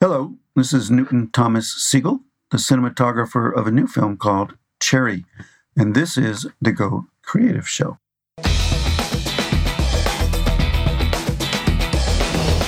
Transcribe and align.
Hello, 0.00 0.36
this 0.54 0.72
is 0.72 0.92
Newton 0.92 1.28
Thomas 1.32 1.74
Sigel, 1.82 2.20
the 2.52 2.56
cinematographer 2.56 3.52
of 3.52 3.66
a 3.66 3.72
new 3.72 3.88
film 3.88 4.16
called 4.16 4.54
Cherry, 4.78 5.24
and 5.76 5.92
this 5.92 6.16
is 6.16 6.46
the 6.62 6.70
Go 6.70 7.06
Creative 7.22 7.68
Show. 7.68 7.98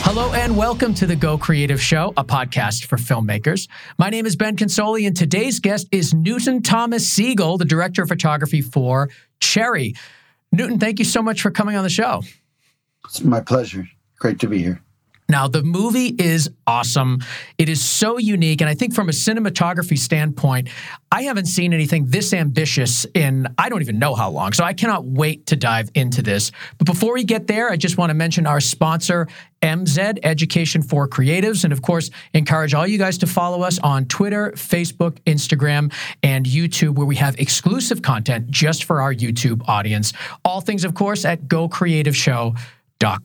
Hello 0.02 0.32
and 0.32 0.56
welcome 0.56 0.92
to 0.94 1.06
the 1.06 1.14
Go 1.14 1.38
Creative 1.38 1.80
Show, 1.80 2.12
a 2.16 2.24
podcast 2.24 2.86
for 2.86 2.96
filmmakers. 2.96 3.68
My 3.96 4.10
name 4.10 4.26
is 4.26 4.34
Ben 4.34 4.56
Consoli, 4.56 5.06
and 5.06 5.16
today's 5.16 5.60
guest 5.60 5.86
is 5.92 6.12
Newton 6.12 6.62
Thomas 6.62 7.08
Sigel, 7.08 7.58
the 7.58 7.64
director 7.64 8.02
of 8.02 8.08
photography 8.08 8.60
for 8.60 9.08
Cherry. 9.38 9.94
Newton, 10.50 10.80
thank 10.80 10.98
you 10.98 11.04
so 11.04 11.22
much 11.22 11.42
for 11.42 11.52
coming 11.52 11.76
on 11.76 11.84
the 11.84 11.90
show. 11.90 12.24
It's 13.04 13.22
my 13.22 13.40
pleasure. 13.40 13.88
Great 14.18 14.40
to 14.40 14.48
be 14.48 14.58
here. 14.58 14.82
Now, 15.30 15.46
the 15.46 15.62
movie 15.62 16.08
is 16.08 16.50
awesome. 16.66 17.20
It 17.56 17.68
is 17.68 17.82
so 17.82 18.18
unique. 18.18 18.60
And 18.60 18.68
I 18.68 18.74
think 18.74 18.94
from 18.94 19.08
a 19.08 19.12
cinematography 19.12 19.96
standpoint, 19.96 20.68
I 21.12 21.22
haven't 21.22 21.46
seen 21.46 21.72
anything 21.72 22.06
this 22.06 22.32
ambitious 22.32 23.06
in 23.14 23.46
I 23.56 23.68
don't 23.68 23.80
even 23.80 24.00
know 24.00 24.16
how 24.16 24.30
long. 24.30 24.52
So 24.52 24.64
I 24.64 24.72
cannot 24.72 25.04
wait 25.04 25.46
to 25.46 25.56
dive 25.56 25.90
into 25.94 26.20
this. 26.20 26.50
But 26.78 26.86
before 26.86 27.14
we 27.14 27.22
get 27.22 27.46
there, 27.46 27.70
I 27.70 27.76
just 27.76 27.96
want 27.96 28.10
to 28.10 28.14
mention 28.14 28.44
our 28.44 28.60
sponsor, 28.60 29.28
MZ 29.62 30.18
Education 30.24 30.82
for 30.82 31.06
Creatives. 31.06 31.62
And 31.62 31.72
of 31.72 31.80
course, 31.80 32.10
encourage 32.34 32.74
all 32.74 32.86
you 32.86 32.98
guys 32.98 33.18
to 33.18 33.28
follow 33.28 33.62
us 33.62 33.78
on 33.78 34.06
Twitter, 34.06 34.50
Facebook, 34.56 35.18
Instagram, 35.26 35.92
and 36.24 36.44
YouTube, 36.44 36.96
where 36.96 37.06
we 37.06 37.16
have 37.16 37.38
exclusive 37.38 38.02
content 38.02 38.50
just 38.50 38.82
for 38.82 39.00
our 39.00 39.14
YouTube 39.14 39.62
audience. 39.68 40.12
All 40.44 40.60
things, 40.60 40.82
of 40.84 40.94
course, 40.94 41.24
at 41.24 41.46
Go 41.46 41.68
Creative 41.68 42.16
Show 42.16 42.54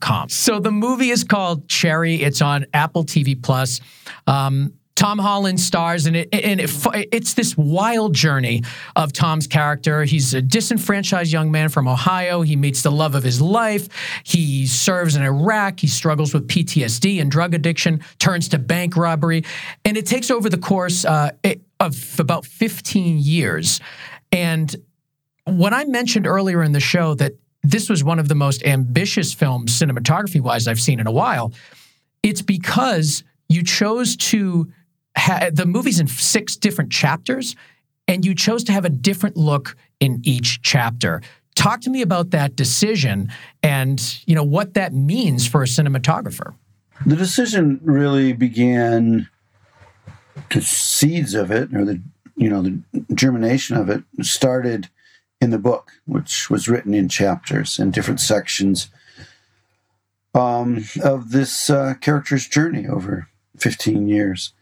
Com. 0.00 0.30
So 0.30 0.58
the 0.58 0.70
movie 0.70 1.10
is 1.10 1.22
called 1.22 1.68
Cherry. 1.68 2.22
It's 2.22 2.40
on 2.40 2.64
Apple 2.72 3.04
TV 3.04 3.40
Plus. 3.40 3.80
Um, 4.26 4.72
Tom 4.94 5.18
Holland 5.18 5.60
stars, 5.60 6.06
and 6.06 6.16
it, 6.16 6.30
and 6.32 6.58
it, 6.58 6.70
it's 7.12 7.34
this 7.34 7.54
wild 7.58 8.14
journey 8.14 8.62
of 8.96 9.12
Tom's 9.12 9.46
character. 9.46 10.04
He's 10.04 10.32
a 10.32 10.40
disenfranchised 10.40 11.30
young 11.30 11.50
man 11.50 11.68
from 11.68 11.86
Ohio. 11.86 12.40
He 12.40 12.56
meets 12.56 12.82
the 12.82 12.90
love 12.90 13.14
of 13.14 13.22
his 13.22 13.38
life. 13.38 13.88
He 14.24 14.66
serves 14.66 15.14
in 15.14 15.22
Iraq. 15.22 15.80
He 15.80 15.86
struggles 15.86 16.32
with 16.32 16.48
PTSD 16.48 17.20
and 17.20 17.30
drug 17.30 17.52
addiction. 17.54 18.00
Turns 18.18 18.48
to 18.48 18.58
bank 18.58 18.96
robbery, 18.96 19.44
and 19.84 19.98
it 19.98 20.06
takes 20.06 20.30
over 20.30 20.48
the 20.48 20.58
course 20.58 21.04
uh, 21.04 21.32
of 21.78 22.18
about 22.18 22.46
15 22.46 23.18
years. 23.18 23.80
And 24.32 24.74
when 25.44 25.74
I 25.74 25.84
mentioned 25.84 26.26
earlier 26.26 26.62
in 26.62 26.72
the 26.72 26.80
show 26.80 27.12
that 27.16 27.34
this 27.70 27.88
was 27.88 28.04
one 28.04 28.18
of 28.18 28.28
the 28.28 28.34
most 28.34 28.64
ambitious 28.64 29.32
films, 29.32 29.78
cinematography 29.78 30.40
wise, 30.40 30.68
I've 30.68 30.80
seen 30.80 31.00
in 31.00 31.06
a 31.06 31.12
while. 31.12 31.52
It's 32.22 32.42
because 32.42 33.24
you 33.48 33.62
chose 33.62 34.16
to 34.16 34.70
have 35.16 35.56
the 35.56 35.66
movie's 35.66 35.98
in 35.98 36.06
six 36.06 36.56
different 36.56 36.92
chapters, 36.92 37.56
and 38.06 38.24
you 38.24 38.34
chose 38.34 38.64
to 38.64 38.72
have 38.72 38.84
a 38.84 38.90
different 38.90 39.36
look 39.36 39.76
in 40.00 40.20
each 40.22 40.62
chapter. 40.62 41.22
Talk 41.54 41.80
to 41.82 41.90
me 41.90 42.02
about 42.02 42.30
that 42.30 42.54
decision 42.54 43.32
and 43.62 44.20
you 44.26 44.34
know 44.34 44.44
what 44.44 44.74
that 44.74 44.92
means 44.92 45.46
for 45.48 45.62
a 45.62 45.66
cinematographer. 45.66 46.54
The 47.04 47.16
decision 47.16 47.80
really 47.82 48.32
began 48.32 49.28
the 50.50 50.60
seeds 50.60 51.34
of 51.34 51.50
it 51.50 51.74
or 51.74 51.84
the 51.84 52.00
you 52.36 52.50
know 52.50 52.62
the 52.62 52.78
germination 53.14 53.76
of 53.76 53.88
it 53.88 54.04
started 54.20 54.90
in 55.40 55.50
the 55.50 55.58
book, 55.58 55.92
which 56.06 56.48
was 56.50 56.68
written 56.68 56.94
in 56.94 57.08
chapters 57.08 57.78
and 57.78 57.92
different 57.92 58.20
sections 58.20 58.88
um, 60.34 60.84
of 61.02 61.30
this 61.30 61.70
uh, 61.70 61.94
character's 62.00 62.46
journey 62.46 62.86
over 62.86 63.28
15 63.58 64.08
years. 64.08 64.52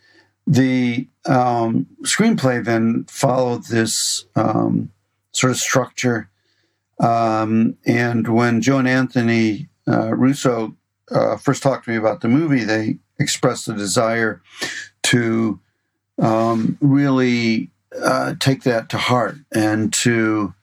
The 0.47 1.09
um, 1.27 1.87
screenplay 2.03 2.65
then 2.65 3.05
followed 3.09 3.65
this 3.65 4.27
um, 4.37 4.91
sort 5.33 5.51
of 5.51 5.57
structure. 5.57 6.29
Um, 7.01 7.77
and 7.87 8.29
when 8.29 8.61
Joe 8.61 8.79
and 8.79 8.89
Anthony 8.89 9.69
uh, 9.89 10.15
Russo 10.15 10.77
uh, 11.11 11.37
first 11.37 11.63
talked 11.63 11.85
to 11.85 11.91
me 11.91 11.97
about 11.97 12.21
the 12.21 12.29
movie, 12.29 12.65
they 12.65 12.99
expressed 13.19 13.69
a 13.69 13.75
desire 13.75 14.43
to 15.05 15.59
um, 16.19 16.79
really 16.81 17.71
uh, 18.03 18.35
take 18.39 18.63
that 18.63 18.89
to 18.91 18.99
heart 18.99 19.37
and 19.53 19.93
to 19.93 20.55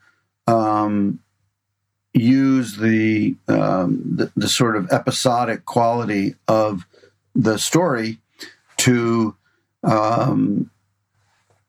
um, 0.51 1.19
use 2.13 2.77
the, 2.77 3.35
um, 3.47 4.01
the, 4.15 4.31
the 4.35 4.49
sort 4.49 4.75
of 4.75 4.91
episodic 4.91 5.65
quality 5.65 6.35
of 6.47 6.85
the 7.33 7.57
story 7.57 8.17
to 8.77 9.35
um, 9.83 10.69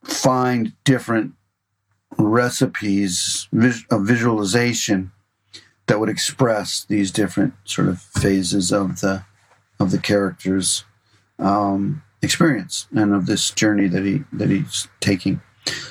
find 0.03 0.73
different 0.85 1.33
recipes 2.19 3.49
of 3.91 4.07
visualization 4.07 5.13
that 5.87 5.99
would 5.99 6.09
express 6.09 6.85
these 6.85 7.11
different 7.11 7.55
sort 7.65 7.89
of 7.89 8.01
phases 8.01 8.73
of 8.73 9.01
the 9.01 9.25
of 9.79 9.91
the 9.91 9.99
character's 9.99 10.85
um, 11.39 12.03
experience 12.21 12.87
and 12.95 13.13
of 13.13 13.27
this 13.27 13.51
journey 13.51 13.89
that 13.89 14.05
he 14.05 14.23
that 14.33 14.51
he's 14.51 14.89
taking. 15.01 15.41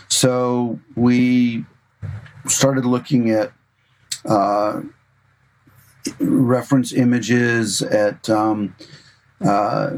So 0.08 0.80
we 0.96 1.66
started 2.48 2.86
looking 2.86 3.30
at 3.30 3.52
uh, 4.26 4.82
reference 6.20 6.94
images, 6.94 7.82
at 7.82 8.30
um, 8.30 8.76
uh, 9.44 9.92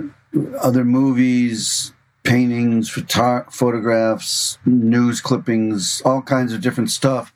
other 0.60 0.84
movies, 0.84 1.94
paintings, 2.24 2.90
photo- 2.90 3.46
photographs, 3.50 4.58
news 4.66 5.22
clippings, 5.22 6.02
all 6.06 6.22
kinds 6.22 6.54
of 6.54 6.62
different 6.62 6.90
stuff 6.90 7.34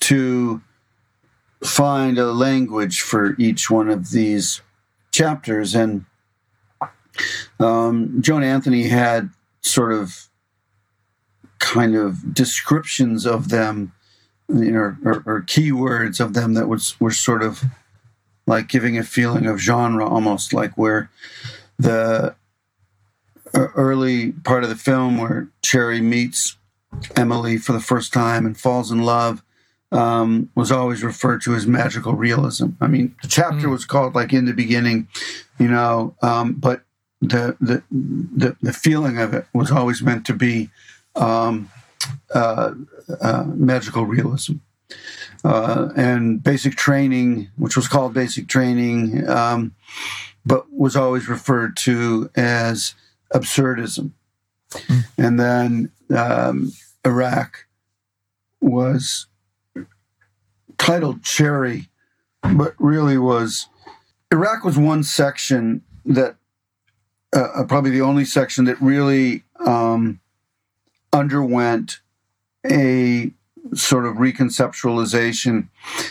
to 0.00 0.60
find 1.62 2.18
a 2.18 2.32
language 2.32 3.00
for 3.00 3.34
each 3.38 3.70
one 3.70 3.88
of 3.88 4.10
these 4.10 4.60
chapters. 5.12 5.74
And 5.74 6.04
um, 7.58 8.20
Joe 8.20 8.36
and 8.36 8.44
Anthony 8.44 8.88
had 8.88 9.30
sort 9.62 9.92
of 9.92 10.28
kind 11.58 11.96
of 11.96 12.34
descriptions 12.34 13.24
of 13.24 13.48
them 13.48 13.92
you 14.48 14.70
know, 14.70 14.96
or, 15.04 15.22
or 15.26 15.42
keywords 15.42 16.20
of 16.20 16.34
them 16.34 16.54
that 16.54 16.68
was 16.68 16.98
were 17.00 17.10
sort 17.10 17.42
of 17.42 17.64
like 18.46 18.68
giving 18.68 18.98
a 18.98 19.04
feeling 19.04 19.46
of 19.46 19.58
genre, 19.58 20.06
almost 20.06 20.52
like 20.52 20.76
where 20.76 21.10
the 21.78 22.34
early 23.54 24.32
part 24.32 24.64
of 24.64 24.68
the 24.68 24.76
film 24.76 25.18
where 25.18 25.48
Cherry 25.62 26.00
meets 26.00 26.56
Emily 27.16 27.56
for 27.56 27.72
the 27.72 27.80
first 27.80 28.12
time 28.12 28.46
and 28.46 28.58
falls 28.58 28.90
in 28.90 29.02
love 29.02 29.42
um, 29.92 30.50
was 30.54 30.72
always 30.72 31.02
referred 31.02 31.42
to 31.42 31.54
as 31.54 31.66
magical 31.66 32.14
realism. 32.14 32.70
I 32.80 32.88
mean, 32.88 33.14
the 33.22 33.28
chapter 33.28 33.68
mm. 33.68 33.70
was 33.70 33.84
called 33.84 34.14
like 34.14 34.32
in 34.32 34.44
the 34.44 34.52
beginning, 34.52 35.08
you 35.58 35.68
know, 35.68 36.14
um, 36.22 36.54
but 36.54 36.82
the, 37.20 37.56
the 37.60 37.82
the 37.90 38.56
the 38.60 38.72
feeling 38.72 39.18
of 39.18 39.32
it 39.32 39.46
was 39.54 39.70
always 39.70 40.02
meant 40.02 40.26
to 40.26 40.34
be 40.34 40.68
um, 41.14 41.70
uh, 42.34 42.72
uh, 43.20 43.44
magical 43.46 44.04
realism. 44.04 44.54
Uh, 45.44 45.90
and 45.94 46.42
basic 46.42 46.74
training, 46.74 47.50
which 47.56 47.76
was 47.76 47.86
called 47.86 48.14
basic 48.14 48.48
training, 48.48 49.28
um, 49.28 49.74
but 50.46 50.72
was 50.72 50.96
always 50.96 51.28
referred 51.28 51.76
to 51.76 52.30
as 52.34 52.94
absurdism. 53.34 54.12
Mm. 54.70 55.04
And 55.18 55.40
then 55.40 55.92
um, 56.16 56.72
Iraq 57.04 57.66
was 58.60 59.26
titled 60.78 61.22
Cherry, 61.22 61.88
but 62.42 62.74
really 62.78 63.18
was 63.18 63.68
Iraq 64.32 64.64
was 64.64 64.78
one 64.78 65.02
section 65.02 65.82
that 66.04 66.36
uh, 67.34 67.64
probably 67.68 67.90
the 67.90 68.00
only 68.00 68.24
section 68.24 68.64
that 68.64 68.80
really 68.80 69.44
um, 69.64 70.20
underwent 71.12 72.00
a 72.70 73.30
sort 73.74 74.06
of 74.06 74.16
reconceptualization 74.16 75.68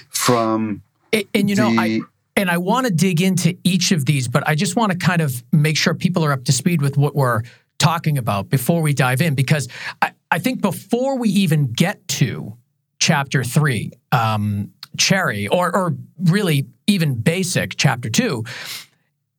from 0.10 0.82
and, 1.12 1.24
and 1.34 1.50
you 1.50 1.56
know 1.56 1.74
I 1.78 2.02
and 2.36 2.50
I 2.50 2.58
want 2.58 2.88
to 2.88 2.94
dig 2.94 3.22
into 3.22 3.56
each 3.64 3.92
of 3.92 4.06
these, 4.06 4.28
but 4.28 4.48
I 4.48 4.56
just 4.56 4.76
want 4.76 4.92
to 4.92 4.98
kind 4.98 5.22
of 5.22 5.44
make 5.52 5.78
sure 5.78 5.94
people 5.94 6.26
are 6.26 6.32
up 6.32 6.46
to 6.46 6.52
speed 6.52 6.82
with 6.82 6.98
what 6.98 7.16
we're 7.16 7.44
talking 7.78 8.18
about 8.18 8.50
before 8.50 8.82
we 8.82 8.94
dive 8.94 9.22
in, 9.22 9.36
because 9.36 9.68
I, 10.02 10.14
I 10.32 10.40
think 10.40 10.62
before 10.62 11.18
we 11.18 11.30
even 11.30 11.72
get 11.72 12.08
to 12.08 12.58
chapter 13.00 13.44
three, 13.44 13.92
um, 14.12 14.72
Cherry, 14.98 15.48
or, 15.48 15.76
or 15.76 15.96
really 16.24 16.66
even 16.88 17.16
basic 17.16 17.76
chapter 17.78 18.10
two, 18.10 18.44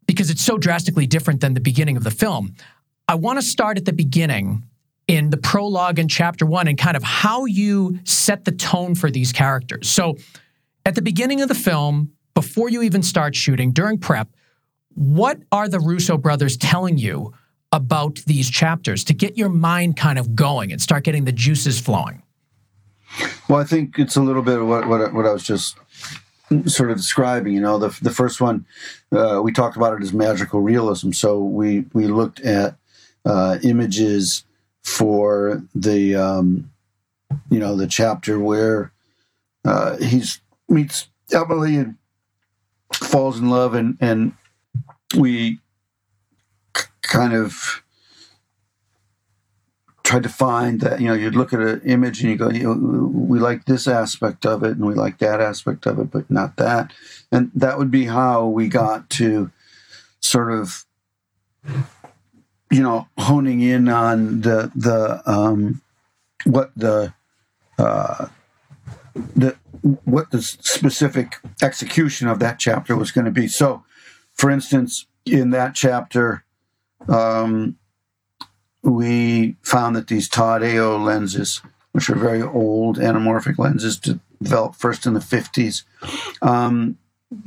because 0.06 0.30
it's 0.30 0.44
so 0.44 0.58
drastically 0.58 1.06
different 1.06 1.40
than 1.40 1.54
the 1.54 1.60
beginning 1.60 1.96
of 1.96 2.04
the 2.04 2.10
film, 2.10 2.54
I 3.08 3.14
want 3.16 3.38
to 3.38 3.42
start 3.42 3.78
at 3.78 3.86
the 3.86 3.92
beginning 3.92 4.62
in 5.06 5.30
the 5.30 5.36
prologue 5.36 5.98
in 5.98 6.08
chapter 6.08 6.46
one 6.46 6.68
and 6.68 6.78
kind 6.78 6.96
of 6.96 7.02
how 7.02 7.44
you 7.44 7.98
set 8.04 8.44
the 8.44 8.52
tone 8.52 8.94
for 8.94 9.10
these 9.10 9.32
characters. 9.32 9.88
So, 9.88 10.16
at 10.86 10.94
the 10.94 11.02
beginning 11.02 11.40
of 11.40 11.48
the 11.48 11.54
film, 11.54 12.12
before 12.34 12.68
you 12.68 12.82
even 12.82 13.02
start 13.02 13.34
shooting, 13.34 13.72
during 13.72 13.98
prep, 13.98 14.28
what 14.94 15.40
are 15.50 15.68
the 15.68 15.80
Russo 15.80 16.18
brothers 16.18 16.56
telling 16.56 16.98
you 16.98 17.32
about 17.72 18.16
these 18.26 18.50
chapters 18.50 19.02
to 19.04 19.14
get 19.14 19.36
your 19.36 19.48
mind 19.48 19.96
kind 19.96 20.18
of 20.18 20.36
going 20.36 20.70
and 20.72 20.80
start 20.80 21.04
getting 21.04 21.24
the 21.24 21.32
juices 21.32 21.80
flowing? 21.80 22.22
Well, 23.48 23.60
I 23.60 23.64
think 23.64 23.98
it's 23.98 24.16
a 24.16 24.22
little 24.22 24.42
bit 24.42 24.58
of 24.58 24.66
what 24.66 24.88
what, 24.88 25.12
what 25.12 25.26
I 25.26 25.32
was 25.32 25.44
just 25.44 25.76
sort 26.66 26.90
of 26.90 26.96
describing. 26.96 27.52
You 27.52 27.60
know, 27.60 27.78
the 27.78 27.96
the 28.02 28.10
first 28.10 28.40
one 28.40 28.66
uh, 29.12 29.40
we 29.42 29.52
talked 29.52 29.76
about 29.76 29.94
it 29.94 30.02
as 30.02 30.12
magical 30.12 30.60
realism. 30.60 31.12
So 31.12 31.42
we 31.42 31.84
we 31.92 32.06
looked 32.06 32.40
at 32.40 32.76
uh, 33.24 33.58
images 33.62 34.44
for 34.84 35.64
the 35.74 36.14
um, 36.14 36.70
you 37.50 37.58
know 37.58 37.74
the 37.74 37.86
chapter 37.86 38.38
where 38.38 38.92
uh, 39.64 39.96
he's 39.96 40.40
meets 40.68 41.08
Emily 41.32 41.76
and 41.76 41.96
falls 42.92 43.38
in 43.40 43.50
love, 43.50 43.74
and 43.74 43.96
and 44.00 44.34
we 45.16 45.58
kind 47.02 47.32
of 47.32 47.82
tried 50.02 50.22
to 50.22 50.28
find 50.28 50.80
that 50.82 51.00
you 51.00 51.08
know 51.08 51.14
you'd 51.14 51.34
look 51.34 51.52
at 51.52 51.60
an 51.60 51.80
image 51.84 52.20
and 52.20 52.30
you 52.30 52.36
go 52.36 52.50
you 52.50 52.62
know, 52.62 53.10
we 53.12 53.38
like 53.38 53.64
this 53.64 53.88
aspect 53.88 54.44
of 54.44 54.62
it 54.62 54.72
and 54.72 54.84
we 54.84 54.94
like 54.94 55.18
that 55.18 55.40
aspect 55.40 55.86
of 55.86 55.98
it 55.98 56.10
but 56.10 56.30
not 56.30 56.56
that. 56.56 56.92
And 57.32 57.50
that 57.54 57.78
would 57.78 57.90
be 57.90 58.04
how 58.04 58.46
we 58.46 58.68
got 58.68 59.08
to 59.10 59.50
sort 60.20 60.52
of 60.52 60.84
you 62.74 62.82
know 62.82 63.06
honing 63.18 63.60
in 63.60 63.88
on 63.88 64.40
the 64.40 64.72
the 64.74 65.22
um 65.30 65.80
what 66.44 66.72
the 66.74 67.14
uh 67.78 68.26
the 69.36 69.56
what 70.04 70.32
the 70.32 70.42
specific 70.42 71.36
execution 71.62 72.26
of 72.26 72.40
that 72.40 72.58
chapter 72.58 72.96
was 72.96 73.12
going 73.12 73.26
to 73.26 73.30
be. 73.30 73.46
So 73.46 73.84
for 74.32 74.50
instance 74.50 75.06
in 75.24 75.50
that 75.50 75.76
chapter 75.76 76.44
um 77.08 77.76
we 78.82 79.54
found 79.62 79.94
that 79.94 80.08
these 80.08 80.28
Todd 80.28 80.64
AO 80.64 80.96
lenses, 80.96 81.62
which 81.92 82.10
are 82.10 82.16
very 82.16 82.42
old 82.42 82.98
anamorphic 82.98 83.56
lenses 83.56 83.98
developed 83.98 84.76
first 84.76 85.06
in 85.06 85.14
the 85.14 85.20
50s, 85.20 85.84
um, 86.42 86.98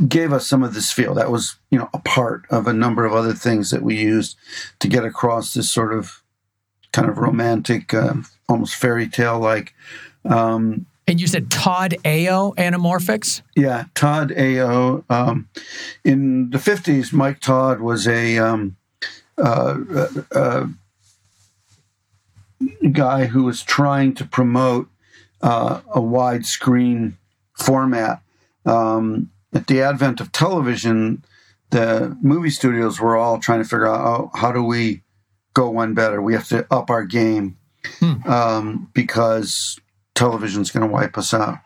gave 0.08 0.34
us 0.34 0.48
some 0.48 0.64
of 0.64 0.74
this 0.74 0.92
feel. 0.92 1.14
That 1.14 1.32
was, 1.32 1.58
you 1.70 1.80
know, 1.80 1.90
a 1.94 2.00
part 2.00 2.46
of 2.50 2.68
a 2.68 2.74
number 2.74 3.06
of 3.06 3.14
other 3.14 3.34
things 3.34 3.72
that 3.72 3.82
we 3.82 3.98
used 3.98 4.38
to 4.80 4.88
get 4.88 5.06
across 5.06 5.54
this 5.54 5.70
sort 5.70 5.94
of 5.94 6.22
kind 6.92 7.10
of 7.10 7.18
romantic, 7.18 7.94
uh, 7.94 8.16
almost 8.50 8.76
fairy 8.76 9.08
tale 9.08 9.40
like. 9.40 9.74
Um, 10.26 10.86
and 11.08 11.22
you 11.22 11.28
said 11.28 11.50
Todd 11.50 11.96
AO 12.06 12.54
anamorphics? 12.58 13.42
Yeah, 13.56 13.86
Todd 13.96 14.34
AO. 14.38 15.06
Um, 15.10 15.48
in 16.04 16.50
the 16.50 16.58
50s, 16.58 17.14
Mike 17.14 17.40
Todd 17.40 17.80
was 17.80 18.08
a. 18.08 18.38
Um, 18.38 18.78
uh, 19.38 19.78
uh, 19.96 20.08
uh 20.32 20.68
guy 22.92 23.26
who 23.26 23.44
was 23.44 23.62
trying 23.62 24.14
to 24.16 24.26
promote 24.26 24.90
uh, 25.42 25.82
a 25.94 26.00
widescreen 26.00 27.14
format. 27.54 28.22
Um, 28.66 29.32
at 29.54 29.68
the 29.68 29.82
advent 29.82 30.20
of 30.22 30.32
television, 30.32 31.24
the 31.70 32.18
movie 32.22 32.50
studios 32.50 33.00
were 33.00 33.18
all 33.18 33.40
trying 33.40 33.60
to 33.60 33.66
figure 33.66 33.88
out 33.88 34.06
oh, 34.06 34.32
how 34.36 34.52
do 34.52 34.64
we 34.64 35.04
go 35.54 35.70
one 35.70 35.94
better. 35.94 36.22
We 36.22 36.34
have 36.34 36.48
to 36.50 36.66
up 36.72 36.90
our 36.90 37.04
game 37.04 37.58
hmm. 38.00 38.28
um, 38.30 38.90
because 38.94 39.80
television's 40.16 40.72
going 40.72 40.88
to 40.88 40.94
wipe 40.94 41.18
us 41.18 41.34
out. 41.34 41.60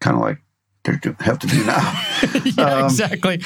Kind 0.00 0.16
of 0.16 0.22
like 0.22 0.38
they 0.84 0.92
have 1.24 1.38
to 1.40 1.46
do 1.46 1.64
now. 1.64 2.02
yeah, 2.44 2.76
um, 2.76 2.84
exactly 2.84 3.40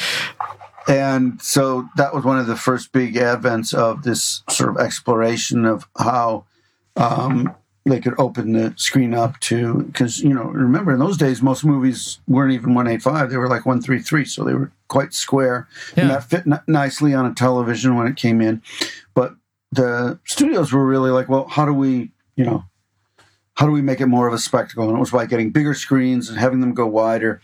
and 0.89 1.41
so 1.41 1.89
that 1.97 2.15
was 2.15 2.25
one 2.25 2.39
of 2.39 2.47
the 2.47 2.57
first 2.57 2.93
big 2.93 3.15
advents 3.15 3.75
of 3.75 4.03
this 4.03 4.43
sort 4.49 4.71
of 4.71 4.79
exploration 4.79 5.65
of 5.65 5.89
how 5.97 6.45
um, 6.97 7.55
they 7.85 8.01
could 8.01 8.15
open 8.19 8.53
the 8.53 8.73
screen 8.77 9.13
up 9.13 9.39
to 9.41 9.83
because 9.85 10.21
you 10.21 10.33
know 10.33 10.45
remember 10.45 10.93
in 10.93 10.99
those 10.99 11.17
days 11.17 11.43
most 11.43 11.65
movies 11.65 12.21
weren't 12.29 12.53
even 12.53 12.75
185 12.75 13.31
they 13.31 13.37
were 13.37 13.49
like 13.49 13.67
133 13.67 14.25
so 14.25 14.45
they 14.45 14.55
were 14.55 14.71
quite 14.89 15.13
square 15.13 15.67
yeah. 15.97 16.03
and 16.03 16.11
that 16.11 16.25
fit 16.25 16.47
n- 16.47 16.61
nicely 16.67 17.13
on 17.13 17.27
a 17.27 17.35
television 17.35 17.97
when 17.97 18.07
it 18.07 18.17
came 18.17 18.41
in 18.41 18.63
but 19.15 19.35
the 19.73 20.19
studios 20.25 20.73
were 20.73 20.87
really 20.87 21.11
like 21.11 21.29
well 21.29 21.47
how 21.49 21.65
do 21.65 21.73
we 21.73 22.11
you 22.37 22.45
know 22.45 22.65
how 23.55 23.67
do 23.67 23.73
we 23.73 23.83
make 23.83 24.01
it 24.01 24.07
more 24.07 24.27
of 24.27 24.33
a 24.33 24.39
spectacle? 24.39 24.89
And 24.89 24.97
it 24.97 25.01
was 25.01 25.11
by 25.11 25.27
getting 25.27 25.51
bigger 25.51 25.75
screens 25.75 26.29
and 26.29 26.39
having 26.39 26.61
them 26.61 26.73
go 26.73 26.87
wider. 26.87 27.41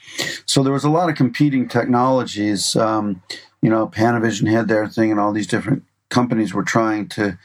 So 0.46 0.62
there 0.62 0.72
was 0.72 0.84
a 0.84 0.90
lot 0.90 1.10
of 1.10 1.16
competing 1.16 1.68
technologies. 1.68 2.74
Um, 2.76 3.22
you 3.60 3.68
know, 3.68 3.88
Panavision 3.88 4.50
had 4.50 4.68
their 4.68 4.88
thing, 4.88 5.10
and 5.10 5.20
all 5.20 5.32
these 5.32 5.46
different 5.46 5.84
companies 6.08 6.54
were 6.54 6.64
trying 6.64 7.08
to 7.08 7.38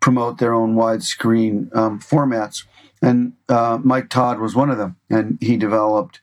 promote 0.00 0.38
their 0.38 0.54
own 0.54 0.74
widescreen 0.74 1.74
um, 1.74 2.00
formats. 2.00 2.64
And 3.02 3.34
uh, 3.48 3.78
Mike 3.82 4.08
Todd 4.08 4.38
was 4.40 4.54
one 4.54 4.70
of 4.70 4.78
them, 4.78 4.96
and 5.10 5.38
he 5.40 5.56
developed 5.56 6.20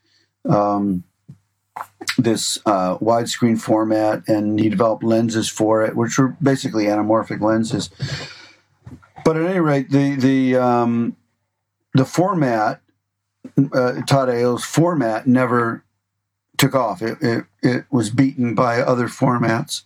um, 0.49 1.03
this 2.17 2.57
uh, 2.65 2.97
widescreen 2.97 3.59
format, 3.59 4.27
and 4.27 4.59
he 4.59 4.69
developed 4.69 5.03
lenses 5.03 5.49
for 5.49 5.83
it, 5.83 5.95
which 5.95 6.17
were 6.17 6.35
basically 6.41 6.85
anamorphic 6.85 7.41
lenses. 7.41 7.89
But 9.23 9.37
at 9.37 9.45
any 9.45 9.59
rate, 9.59 9.91
the 9.91 10.15
the 10.15 10.55
um, 10.55 11.15
the 11.93 12.05
format, 12.05 12.81
uh, 13.73 14.01
Todd 14.07 14.29
AO's 14.29 14.63
format, 14.63 15.27
never 15.27 15.83
took 16.57 16.75
off. 16.75 17.01
It, 17.01 17.17
it, 17.21 17.45
it 17.61 17.85
was 17.91 18.09
beaten 18.09 18.55
by 18.55 18.81
other 18.81 19.07
formats, 19.07 19.83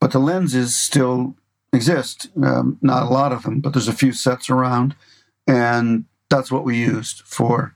but 0.00 0.12
the 0.12 0.18
lenses 0.18 0.76
still 0.76 1.34
exist. 1.72 2.28
Um, 2.42 2.78
not 2.80 3.04
a 3.04 3.10
lot 3.10 3.32
of 3.32 3.42
them, 3.42 3.60
but 3.60 3.72
there's 3.72 3.88
a 3.88 3.92
few 3.92 4.12
sets 4.12 4.50
around, 4.50 4.94
and 5.46 6.04
that's 6.30 6.50
what 6.50 6.64
we 6.64 6.76
used 6.78 7.22
for 7.22 7.74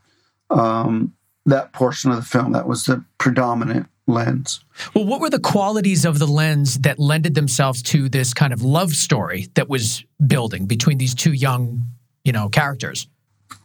um, 0.51 1.15
that 1.47 1.73
portion 1.73 2.11
of 2.11 2.17
the 2.17 2.23
film. 2.23 2.53
That 2.53 2.69
was 2.69 2.85
the 2.85 3.05
predominant 3.19 3.89
lens. 4.07 4.65
Well, 4.95 5.05
what 5.05 5.21
were 5.21 5.31
the 5.31 5.39
qualities 5.39 6.05
of 6.05 6.19
the 6.19 6.27
lens 6.27 6.81
that 6.81 6.99
lended 6.99 7.35
themselves 7.35 7.83
to 7.85 8.09
this 8.09 8.35
kind 8.35 8.53
of 8.53 8.63
love 8.63 8.93
story 8.93 9.49
that 9.55 9.69
was 9.69 10.05
building 10.27 10.67
between 10.67 10.99
these 10.99 11.15
two 11.15 11.33
young, 11.33 11.85
you 12.25 12.33
know, 12.33 12.49
characters? 12.49 13.09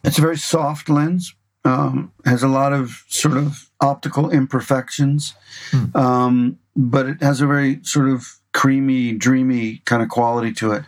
It's 0.03 0.17
a 0.17 0.21
very 0.21 0.37
soft 0.37 0.89
lens. 0.89 1.33
Um, 1.65 2.13
has 2.23 2.43
a 2.43 2.47
lot 2.47 2.71
of 2.71 3.03
sort 3.09 3.35
of 3.35 3.69
optical 3.81 4.29
imperfections, 4.29 5.33
hmm. 5.71 5.97
um, 5.97 6.59
but 6.77 7.07
it 7.07 7.21
has 7.21 7.41
a 7.41 7.47
very 7.47 7.83
sort 7.83 8.07
of 8.07 8.39
creamy, 8.57 9.13
dreamy 9.13 9.83
kind 9.85 10.01
of 10.01 10.09
quality 10.09 10.51
to 10.51 10.71
it. 10.71 10.83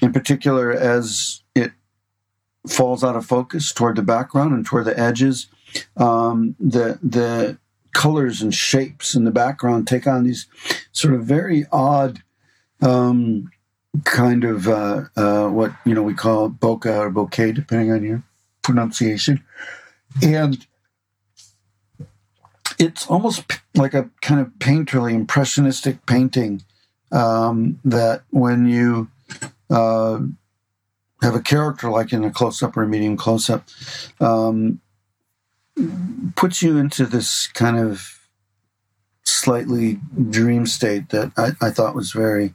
In 0.00 0.12
particular, 0.12 0.70
as 0.70 1.42
it 1.52 1.72
falls 2.68 3.02
out 3.02 3.16
of 3.16 3.26
focus 3.26 3.72
toward 3.72 3.96
the 3.96 4.02
background 4.02 4.54
and 4.54 4.64
toward 4.64 4.84
the 4.84 4.96
edges, 4.96 5.48
um, 5.96 6.54
the 6.60 7.00
the 7.02 7.58
colors 7.92 8.40
and 8.40 8.54
shapes 8.54 9.16
in 9.16 9.24
the 9.24 9.32
background 9.32 9.88
take 9.88 10.06
on 10.06 10.22
these 10.22 10.46
sort 10.92 11.12
of 11.12 11.24
very 11.24 11.66
odd 11.72 12.22
um, 12.82 13.50
kind 14.04 14.44
of 14.44 14.68
uh, 14.68 15.02
uh, 15.16 15.48
what 15.48 15.72
you 15.84 15.94
know 15.94 16.04
we 16.04 16.14
call 16.14 16.48
bokeh 16.48 16.98
or 16.98 17.10
bokeh, 17.10 17.52
depending 17.52 17.90
on 17.90 18.04
your 18.04 18.22
pronunciation. 18.62 19.42
And 20.22 20.64
it's 22.78 23.08
almost 23.08 23.42
like 23.74 23.92
a 23.92 24.08
kind 24.22 24.40
of 24.40 24.52
painterly, 24.60 25.14
impressionistic 25.14 26.06
painting 26.06 26.62
um, 27.12 27.78
that 27.84 28.22
when 28.30 28.66
you 28.66 29.08
uh, 29.70 30.20
have 31.22 31.34
a 31.34 31.40
character 31.40 31.90
like 31.90 32.12
in 32.12 32.24
a 32.24 32.30
close 32.30 32.62
up 32.62 32.76
or 32.76 32.82
a 32.82 32.88
medium 32.88 33.16
close 33.16 33.50
up, 33.50 33.64
um, 34.20 34.80
puts 36.36 36.62
you 36.62 36.78
into 36.78 37.06
this 37.06 37.46
kind 37.48 37.78
of 37.78 38.18
slightly 39.24 40.00
dream 40.30 40.66
state 40.66 41.10
that 41.10 41.32
I, 41.36 41.66
I 41.66 41.70
thought 41.70 41.94
was 41.94 42.12
very 42.12 42.54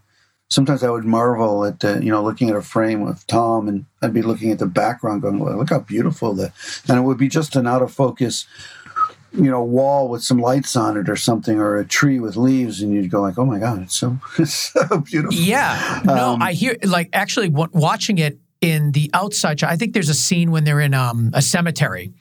sometimes 0.54 0.84
I 0.84 0.90
would 0.90 1.06
marvel 1.06 1.66
at 1.66 1.84
you 1.84 2.12
know, 2.12 2.24
looking 2.24 2.50
at 2.50 2.56
a 2.56 2.62
frame 2.62 3.02
with 3.02 3.26
Tom 3.28 3.68
and 3.68 3.86
I'd 4.02 4.14
be 4.14 4.22
looking 4.22 4.52
at 4.52 4.60
the 4.60 4.68
background 4.68 5.24
going, 5.24 5.40
look 5.40 5.70
how 5.70 5.80
beautiful 5.80 6.34
that, 6.36 6.54
and 6.88 6.98
it 6.98 7.02
would 7.02 7.18
be 7.18 7.28
just 7.28 7.56
an 7.56 7.66
out 7.66 7.82
of 7.82 7.92
focus, 7.92 8.46
you 9.34 9.50
know, 9.50 9.64
wall 9.64 10.10
with 10.10 10.24
some 10.24 10.40
lights 10.40 10.76
on 10.76 10.98
it 10.98 11.10
or 11.10 11.16
something, 11.16 11.60
or 11.60 11.78
a 11.78 11.86
tree 11.86 12.20
with 12.20 12.36
leaves. 12.36 12.82
And 12.82 12.94
you'd 12.94 13.10
go 13.10 13.22
like, 13.22 13.38
oh 13.38 13.46
my 13.46 13.60
God, 13.60 13.82
it's 13.82 13.96
so, 13.96 14.20
it's 14.38 14.54
so 14.54 15.00
beautiful. 15.00 15.34
Yeah. 15.34 16.02
No, 16.06 16.34
um, 16.34 16.42
I 16.42 16.54
hear 16.54 16.78
like 16.84 17.10
actually 17.14 17.50
watching 17.50 18.18
it 18.18 18.40
in 18.62 18.94
the 18.94 19.12
outside 19.14 19.60
shot, 19.60 19.70
I 19.70 19.76
think 19.76 19.94
there's 19.94 20.10
a 20.10 20.14
scene 20.14 20.50
when 20.50 20.64
they're 20.64 20.80
in 20.80 20.94
um, 20.94 21.32
a 21.34 21.42
cemetery 21.42 22.14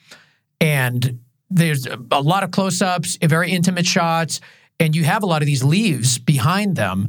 and 0.60 1.20
there's 1.50 1.86
a 1.86 2.20
lot 2.20 2.42
of 2.42 2.50
close-ups, 2.50 3.18
very 3.22 3.52
intimate 3.52 3.86
shots, 3.86 4.40
and 4.80 4.96
you 4.96 5.04
have 5.04 5.22
a 5.22 5.26
lot 5.26 5.42
of 5.42 5.46
these 5.46 5.62
leaves 5.62 6.18
behind 6.18 6.74
them 6.74 7.06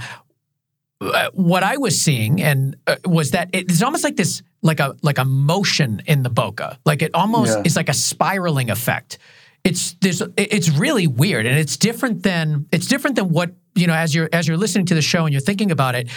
uh, 1.01 1.29
what 1.33 1.63
I 1.63 1.77
was 1.77 1.99
seeing 1.99 2.41
and 2.41 2.77
uh, 2.87 2.95
was 3.05 3.31
that 3.31 3.49
it's 3.51 3.81
almost 3.81 4.03
like 4.03 4.15
this, 4.15 4.41
like 4.61 4.79
a 4.79 4.95
like 5.01 5.17
a 5.17 5.25
motion 5.25 6.01
in 6.05 6.23
the 6.23 6.29
bokeh. 6.29 6.77
Like 6.85 7.01
it 7.01 7.11
almost 7.13 7.57
yeah. 7.57 7.63
is 7.65 7.75
like 7.75 7.89
a 7.89 7.93
spiraling 7.93 8.69
effect. 8.69 9.17
It's 9.63 9.93
there's 10.01 10.21
it's 10.37 10.69
really 10.69 11.07
weird 11.07 11.45
and 11.45 11.57
it's 11.57 11.77
different 11.77 12.23
than 12.23 12.67
it's 12.71 12.87
different 12.87 13.15
than 13.15 13.29
what 13.29 13.51
you 13.75 13.87
know 13.87 13.93
as 13.93 14.13
you're 14.13 14.29
as 14.33 14.47
you're 14.47 14.57
listening 14.57 14.85
to 14.87 14.95
the 14.95 15.01
show 15.01 15.25
and 15.25 15.31
you're 15.33 15.41
thinking 15.41 15.71
about 15.71 15.95
it. 15.95 16.09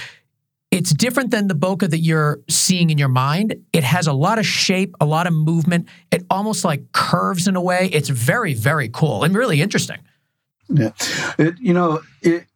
it's 0.70 0.92
different 0.92 1.30
than 1.30 1.46
the 1.48 1.54
bokeh 1.54 1.88
that 1.88 2.00
you're 2.00 2.40
seeing 2.48 2.90
in 2.90 2.98
your 2.98 3.08
mind. 3.08 3.54
It 3.72 3.84
has 3.84 4.06
a 4.06 4.12
lot 4.12 4.38
of 4.38 4.46
shape, 4.46 4.94
a 5.00 5.06
lot 5.06 5.26
of 5.26 5.32
movement. 5.32 5.88
It 6.10 6.26
almost 6.28 6.64
like 6.64 6.92
curves 6.92 7.46
in 7.46 7.56
a 7.56 7.60
way. 7.60 7.88
It's 7.92 8.08
very, 8.08 8.52
very 8.54 8.88
cool 8.88 9.24
and 9.24 9.34
really 9.34 9.60
interesting. 9.60 9.98
Yeah, 10.68 10.90
it 11.38 11.58
you 11.60 11.72
know 11.72 12.02
it 12.22 12.46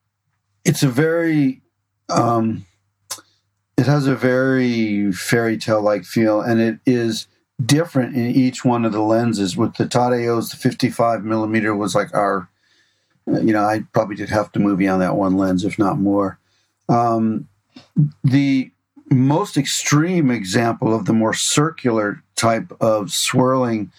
it's 0.64 0.82
a 0.82 0.88
very 0.88 1.62
um, 2.08 2.66
it 3.76 3.86
has 3.86 4.06
a 4.06 4.16
very 4.16 5.12
fairy 5.12 5.56
tale 5.56 5.80
like 5.80 6.04
feel, 6.04 6.40
and 6.40 6.60
it 6.60 6.80
is 6.84 7.28
different 7.64 8.16
in 8.16 8.26
each 8.26 8.64
one 8.64 8.84
of 8.84 8.92
the 8.92 9.02
lenses. 9.02 9.56
With 9.56 9.74
the 9.74 9.86
Todd 9.86 10.12
AO's, 10.12 10.50
the 10.50 10.56
55 10.56 11.24
millimeter 11.24 11.74
was 11.74 11.94
like 11.94 12.14
our, 12.14 12.48
you 13.26 13.52
know, 13.52 13.64
I 13.64 13.84
probably 13.92 14.16
did 14.16 14.28
half 14.28 14.52
the 14.52 14.60
movie 14.60 14.88
on 14.88 15.00
that 15.00 15.16
one 15.16 15.36
lens, 15.36 15.64
if 15.64 15.78
not 15.78 15.98
more. 15.98 16.38
Um, 16.88 17.48
the 18.24 18.70
most 19.10 19.56
extreme 19.56 20.30
example 20.30 20.94
of 20.94 21.04
the 21.04 21.12
more 21.12 21.34
circular 21.34 22.22
type 22.36 22.72
of 22.80 23.10
swirling 23.10 23.90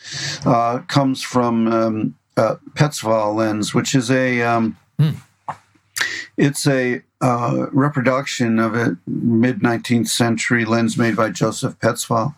uh, 0.46 0.80
comes 0.88 1.22
from 1.22 1.68
um, 1.68 2.16
uh, 2.38 2.56
Petzval 2.74 3.36
lens, 3.36 3.74
which 3.74 3.94
is 3.94 4.10
a 4.10 4.42
um, 4.42 4.78
mm. 4.98 5.16
it's 6.38 6.66
a 6.66 7.02
uh, 7.22 7.68
reproduction 7.72 8.58
of 8.58 8.76
a 8.76 8.98
mid 9.06 9.60
19th 9.60 10.08
century 10.08 10.66
lens 10.66 10.98
made 10.98 11.16
by 11.16 11.30
Joseph 11.30 11.78
Petzval, 11.80 12.34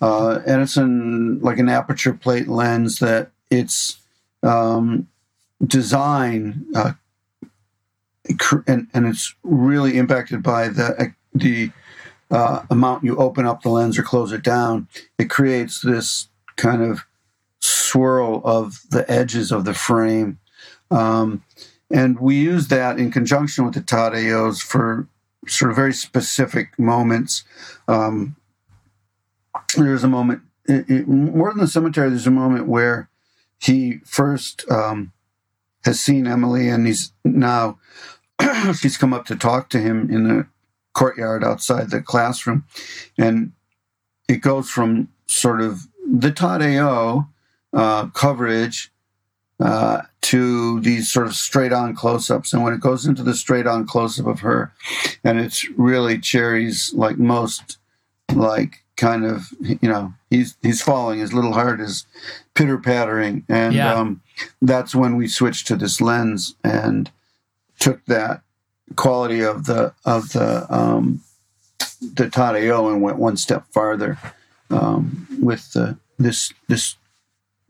uh, 0.00 0.40
it's 0.46 0.76
like 0.76 1.58
an 1.58 1.68
aperture 1.68 2.12
plate 2.12 2.48
lens 2.48 2.98
that 2.98 3.30
its 3.50 3.98
um, 4.42 5.08
design 5.66 6.64
uh, 6.74 6.92
and, 8.66 8.88
and 8.94 9.06
it's 9.06 9.34
really 9.42 9.98
impacted 9.98 10.42
by 10.42 10.68
the 10.68 11.12
the 11.34 11.70
uh, 12.30 12.62
amount 12.70 13.04
you 13.04 13.16
open 13.16 13.46
up 13.46 13.62
the 13.62 13.68
lens 13.68 13.98
or 13.98 14.02
close 14.02 14.32
it 14.32 14.42
down. 14.42 14.88
It 15.18 15.30
creates 15.30 15.80
this 15.80 16.28
kind 16.56 16.82
of 16.82 17.04
swirl 17.60 18.40
of 18.44 18.80
the 18.90 19.08
edges 19.10 19.52
of 19.52 19.64
the 19.64 19.74
frame. 19.74 20.38
Um, 20.90 21.42
and 21.90 22.18
we 22.18 22.36
use 22.36 22.68
that 22.68 22.98
in 22.98 23.10
conjunction 23.10 23.64
with 23.64 23.74
the 23.74 23.82
Todd 23.82 24.14
AO's 24.14 24.60
for 24.60 25.06
sort 25.46 25.70
of 25.70 25.76
very 25.76 25.92
specific 25.92 26.78
moments. 26.78 27.44
Um, 27.88 28.36
there's 29.82 30.04
a 30.04 30.08
moment, 30.08 30.42
it, 30.66 30.88
it, 30.88 31.08
more 31.08 31.50
than 31.50 31.60
the 31.60 31.66
cemetery, 31.66 32.08
there's 32.08 32.26
a 32.26 32.30
moment 32.30 32.66
where 32.66 33.08
he 33.58 33.98
first 34.04 34.64
um, 34.70 35.12
has 35.84 36.00
seen 36.00 36.26
Emily 36.26 36.68
and 36.68 36.86
he's 36.86 37.12
now 37.24 37.78
she's 38.80 38.96
come 38.96 39.12
up 39.12 39.26
to 39.26 39.36
talk 39.36 39.68
to 39.70 39.78
him 39.78 40.10
in 40.10 40.28
the 40.28 40.46
courtyard 40.92 41.44
outside 41.44 41.90
the 41.90 42.00
classroom. 42.00 42.64
And 43.18 43.52
it 44.28 44.36
goes 44.36 44.70
from 44.70 45.08
sort 45.26 45.60
of 45.60 45.86
the 46.06 46.30
Todd 46.30 46.62
AO 46.62 47.28
uh, 47.72 48.06
coverage 48.08 48.92
uh, 49.60 50.02
to 50.22 50.80
these 50.80 51.10
sort 51.10 51.26
of 51.26 51.34
straight 51.34 51.72
on 51.72 51.94
close 51.94 52.30
ups. 52.30 52.52
And 52.52 52.62
when 52.62 52.72
it 52.72 52.80
goes 52.80 53.06
into 53.06 53.22
the 53.22 53.34
straight 53.34 53.66
on 53.66 53.86
close 53.86 54.18
up 54.18 54.26
of 54.26 54.40
her, 54.40 54.72
and 55.22 55.38
it's 55.38 55.68
really 55.70 56.18
Cherry's 56.18 56.92
like 56.94 57.18
most 57.18 57.78
like 58.34 58.83
kind 58.96 59.24
of 59.24 59.48
you 59.60 59.88
know 59.88 60.12
he's 60.30 60.56
he's 60.62 60.80
falling 60.80 61.18
his 61.18 61.32
little 61.32 61.52
heart 61.52 61.80
is 61.80 62.06
pitter 62.54 62.78
pattering 62.78 63.44
and 63.48 63.74
yeah. 63.74 63.92
um, 63.92 64.22
that's 64.62 64.94
when 64.94 65.16
we 65.16 65.26
switched 65.26 65.66
to 65.66 65.74
this 65.76 66.00
lens 66.00 66.54
and 66.62 67.10
took 67.80 68.04
that 68.06 68.42
quality 68.96 69.40
of 69.40 69.66
the 69.66 69.92
of 70.04 70.30
the 70.30 70.66
um, 70.72 71.20
the 72.14 72.28
Todd 72.28 72.56
AO 72.56 72.88
and 72.90 73.02
went 73.02 73.18
one 73.18 73.36
step 73.36 73.66
farther 73.72 74.18
um, 74.70 75.26
with 75.40 75.72
the, 75.72 75.98
this 76.18 76.52
this 76.68 76.96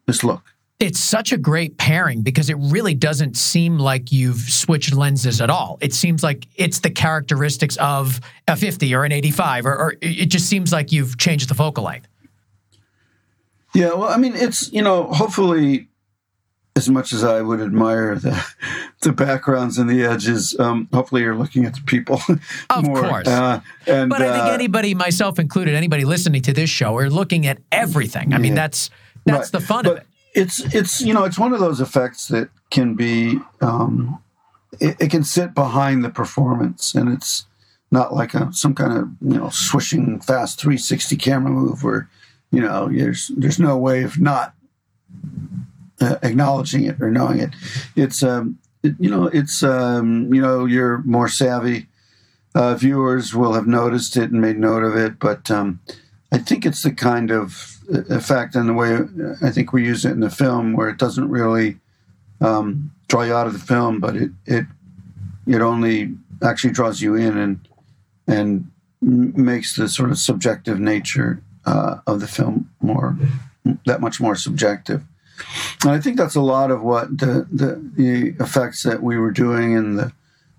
this 0.06 0.24
look. 0.24 0.42
It's 0.80 1.00
such 1.00 1.32
a 1.32 1.38
great 1.38 1.78
pairing 1.78 2.22
because 2.22 2.50
it 2.50 2.56
really 2.58 2.94
doesn't 2.94 3.36
seem 3.36 3.78
like 3.78 4.10
you've 4.10 4.40
switched 4.40 4.92
lenses 4.92 5.40
at 5.40 5.48
all. 5.48 5.78
It 5.80 5.94
seems 5.94 6.22
like 6.22 6.46
it's 6.56 6.80
the 6.80 6.90
characteristics 6.90 7.76
of 7.76 8.20
a 8.48 8.56
50 8.56 8.92
or 8.94 9.04
an 9.04 9.12
85, 9.12 9.66
or, 9.66 9.76
or 9.76 9.94
it 10.00 10.26
just 10.26 10.48
seems 10.48 10.72
like 10.72 10.90
you've 10.90 11.16
changed 11.16 11.48
the 11.48 11.54
focal 11.54 11.84
length. 11.84 12.08
Yeah, 13.72 13.92
well, 13.94 14.10
I 14.10 14.16
mean, 14.16 14.34
it's, 14.34 14.72
you 14.72 14.82
know, 14.82 15.04
hopefully 15.04 15.88
as 16.76 16.88
much 16.88 17.12
as 17.12 17.22
I 17.22 17.40
would 17.40 17.60
admire 17.60 18.16
the 18.16 18.44
the 19.02 19.12
backgrounds 19.12 19.78
and 19.78 19.88
the 19.88 20.04
edges, 20.04 20.58
um, 20.58 20.88
hopefully 20.92 21.22
you're 21.22 21.36
looking 21.36 21.64
at 21.64 21.74
the 21.74 21.82
people. 21.82 22.20
Of 22.70 22.86
more. 22.86 23.00
course, 23.00 23.28
uh, 23.28 23.60
and, 23.86 24.10
but 24.10 24.22
I 24.22 24.32
think 24.32 24.46
uh, 24.46 24.52
anybody, 24.52 24.94
myself 24.94 25.38
included, 25.38 25.74
anybody 25.74 26.04
listening 26.04 26.42
to 26.42 26.52
this 26.52 26.70
show, 26.70 26.96
are 26.96 27.10
looking 27.10 27.46
at 27.46 27.58
everything. 27.70 28.32
I 28.32 28.36
yeah. 28.36 28.42
mean, 28.42 28.54
that's 28.54 28.90
that's 29.24 29.52
right. 29.52 29.60
the 29.60 29.60
fun 29.60 29.84
but 29.84 29.92
of 29.92 29.98
it. 29.98 30.06
It's 30.34 30.60
it's 30.74 31.00
you 31.00 31.14
know 31.14 31.24
it's 31.24 31.38
one 31.38 31.52
of 31.52 31.60
those 31.60 31.80
effects 31.80 32.28
that 32.28 32.50
can 32.70 32.94
be 32.94 33.38
um, 33.60 34.22
it, 34.80 34.96
it, 35.00 35.10
can 35.10 35.22
sit 35.22 35.54
behind 35.54 36.04
the 36.04 36.10
performance, 36.10 36.94
and 36.94 37.12
it's 37.12 37.46
not 37.90 38.12
like 38.12 38.34
a 38.34 38.52
some 38.52 38.74
kind 38.74 38.92
of 38.92 39.08
you 39.20 39.38
know 39.38 39.48
swishing 39.50 40.20
fast 40.20 40.60
360 40.60 41.16
camera 41.16 41.52
move 41.52 41.84
where 41.84 42.08
you 42.50 42.60
know 42.60 42.88
there's 42.88 43.30
there's 43.36 43.60
no 43.60 43.78
way 43.78 44.02
of 44.02 44.20
not 44.20 44.54
uh, 46.00 46.16
acknowledging 46.22 46.84
it 46.84 47.00
or 47.00 47.10
knowing 47.10 47.38
it. 47.38 47.50
It's 47.94 48.22
um, 48.22 48.58
it, 48.84 48.94
you 48.98 49.10
know, 49.10 49.26
it's 49.26 49.62
um, 49.62 50.32
you 50.32 50.40
know, 50.40 50.66
your 50.66 50.98
more 50.98 51.28
savvy 51.28 51.86
uh, 52.54 52.74
viewers 52.74 53.34
will 53.34 53.54
have 53.54 53.66
noticed 53.66 54.16
it 54.16 54.30
and 54.30 54.40
made 54.40 54.58
note 54.58 54.84
of 54.84 54.94
it. 54.94 55.18
But 55.18 55.50
um, 55.50 55.80
I 56.30 56.38
think 56.38 56.66
it's 56.66 56.82
the 56.82 56.92
kind 56.92 57.30
of 57.30 57.73
effect 57.88 58.54
and 58.54 58.68
the 58.68 58.72
way 58.72 58.98
I 59.42 59.50
think 59.50 59.72
we 59.72 59.84
use 59.84 60.04
it 60.04 60.12
in 60.12 60.20
the 60.20 60.30
film 60.30 60.72
where 60.72 60.88
it 60.88 60.98
doesn't 60.98 61.28
really 61.28 61.78
um, 62.40 62.90
draw 63.08 63.22
you 63.22 63.34
out 63.34 63.46
of 63.46 63.52
the 63.52 63.58
film, 63.58 64.00
but 64.00 64.16
it 64.16 64.30
it 64.46 64.66
it 65.46 65.60
only 65.60 66.14
actually 66.42 66.72
draws 66.72 67.00
you 67.00 67.14
in 67.14 67.36
and 67.36 67.68
and 68.26 68.70
makes 69.00 69.76
the 69.76 69.88
sort 69.88 70.10
of 70.10 70.18
subjective 70.18 70.80
nature 70.80 71.42
uh, 71.66 71.96
of 72.06 72.20
the 72.20 72.26
film 72.26 72.70
more 72.80 73.16
that 73.86 74.00
much 74.00 74.20
more 74.20 74.36
subjective. 74.36 75.02
And 75.82 75.90
I 75.90 76.00
think 76.00 76.16
that's 76.16 76.34
a 76.34 76.40
lot 76.40 76.70
of 76.70 76.82
what 76.82 77.18
the, 77.18 77.46
the, 77.50 77.82
the 77.96 78.42
effects 78.42 78.82
that 78.84 79.02
we 79.02 79.18
were 79.18 79.30
doing 79.30 79.76
and 79.76 79.98
the 79.98 80.12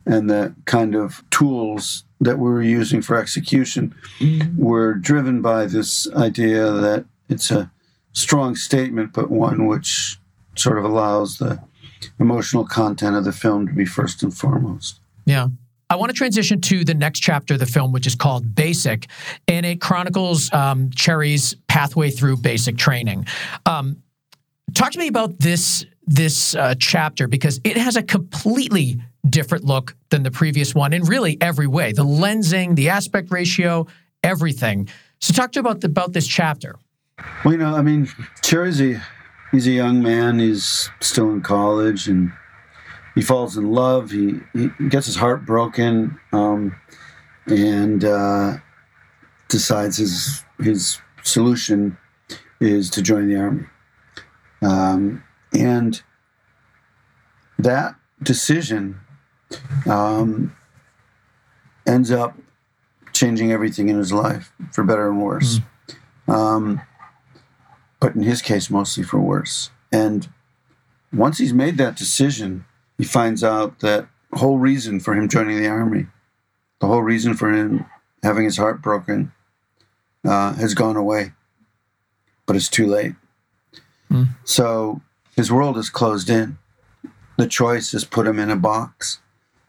and 0.08 0.30
the 0.30 0.54
kind 0.66 0.94
of 0.94 1.24
tools 1.32 2.04
that 2.20 2.38
we 2.38 2.48
were 2.48 2.62
using 2.62 3.02
for 3.02 3.18
execution 3.18 3.96
mm-hmm. 4.20 4.56
were 4.56 4.94
driven 4.94 5.42
by 5.42 5.66
this 5.66 6.08
idea 6.14 6.70
that 6.72 7.06
it's 7.30 7.52
a 7.52 7.72
strong 8.14 8.56
statement, 8.56 9.14
but 9.14 9.30
one 9.30 9.68
which 9.68 10.18
sort 10.56 10.78
of 10.78 10.86
allows 10.86 11.38
the 11.38 11.62
emotional 12.20 12.66
content 12.66 13.16
of 13.16 13.24
the 13.24 13.32
film 13.32 13.68
to 13.68 13.74
be 13.74 13.86
first 13.86 14.24
and 14.24 14.36
foremost. 14.36 15.00
Yeah. 15.26 15.48
I 15.90 15.98
want 15.98 16.10
to 16.10 16.18
transition 16.18 16.62
to 16.62 16.84
the 16.84 16.96
next 16.96 17.20
chapter 17.20 17.54
of 17.54 17.60
the 17.60 17.66
film, 17.66 17.92
which 17.92 18.08
is 18.08 18.16
called 18.16 18.56
Basic, 18.56 19.08
and 19.48 19.66
it 19.66 19.80
chronicles 19.80 20.52
um, 20.52 20.90
Cherry's 20.90 21.56
pathway 21.68 22.10
through 22.10 22.38
basic 22.38 22.78
training. 22.78 23.28
Um, 23.68 24.02
Talk 24.74 24.92
to 24.92 25.00
me 25.00 25.08
about 25.08 25.40
this 25.40 25.86
this 26.08 26.54
uh, 26.56 26.76
chapter 26.78 27.28
because 27.28 27.60
it 27.64 27.78
has 27.78 27.96
a 27.96 28.04
completely 28.04 29.02
different 29.28 29.64
look 29.64 29.96
than 30.10 30.22
the 30.22 30.32
previous 30.32 30.76
one 30.76 30.94
in 30.94 31.04
really 31.04 31.38
every 31.42 31.66
way. 31.66 31.94
The 31.94 32.04
lensing, 32.04 32.76
the 32.76 32.90
aspect 32.90 33.32
ratio, 33.32 33.88
everything. 34.24 34.90
So 35.20 35.34
talk 35.34 35.52
to 35.54 35.60
me 35.60 35.70
about 35.70 35.82
the, 35.82 35.88
about 35.88 36.14
this 36.14 36.28
chapter. 36.28 36.76
Well, 37.44 37.54
you 37.54 37.58
know, 37.60 37.76
I 37.76 37.82
mean, 37.82 38.10
Cherry's 38.42 38.82
a 38.82 39.02
he's 39.52 39.68
a 39.68 39.72
young 39.72 40.02
man. 40.02 40.40
He's 40.40 40.90
still 41.00 41.32
in 41.32 41.42
college, 41.42 42.08
and 42.08 42.34
he 43.14 43.22
falls 43.22 43.56
in 43.56 43.72
love. 43.72 44.12
He, 44.12 44.40
he 44.54 44.70
gets 44.90 45.06
his 45.06 45.16
heart 45.16 45.46
broken, 45.46 46.20
um, 46.34 46.76
and 47.46 48.04
uh, 48.04 48.58
decides 49.48 49.98
his 49.98 50.44
his 50.60 51.00
solution 51.24 51.98
is 52.60 52.90
to 52.90 53.02
join 53.02 53.28
the 53.30 53.36
army. 53.36 53.66
Um, 54.62 55.24
and 55.54 56.02
that 57.60 57.96
decision 58.24 59.00
um, 59.86 60.56
ends 61.86 62.12
up 62.12 62.36
changing 63.14 63.52
everything 63.52 63.90
in 63.90 63.98
his 63.98 64.12
life 64.12 64.52
for 64.72 64.84
better 64.84 65.10
and 65.10 65.22
worse. 65.22 65.60
Mm. 66.28 66.34
Um, 66.34 66.82
but 68.06 68.14
in 68.14 68.22
his 68.22 68.44
case, 68.44 68.70
mostly 68.70 69.04
for 69.04 69.20
worse. 69.20 69.72
And 69.92 70.30
once 71.12 71.40
he's 71.40 71.56
made 71.56 71.80
that 71.80 71.96
decision, 71.96 72.64
he 73.00 73.04
finds 73.04 73.44
out 73.44 73.80
that 73.80 74.08
whole 74.34 74.60
reason 74.60 75.00
for 75.00 75.16
him 75.16 75.28
joining 75.28 75.60
the 75.60 75.68
army, 75.68 76.06
the 76.80 76.86
whole 76.86 77.02
reason 77.02 77.34
for 77.34 77.52
him 77.52 77.84
having 78.22 78.44
his 78.44 78.58
heart 78.58 78.80
broken, 78.80 79.32
uh, 80.24 80.54
has 80.54 80.76
gone 80.76 80.96
away. 80.96 81.32
But 82.46 82.56
it's 82.56 82.70
too 82.70 82.86
late. 82.86 83.16
Mm. 84.12 84.28
So 84.44 85.02
his 85.36 85.52
world 85.52 85.76
is 85.76 85.90
closed 85.90 86.30
in. 86.30 86.60
The 87.38 87.48
choice 87.48 87.92
has 87.94 88.06
put 88.06 88.28
him 88.28 88.38
in 88.38 88.52
a 88.52 88.56
box. 88.56 89.18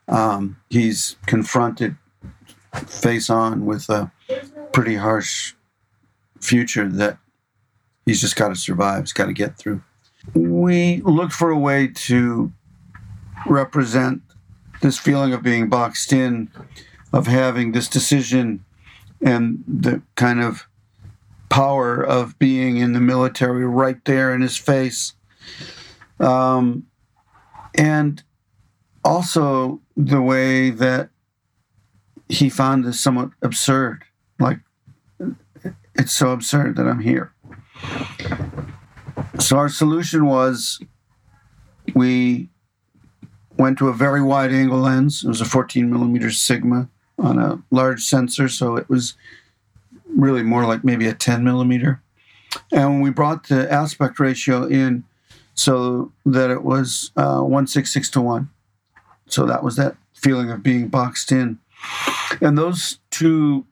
Um, 0.08 0.58
he's 0.68 1.16
confronted 1.24 1.96
face 2.86 3.30
on 3.30 3.64
with 3.64 3.88
a 3.88 4.12
pretty 4.74 4.96
harsh 4.96 5.54
future 6.38 6.86
that 6.86 7.16
he's 8.06 8.20
just 8.20 8.36
got 8.36 8.48
to 8.48 8.56
survive. 8.56 9.02
He's 9.02 9.12
got 9.12 9.26
to 9.26 9.32
get 9.32 9.58
through. 9.58 9.82
We 10.34 11.02
looked 11.02 11.32
for 11.32 11.50
a 11.50 11.58
way 11.58 11.88
to 11.88 12.52
represent 13.46 14.22
this 14.80 14.98
feeling 14.98 15.32
of 15.32 15.42
being 15.42 15.68
boxed 15.68 16.12
in, 16.12 16.50
of 17.12 17.26
having 17.26 17.72
this 17.72 17.88
decision 17.88 18.64
and 19.20 19.62
the 19.66 20.02
kind 20.14 20.40
of 20.40 20.68
power 21.48 22.02
of 22.02 22.38
being 22.38 22.76
in 22.76 22.92
the 22.92 23.00
military 23.00 23.66
right 23.66 24.04
there 24.04 24.34
in 24.34 24.40
his 24.40 24.56
face. 24.56 25.12
Um, 26.18 26.86
and 27.74 28.22
also 29.04 29.80
the 29.96 30.20
way 30.20 30.70
that 30.70 31.10
he 32.28 32.48
found 32.48 32.84
this 32.84 33.00
somewhat 33.00 33.30
absurd. 33.42 34.04
Like, 34.38 34.58
it's 35.94 36.12
so 36.12 36.32
absurd 36.32 36.76
that 36.76 36.86
I'm 36.86 37.00
here. 37.00 37.32
So 39.38 39.56
our 39.58 39.68
solution 39.68 40.26
was 40.26 40.80
we 41.94 42.48
went 43.56 43.78
to 43.78 43.88
a 43.88 43.92
very 43.92 44.22
wide 44.22 44.52
angle 44.52 44.80
lens. 44.80 45.24
It 45.24 45.28
was 45.28 45.40
a 45.40 45.44
14 45.44 45.90
millimeter 45.90 46.30
Sigma 46.30 46.88
on 47.18 47.38
a 47.38 47.62
large 47.70 48.02
sensor, 48.02 48.48
so 48.48 48.76
it 48.76 48.88
was 48.88 49.14
really 50.06 50.42
more 50.42 50.66
like 50.66 50.84
maybe 50.84 51.06
a 51.06 51.14
10 51.14 51.44
millimeter. 51.44 52.02
And 52.72 53.02
we 53.02 53.10
brought 53.10 53.48
the 53.48 53.70
aspect 53.70 54.18
ratio 54.18 54.64
in 54.64 55.04
so 55.54 56.12
that 56.24 56.50
it 56.50 56.62
was 56.62 57.12
uh, 57.16 57.40
166 57.40 58.10
to 58.10 58.20
1. 58.20 58.50
So 59.28 59.46
that 59.46 59.62
was 59.62 59.76
that 59.76 59.96
feeling 60.14 60.50
of 60.50 60.62
being 60.62 60.88
boxed 60.88 61.32
in. 61.32 61.58
And 62.40 62.56
those 62.56 62.98
two, 63.10 63.66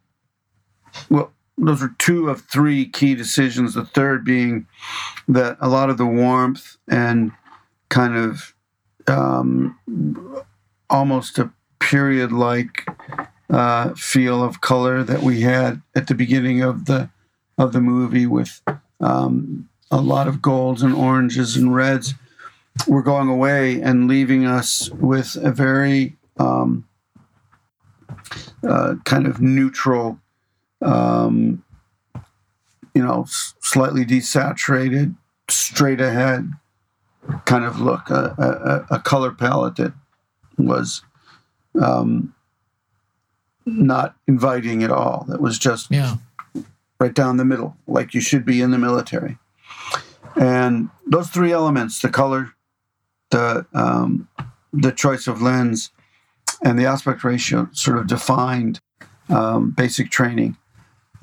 well, 1.09 1.33
those 1.57 1.83
were 1.83 1.95
two 1.99 2.29
of 2.29 2.43
three 2.43 2.87
key 2.87 3.15
decisions. 3.15 3.75
The 3.75 3.85
third 3.85 4.25
being 4.25 4.67
that 5.29 5.57
a 5.61 5.69
lot 5.69 5.91
of 5.91 5.99
the 5.99 6.07
warmth 6.07 6.77
and 6.89 7.33
kind 7.89 8.17
of 8.17 8.55
um, 9.07 9.79
almost 10.91 11.39
a 11.39 11.51
period 11.79 12.33
like 12.33 12.87
uh, 13.51 13.95
feel 13.95 14.43
of 14.43 14.61
color 14.61 15.03
that 15.05 15.23
we 15.23 15.43
had 15.43 15.83
at 15.95 16.07
the 16.07 16.15
beginning 16.15 16.63
of 16.63 16.87
the 16.87 17.11
of 17.57 17.73
the 17.73 17.81
movie 17.81 18.27
with 18.27 18.61
um, 19.01 19.69
a 19.91 20.01
lot 20.01 20.27
of 20.27 20.43
golds 20.43 20.83
and 20.83 20.95
oranges 20.95 21.57
and 21.57 21.75
reds 21.75 22.15
were 22.89 23.03
going 23.03 23.29
away 23.29 23.81
and 23.81 24.09
leaving 24.09 24.45
us 24.45 24.91
with 24.91 25.37
a 25.37 25.53
very 25.53 26.17
um, 26.39 26.85
uh, 28.69 28.97
kind 29.05 29.27
of 29.27 29.41
neutral, 29.41 30.19
um, 30.83 31.63
you 32.95 33.03
know, 33.03 33.23
s- 33.23 33.55
slightly 33.61 34.05
desaturated, 34.05 35.15
straight 35.49 36.01
ahead 36.01 36.51
kind 37.47 37.65
of 37.65 37.81
look, 37.81 38.11
a, 38.11 38.85
a, 38.91 38.97
a 38.97 39.01
color 39.01 39.31
palette 39.33 39.77
that 39.77 39.93
was 40.59 41.03
um, 41.81 42.35
not 43.67 44.15
inviting 44.27 44.83
at 44.83 44.91
all. 44.91 45.25
That 45.29 45.41
was 45.41 45.59
just 45.59 45.91
Yeah. 45.91 46.17
right 47.01 47.15
down 47.15 47.39
the 47.39 47.45
middle, 47.45 47.77
like 47.87 48.13
you 48.15 48.21
should 48.21 48.45
be 48.45 48.61
in 48.61 48.71
the 48.73 48.79
military. 48.79 49.39
And 50.37 50.91
those 51.07 51.31
three 51.31 51.53
elements 51.53 52.01
the 52.03 52.09
color, 52.11 52.51
the, 53.31 53.65
um, 53.73 54.29
the 54.73 54.93
choice 54.93 55.27
of 55.27 55.41
lens, 55.41 55.91
and 56.63 56.79
the 56.79 56.85
aspect 56.87 57.25
ratio 57.25 57.69
sort 57.73 57.99
of 57.99 58.07
defined 58.07 58.81
um, 59.31 59.71
basic 59.71 60.11
training. 60.11 60.57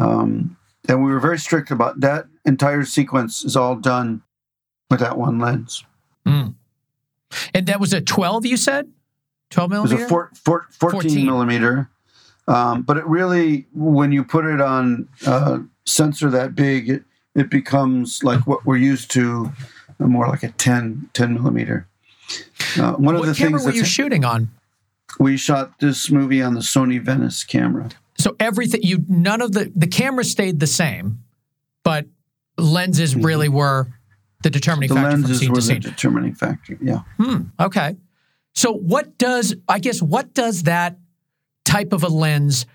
Um, 0.02 0.58
and 0.88 1.04
we 1.04 1.12
were 1.12 1.20
very 1.20 1.38
strict 1.38 1.72
about 1.72 2.00
that 2.00 2.26
entire 2.46 2.86
sequence 2.86 3.46
is 3.46 3.56
all 3.56 3.76
done 3.76 4.24
with 4.90 5.00
that 5.00 5.18
one 5.18 5.40
lens. 5.40 5.86
Mm. 6.26 6.56
And 7.54 7.68
that 7.68 7.80
was 7.80 7.94
a 7.94 8.02
12, 8.02 8.46
you 8.46 8.58
said? 8.58 8.92
12 9.52 9.72
It 9.72 9.80
was 9.80 9.92
millimeter? 9.92 10.06
a 10.06 10.10
four, 10.10 10.32
four, 10.44 10.68
14, 10.72 11.02
14. 11.02 11.26
millimeter. 11.26 11.90
Um, 12.48 12.82
but 12.82 12.98
it 12.98 13.06
really, 13.06 13.68
when 13.74 14.12
you 14.12 14.24
put 14.24 14.46
it 14.46 14.60
on 14.60 15.08
a 15.26 15.62
sensor 15.86 16.30
that 16.32 16.56
big, 16.56 16.90
it, 16.90 17.04
it 17.36 17.50
becomes 17.50 18.24
like 18.24 18.48
what 18.48 18.66
we're 18.66 18.78
used 18.78 19.12
to, 19.12 19.52
more 20.00 20.28
like 20.28 20.44
a 20.44 20.50
10, 20.50 21.10
10 21.14 21.34
millimeter. 21.36 21.88
Uh, 22.78 22.94
one 22.94 23.16
of 23.16 23.22
what 23.22 23.28
the 23.28 23.36
camera 23.36 23.60
things 23.60 23.66
were 23.66 23.78
you 23.78 23.86
shooting 23.86 24.26
on? 24.26 24.50
we 25.20 25.38
shot 25.38 25.80
this 25.80 26.10
movie 26.10 26.42
on 26.42 26.54
the 26.54 26.62
Sony 26.62 27.00
Venice 27.00 27.44
camera. 27.44 27.90
So 28.22 28.36
everything 28.40 28.82
you 28.84 29.04
none 29.08 29.42
of 29.42 29.52
the 29.52 29.72
the 29.76 29.88
camera 29.88 30.24
stayed 30.24 30.60
the 30.60 30.68
same, 30.68 31.24
but 31.84 32.06
lenses 32.58 33.16
really 33.16 33.50
were 33.50 33.88
the 34.44 34.50
determining 34.50 34.90
Mm-hmm. 34.90 34.96
The 34.96 35.02
factor 35.02 35.12
from 35.12 35.22
lenses 35.22 35.40
scene 35.40 35.50
were 35.50 35.56
to 35.56 35.62
the 35.62 35.68
scene. 35.68 35.82
determining 35.82 36.34
factor. 36.36 36.78
Yeah. 36.82 37.02
Hmm. 37.18 37.44
Okay. 37.60 37.98
So 38.54 38.74
what 38.74 39.18
does 39.18 39.56
I 39.68 39.80
guess 39.80 40.02
what 40.02 40.34
does 40.34 40.64
that 40.64 40.98
type 41.66 41.94
of 41.94 42.04
a 42.04 42.10
lens 42.10 42.66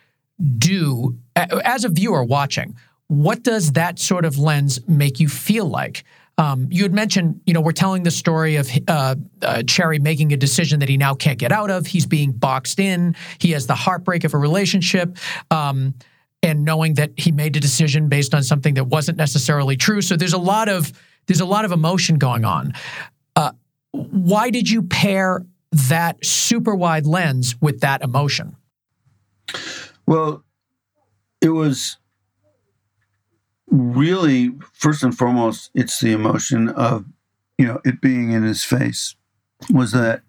do 0.59 1.19
as 1.37 1.85
a 1.85 1.89
viewer 1.89 2.25
watching? 2.25 2.77
What 3.09 3.43
does 3.45 3.73
that 3.73 3.99
sort 4.01 4.25
of 4.25 4.39
lens 4.39 4.81
make 4.89 5.21
you 5.21 5.29
feel 5.29 5.67
like? 5.67 6.05
Um, 6.39 6.69
you 6.71 6.83
had 6.83 6.93
mentioned, 6.93 7.41
you 7.47 7.55
know, 7.55 7.63
we're 7.63 7.73
telling 7.73 8.03
the 8.03 8.11
story 8.11 8.57
of 8.57 8.69
uh, 8.89 9.15
uh, 9.41 9.63
Cherry 9.63 9.99
making 9.99 10.33
a 10.33 10.37
decision 10.37 10.81
that 10.81 10.89
he 10.89 10.97
now 10.97 11.15
can't 11.15 11.39
get 11.39 11.51
out 11.51 11.71
of. 11.71 11.87
He's 11.87 12.05
being 12.05 12.33
boxed 12.33 12.79
in. 12.79 13.17
He 13.39 13.53
has 13.53 13.67
the 13.67 13.75
heartbreak 13.75 14.25
of 14.25 14.35
a 14.35 14.39
relationship. 14.39 15.17
Um, 15.51 15.95
and 16.43 16.65
knowing 16.65 16.95
that 16.95 17.13
he 17.17 17.33
made 17.33 17.57
a 17.57 17.61
decision 17.61 18.09
based 18.09 18.35
on 18.35 18.43
something 18.43 18.75
that 18.75 18.85
wasn't 18.85 19.19
necessarily 19.19 19.77
true. 19.77 20.03
So 20.03 20.17
there's 20.17 20.35
a 20.35 20.39
lot 20.39 20.69
of 20.69 20.93
there's 21.27 21.41
a 21.41 21.47
lot 21.47 21.65
of 21.65 21.73
emotion 21.73 22.19
going 22.19 22.45
on. 22.45 22.73
Uh, 23.35 23.53
why 23.91 24.51
did 24.51 24.71
you 24.71 24.83
pair 24.83 25.45
that 25.73 26.25
super 26.25 26.75
wide 26.75 27.07
lens 27.07 27.57
with 27.61 27.81
that 27.81 28.03
emotion? 28.03 28.57
Well, 30.07 30.45
it 31.41 31.49
was 31.49 31.97
really 33.77 34.53
first 34.73 35.03
and 35.03 35.17
foremost, 35.17 35.71
it's 35.75 36.01
the 36.01 36.13
emotion 36.13 36.69
of 36.71 37.05
you 37.59 37.67
know 37.67 37.81
it 37.85 38.01
being 38.01 38.33
in 38.33 38.43
his 38.43 38.65
face. 38.65 39.15
Was 39.71 39.93
that 39.93 40.23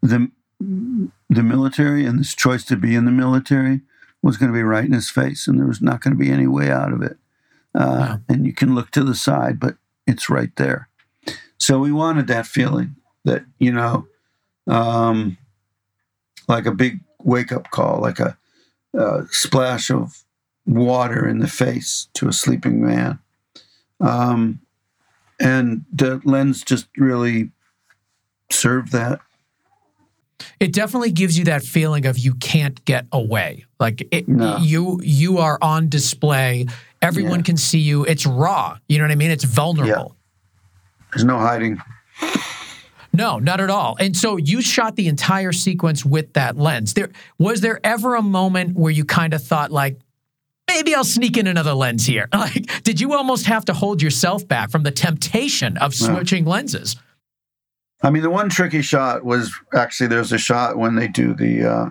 the 0.00 0.30
the 0.60 1.42
military 1.42 2.06
and 2.06 2.18
this 2.18 2.34
choice 2.34 2.64
to 2.64 2.76
be 2.76 2.94
in 2.94 3.04
the 3.04 3.10
military 3.10 3.80
was 4.22 4.36
going 4.36 4.52
to 4.52 4.56
be 4.56 4.62
right 4.62 4.84
in 4.84 4.92
his 4.92 5.10
face, 5.10 5.48
and 5.48 5.58
there 5.58 5.66
was 5.66 5.82
not 5.82 6.00
going 6.00 6.16
to 6.16 6.24
be 6.24 6.30
any 6.30 6.46
way 6.46 6.70
out 6.70 6.92
of 6.92 7.02
it. 7.02 7.16
Uh, 7.74 8.18
And 8.28 8.46
you 8.46 8.52
can 8.52 8.74
look 8.74 8.90
to 8.92 9.02
the 9.02 9.14
side, 9.14 9.58
but 9.58 9.76
it's 10.06 10.30
right 10.30 10.54
there. 10.56 10.88
So 11.58 11.78
we 11.78 11.92
wanted 11.92 12.26
that 12.28 12.46
feeling 12.46 12.96
that 13.24 13.44
you 13.58 13.72
know, 13.72 14.06
um, 14.68 15.36
like 16.48 16.66
a 16.66 16.74
big 16.74 17.00
wake 17.22 17.52
up 17.52 17.70
call, 17.70 18.00
like 18.00 18.20
a 18.20 18.36
uh, 18.96 19.22
splash 19.30 19.90
of 19.90 20.24
water 20.66 21.26
in 21.28 21.38
the 21.38 21.48
face 21.48 22.08
to 22.14 22.28
a 22.28 22.32
sleeping 22.32 22.84
man. 22.84 23.18
Um, 24.00 24.60
and 25.40 25.84
the 25.92 26.20
lens 26.24 26.62
just 26.62 26.86
really 26.96 27.50
served 28.50 28.92
that. 28.92 29.20
It 30.58 30.72
definitely 30.72 31.12
gives 31.12 31.38
you 31.38 31.44
that 31.44 31.62
feeling 31.62 32.04
of 32.06 32.18
you 32.18 32.34
can't 32.34 32.84
get 32.84 33.06
away. 33.12 33.64
Like 33.78 34.06
it, 34.10 34.28
No. 34.28 34.56
you 34.58 35.00
you 35.02 35.38
are 35.38 35.58
on 35.62 35.88
display. 35.88 36.66
Everyone 37.00 37.40
Yeah. 37.40 37.44
can 37.44 37.56
see 37.56 37.78
you. 37.78 38.04
It's 38.04 38.26
raw. 38.26 38.76
You 38.88 38.98
know 38.98 39.04
what 39.04 39.12
I 39.12 39.16
mean? 39.16 39.30
It's 39.30 39.44
vulnerable. 39.44 40.16
There's 41.12 41.24
no 41.24 41.38
hiding. 41.38 41.80
No, 43.12 43.38
not 43.38 43.60
at 43.60 43.68
all. 43.70 43.96
And 44.00 44.16
so 44.16 44.36
you 44.36 44.62
shot 44.62 44.96
the 44.96 45.06
entire 45.06 45.52
sequence 45.52 46.04
with 46.04 46.32
that 46.32 46.56
lens. 46.56 46.94
There 46.94 47.10
was 47.38 47.60
there 47.60 47.78
ever 47.84 48.14
a 48.14 48.22
moment 48.22 48.74
where 48.76 48.90
you 48.90 49.04
kind 49.04 49.34
of 49.34 49.42
thought 49.44 49.70
like 49.70 49.98
maybe 50.74 50.94
I'll 50.94 51.04
sneak 51.04 51.36
in 51.36 51.46
another 51.46 51.74
lens 51.74 52.06
here. 52.06 52.28
Like 52.34 52.82
did 52.82 53.00
you 53.00 53.12
almost 53.14 53.46
have 53.46 53.64
to 53.66 53.72
hold 53.72 54.02
yourself 54.02 54.46
back 54.46 54.70
from 54.70 54.82
the 54.82 54.90
temptation 54.90 55.76
of 55.78 55.98
No. 56.00 56.06
switching 56.14 56.44
lenses? 56.44 56.96
I 58.02 58.10
mean, 58.10 58.22
the 58.22 58.30
one 58.30 58.48
tricky 58.48 58.82
shot 58.82 59.24
was 59.24 59.52
actually 59.74 60.08
there's 60.08 60.32
a 60.32 60.38
shot 60.38 60.76
when 60.76 60.96
they 60.96 61.06
do 61.08 61.34
the 61.34 61.64
uh, 61.64 61.90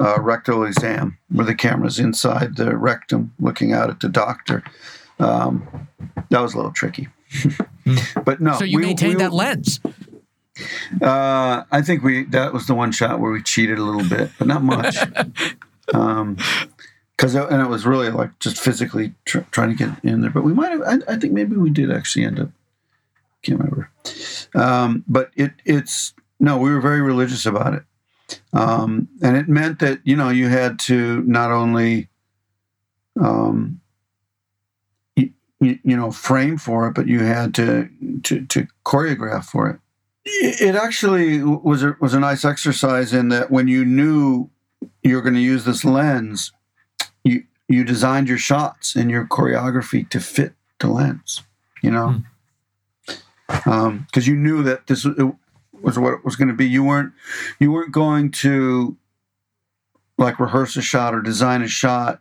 uh, 0.00 0.20
rectal 0.20 0.64
exam 0.64 1.18
where 1.30 1.44
the 1.46 1.54
camera's 1.56 1.98
inside 1.98 2.56
the 2.56 2.76
rectum 2.76 3.32
looking 3.40 3.72
out 3.72 3.90
at 3.90 3.98
the 4.00 4.08
doctor. 4.08 4.62
Um, 5.18 5.88
that 6.30 6.40
was 6.40 6.54
a 6.54 6.56
little 6.56 6.72
tricky. 6.72 7.08
but 8.24 8.40
no, 8.40 8.52
so 8.58 8.64
you 8.64 8.78
we- 8.78 8.86
maintained 8.86 9.16
we- 9.16 9.22
that 9.22 9.32
lens. 9.32 9.80
Uh, 11.02 11.64
I 11.72 11.82
think 11.82 12.04
we 12.04 12.24
that 12.26 12.52
was 12.52 12.66
the 12.68 12.74
one 12.74 12.92
shot 12.92 13.18
where 13.18 13.32
we 13.32 13.42
cheated 13.42 13.78
a 13.78 13.82
little 13.82 14.08
bit, 14.08 14.30
but 14.38 14.46
not 14.46 14.62
much. 14.62 14.96
um, 15.94 16.36
because 17.16 17.34
and 17.34 17.62
it 17.62 17.68
was 17.68 17.86
really 17.86 18.10
like 18.10 18.38
just 18.38 18.58
physically 18.58 19.14
tr- 19.24 19.40
trying 19.50 19.70
to 19.70 19.76
get 19.76 20.04
in 20.04 20.20
there. 20.20 20.30
But 20.30 20.44
we 20.44 20.52
might 20.52 20.72
have. 20.72 20.82
I, 20.82 21.12
I 21.12 21.16
think 21.16 21.32
maybe 21.32 21.56
we 21.56 21.70
did 21.70 21.90
actually 21.90 22.24
end 22.24 22.40
up. 22.40 22.50
Can't 23.42 23.58
remember. 23.58 23.90
Um, 24.54 25.04
but 25.06 25.30
it 25.36 25.52
it's 25.64 26.14
no. 26.40 26.58
We 26.58 26.72
were 26.72 26.80
very 26.80 27.02
religious 27.02 27.46
about 27.46 27.74
it, 27.74 27.82
Um, 28.52 29.08
and 29.22 29.36
it 29.36 29.48
meant 29.48 29.78
that 29.80 30.00
you 30.04 30.16
know 30.16 30.30
you 30.30 30.48
had 30.48 30.78
to 30.80 31.22
not 31.22 31.50
only 31.50 32.08
um, 33.20 33.80
you, 35.64 35.78
you 35.82 35.96
know 35.96 36.10
frame 36.10 36.58
for 36.58 36.88
it, 36.88 36.94
but 36.94 37.06
you 37.06 37.20
had 37.20 37.54
to 37.54 37.88
to, 38.24 38.46
to 38.46 38.66
choreograph 38.84 39.44
for 39.44 39.68
it. 39.70 39.78
It 40.26 40.74
actually 40.74 41.42
was 41.42 41.82
a, 41.82 41.96
was 42.00 42.14
a 42.14 42.20
nice 42.20 42.44
exercise 42.44 43.12
in 43.12 43.28
that 43.28 43.50
when 43.50 43.68
you 43.68 43.84
knew 43.84 44.48
you 45.02 45.16
were 45.16 45.22
going 45.22 45.34
to 45.34 45.40
use 45.40 45.64
this 45.64 45.84
lens, 45.84 46.50
you 47.74 47.84
designed 47.84 48.28
your 48.28 48.38
shots 48.38 48.96
and 48.96 49.10
your 49.10 49.26
choreography 49.26 50.08
to 50.10 50.20
fit 50.20 50.54
the 50.78 50.88
lens. 50.88 51.42
You 51.82 51.90
know, 51.90 52.22
because 53.46 53.86
um, 53.86 54.06
you 54.14 54.36
knew 54.36 54.62
that 54.62 54.86
this 54.86 55.04
was 55.82 55.98
what 55.98 56.14
it 56.14 56.24
was 56.24 56.36
going 56.36 56.48
to 56.48 56.54
be. 56.54 56.66
You 56.66 56.82
weren't 56.82 57.12
you 57.58 57.70
weren't 57.70 57.92
going 57.92 58.30
to 58.32 58.96
like 60.16 60.38
rehearse 60.38 60.76
a 60.76 60.82
shot 60.82 61.14
or 61.14 61.20
design 61.20 61.62
a 61.62 61.68
shot 61.68 62.20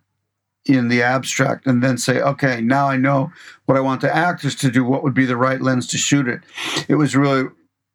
in 0.66 0.88
the 0.88 1.02
abstract 1.02 1.68
and 1.68 1.84
then 1.84 1.98
say, 1.98 2.22
okay, 2.22 2.62
now 2.62 2.88
I 2.88 2.98
know 2.98 3.32
what 3.66 3.78
I 3.78 3.82
want 3.82 4.02
the 4.02 4.13
actors 4.13 4.56
to 4.56 4.72
do. 4.72 4.84
What 4.84 5.04
would 5.04 5.13
be 5.13 5.26
the 5.26 5.38
right 5.38 5.62
lens 5.62 5.88
to 5.88 5.98
shoot 5.98 6.28
it? 6.28 6.42
It 6.88 6.96
was 6.96 7.16
really 7.16 7.50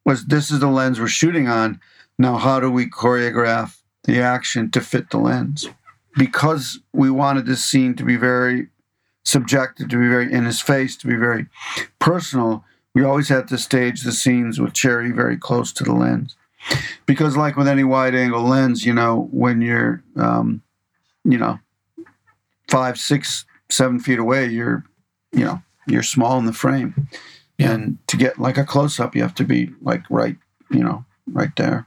was 0.05 0.27
this 0.27 0.51
is 0.51 0.61
the 0.61 0.69
lens 0.69 1.01
we're 1.01 1.09
shooting 1.09 1.49
on. 1.49 1.81
Now, 2.19 2.37
how 2.37 2.61
do 2.61 2.71
we 2.71 2.87
choreograph 2.87 3.79
the 4.05 4.21
action 4.21 4.71
to 4.73 4.81
fit 4.81 5.11
the 5.11 5.19
lens? 5.19 5.69
Because 6.19 6.81
we 6.93 7.11
wanted 7.11 7.47
this 7.47 7.65
scene 7.65 7.95
to 7.95 8.05
be 8.05 8.17
very 8.17 8.69
subjective, 9.25 9.89
to 9.89 9.99
be 9.99 10.09
very 10.09 10.31
in 10.33 10.45
his 10.45 10.61
face, 10.61 10.97
to 10.97 11.07
be 11.07 11.17
very 11.17 11.47
personal 11.99 12.65
we 12.99 13.05
always 13.05 13.29
had 13.29 13.49
to 13.49 13.59
stage 13.59 14.03
the 14.03 14.13
scenes 14.13 14.61
with 14.61 14.73
Cherry 14.73 15.13
very 15.13 15.37
close 15.37 15.73
to 15.75 15.85
the 15.85 15.93
lens. 15.93 16.37
Because, 17.07 17.37
like 17.37 17.57
with 17.57 17.69
any 17.69 17.85
wide 17.85 18.15
angle 18.15 18.43
lens, 18.43 18.85
you 18.85 18.93
know, 18.93 19.29
when 19.31 19.61
you're, 19.61 20.03
um, 20.17 20.63
you 21.25 21.39
know, 21.39 21.61
five, 22.69 22.99
six, 22.99 23.45
seven 23.71 24.01
feet 24.01 24.19
away, 24.19 24.47
you're, 24.47 24.85
you 25.33 25.45
know, 25.45 25.63
you're 25.87 26.03
small 26.03 26.39
in 26.39 26.47
the 26.47 26.53
frame. 26.53 27.09
Yeah. 27.57 27.73
And 27.73 27.99
to 28.09 28.17
get 28.17 28.39
like 28.39 28.59
a 28.59 28.65
close 28.65 28.99
up, 28.99 29.15
you 29.15 29.23
have 29.23 29.35
to 29.37 29.45
be 29.45 29.71
like 29.81 30.03
right, 30.11 30.37
you 30.71 30.83
know, 30.83 31.05
right 31.33 31.55
there. 31.57 31.87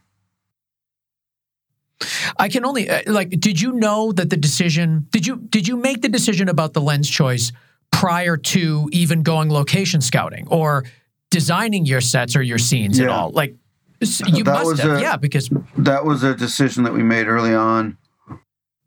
I 2.38 2.50
can 2.50 2.66
only 2.66 2.90
uh, 2.90 3.02
like. 3.08 3.30
Did 3.30 3.62
you 3.62 3.74
know 3.74 4.12
that 4.14 4.30
the 4.30 4.38
decision? 4.38 5.08
Did 5.12 5.26
you 5.26 5.38
did 5.38 5.68
you 5.68 5.78
make 5.78 6.02
the 6.02 6.10
decision 6.10 6.50
about 6.50 6.74
the 6.74 6.82
lens 6.82 7.10
choice 7.10 7.52
prior 7.92 8.38
to 8.38 8.90
even 8.92 9.24
going 9.24 9.52
location 9.52 10.02
scouting 10.02 10.48
or 10.48 10.86
designing 11.30 11.86
your 11.86 12.02
sets 12.02 12.36
or 12.36 12.42
your 12.42 12.58
scenes 12.58 12.98
yeah. 12.98 13.06
at 13.06 13.12
all? 13.12 13.32
Like 13.32 13.56
you 14.00 14.44
that 14.44 14.64
must 14.64 14.82
have, 14.82 14.98
a, 14.98 15.02
yeah, 15.02 15.18
because 15.18 15.50
that 15.78 16.06
was 16.06 16.24
a 16.24 16.36
decision 16.36 16.84
that 16.84 16.94
we 16.94 17.04
made 17.04 17.28
early 17.28 17.54
on, 17.54 17.98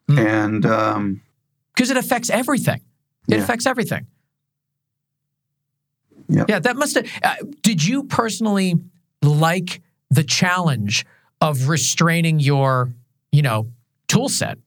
mm. 0.08 0.18
and 0.18 0.62
because 0.62 1.90
um, 1.90 1.96
it 1.96 1.96
affects 1.96 2.30
everything. 2.30 2.80
It 3.28 3.36
yeah. 3.36 3.42
affects 3.42 3.66
everything. 3.66 4.06
Yeah, 6.28 6.44
yeah. 6.48 6.58
That 6.58 6.76
must 6.76 6.96
have. 6.96 7.06
Uh, 7.22 7.36
did 7.62 7.84
you 7.84 8.04
personally 8.04 8.74
like 9.22 9.80
the 10.10 10.24
challenge 10.24 11.06
of 11.40 11.68
restraining 11.68 12.40
your, 12.40 12.88
you 13.34 13.42
know, 13.42 13.66
tool 14.06 14.28
set? 14.28 14.58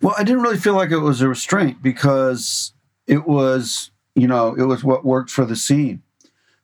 Well, 0.00 0.14
I 0.16 0.22
didn't 0.22 0.42
really 0.42 0.56
feel 0.56 0.74
like 0.74 0.92
it 0.92 0.98
was 0.98 1.20
a 1.20 1.28
restraint 1.28 1.82
because 1.82 2.72
it 3.08 3.26
was 3.26 3.90
you 4.14 4.28
know 4.28 4.54
it 4.54 4.62
was 4.62 4.84
what 4.84 5.04
worked 5.04 5.30
for 5.30 5.44
the 5.44 5.56
scene. 5.56 6.02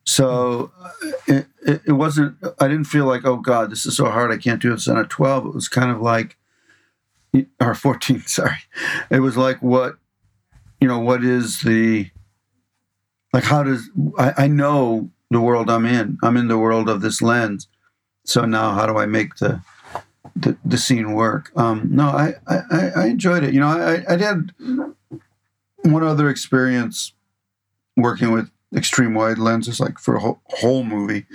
So 0.05 0.71
uh, 0.81 0.91
it, 1.27 1.47
it, 1.61 1.81
it, 1.87 1.91
wasn't 1.91 2.37
i 2.61 2.67
didn't 2.69 2.85
feel 2.85 3.05
like 3.05 3.25
oh 3.25 3.35
god 3.35 3.69
this 3.69 3.85
is 3.85 3.97
so 3.97 4.05
hard 4.05 4.31
i 4.31 4.37
can't 4.37 4.61
do 4.61 4.69
this 4.69 4.87
on 4.87 4.97
a 4.97 5.03
12 5.03 5.47
it 5.47 5.53
was 5.53 5.67
kind 5.67 5.91
of 5.91 5.99
like 5.99 6.37
or 7.59 7.75
14 7.75 8.21
sorry. 8.25 8.55
It 9.09 9.19
was 9.19 9.35
like 9.35 9.61
what 9.61 9.97
you 10.79 10.87
know 10.87 10.99
what 10.99 11.25
is 11.25 11.59
the 11.61 12.09
like 13.33 13.43
how 13.43 13.63
does 13.63 13.89
I, 14.17 14.33
I 14.37 14.47
know 14.47 15.09
the 15.29 15.41
world 15.41 15.69
i'm 15.69 15.85
in. 15.85 16.17
I'm 16.23 16.37
in 16.37 16.47
the 16.47 16.57
world 16.57 16.87
of 16.87 17.01
this 17.01 17.21
lens. 17.21 17.67
So 18.23 18.45
now 18.45 18.71
how 18.71 18.85
do 18.85 18.97
i 18.97 19.05
make 19.05 19.35
the 19.35 19.61
the, 20.41 20.57
the 20.63 20.77
scene 20.77 21.13
work. 21.13 21.51
Um 21.55 21.89
no 21.91 22.05
I, 22.07 22.33
I 22.47 22.91
i 22.95 23.07
enjoyed 23.07 23.43
it. 23.43 23.53
You 23.53 23.59
know 23.59 23.67
i 23.67 24.13
i 24.13 24.15
did 24.15 24.51
one 25.83 26.03
other 26.03 26.29
experience 26.29 27.13
working 27.95 28.31
with 28.31 28.49
extreme 28.75 29.13
wide 29.13 29.37
lenses, 29.37 29.79
like 29.79 29.97
for 29.97 30.15
a 30.15 30.19
whole, 30.19 30.41
whole 30.45 30.83
movie, 30.83 31.25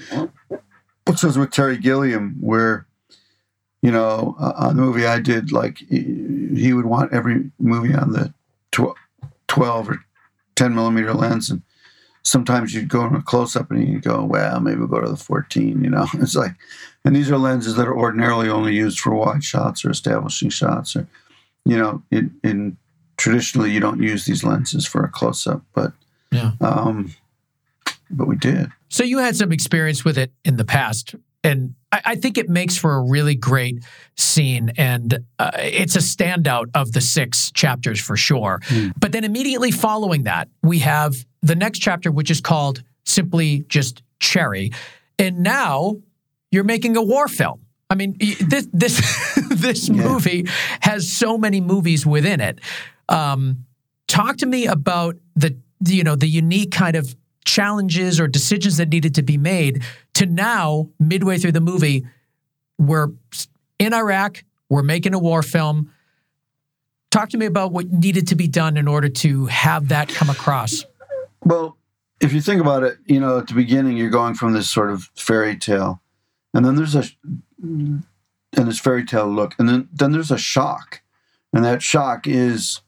which 1.06 1.22
was 1.22 1.38
with 1.38 1.50
Terry 1.50 1.78
Gilliam, 1.78 2.36
where 2.40 2.86
you 3.82 3.90
know 3.90 4.36
uh, 4.38 4.52
on 4.56 4.76
the 4.76 4.82
movie 4.82 5.06
I 5.06 5.18
did, 5.18 5.52
like 5.52 5.78
he 5.78 6.72
would 6.72 6.86
want 6.86 7.12
every 7.12 7.50
movie 7.58 7.94
on 7.94 8.12
the 8.12 8.32
tw- 8.70 8.96
twelve 9.48 9.88
or 9.88 10.04
ten 10.54 10.74
millimeter 10.74 11.14
lens, 11.14 11.50
and 11.50 11.62
sometimes 12.22 12.74
you'd 12.74 12.88
go 12.88 13.06
in 13.06 13.14
a 13.14 13.22
close 13.22 13.56
up 13.56 13.70
and 13.70 13.86
you'd 13.86 14.02
go, 14.02 14.24
well, 14.24 14.60
maybe 14.60 14.78
we'll 14.78 14.86
go 14.86 15.00
to 15.00 15.10
the 15.10 15.16
14, 15.16 15.82
you 15.82 15.90
know. 15.90 16.06
It's 16.14 16.34
like, 16.34 16.54
and 17.04 17.16
these 17.16 17.30
are 17.30 17.38
lenses 17.38 17.76
that 17.76 17.88
are 17.88 17.96
ordinarily 17.96 18.48
only 18.48 18.74
used 18.74 19.00
for 19.00 19.14
wide 19.14 19.44
shots 19.44 19.84
or 19.84 19.90
establishing 19.90 20.50
shots 20.50 20.94
or, 20.96 21.06
you 21.64 21.76
know, 21.76 22.02
in, 22.10 22.34
in 22.44 22.76
traditionally 23.16 23.70
you 23.70 23.80
don't 23.80 24.02
use 24.02 24.24
these 24.24 24.44
lenses 24.44 24.86
for 24.86 25.04
a 25.04 25.08
close 25.08 25.46
up, 25.46 25.62
but 25.74 25.92
yeah. 26.30 26.52
Um, 26.60 27.14
but 28.10 28.26
we 28.26 28.36
did. 28.36 28.70
So 28.88 29.04
you 29.04 29.18
had 29.18 29.36
some 29.36 29.52
experience 29.52 30.04
with 30.04 30.18
it 30.18 30.32
in 30.44 30.56
the 30.56 30.64
past, 30.64 31.14
and 31.42 31.74
I, 31.90 32.00
I 32.04 32.14
think 32.16 32.38
it 32.38 32.48
makes 32.48 32.76
for 32.76 32.94
a 32.94 33.02
really 33.02 33.34
great 33.34 33.82
scene, 34.16 34.72
and 34.76 35.18
uh, 35.38 35.50
it's 35.56 35.96
a 35.96 36.00
standout 36.00 36.66
of 36.74 36.92
the 36.92 37.00
six 37.00 37.50
chapters 37.52 38.00
for 38.00 38.16
sure. 38.16 38.60
Mm. 38.68 38.92
But 38.98 39.12
then 39.12 39.24
immediately 39.24 39.70
following 39.70 40.24
that, 40.24 40.48
we 40.62 40.80
have 40.80 41.24
the 41.42 41.54
next 41.54 41.78
chapter, 41.78 42.10
which 42.10 42.30
is 42.30 42.40
called 42.40 42.82
simply 43.04 43.64
just 43.68 44.02
Cherry, 44.20 44.72
and 45.18 45.42
now 45.42 45.96
you're 46.52 46.62
making 46.62 46.96
a 46.96 47.02
war 47.02 47.26
film. 47.26 47.66
I 47.90 47.94
mean, 47.96 48.16
this 48.18 48.68
this 48.72 49.34
this 49.50 49.88
yeah. 49.88 50.02
movie 50.02 50.46
has 50.80 51.10
so 51.10 51.36
many 51.36 51.60
movies 51.60 52.06
within 52.06 52.40
it. 52.40 52.60
Um, 53.08 53.66
talk 54.06 54.36
to 54.38 54.46
me 54.46 54.66
about 54.66 55.16
the 55.34 55.56
you 55.84 56.04
know 56.04 56.14
the 56.14 56.28
unique 56.28 56.70
kind 56.70 56.94
of 56.94 57.16
challenges 57.44 58.20
or 58.20 58.28
decisions 58.28 58.76
that 58.76 58.88
needed 58.88 59.16
to 59.16 59.22
be 59.22 59.36
made 59.36 59.82
to 60.14 60.26
now 60.26 60.88
midway 61.00 61.38
through 61.38 61.50
the 61.50 61.60
movie 61.60 62.06
we're 62.78 63.08
in 63.80 63.92
Iraq 63.92 64.44
we're 64.68 64.82
making 64.82 65.12
a 65.12 65.18
war 65.18 65.42
film 65.42 65.90
talk 67.10 67.30
to 67.30 67.36
me 67.36 67.46
about 67.46 67.72
what 67.72 67.90
needed 67.90 68.28
to 68.28 68.36
be 68.36 68.46
done 68.46 68.76
in 68.76 68.86
order 68.86 69.08
to 69.08 69.46
have 69.46 69.88
that 69.88 70.08
come 70.08 70.30
across 70.30 70.84
well 71.44 71.76
if 72.20 72.32
you 72.32 72.40
think 72.40 72.60
about 72.60 72.84
it 72.84 72.96
you 73.06 73.18
know 73.18 73.38
at 73.38 73.48
the 73.48 73.54
beginning 73.54 73.96
you're 73.96 74.08
going 74.08 74.34
from 74.34 74.52
this 74.52 74.70
sort 74.70 74.90
of 74.90 75.10
fairy 75.16 75.56
tale 75.56 76.00
and 76.54 76.64
then 76.64 76.76
there's 76.76 76.94
a 76.94 77.04
and 77.62 78.04
this 78.54 78.78
fairy 78.78 79.04
tale 79.04 79.28
look 79.28 79.54
and 79.58 79.68
then 79.68 79.88
then 79.92 80.12
there's 80.12 80.30
a 80.30 80.38
shock 80.38 81.02
and 81.52 81.64
that 81.64 81.82
shock 81.82 82.26
is 82.26 82.80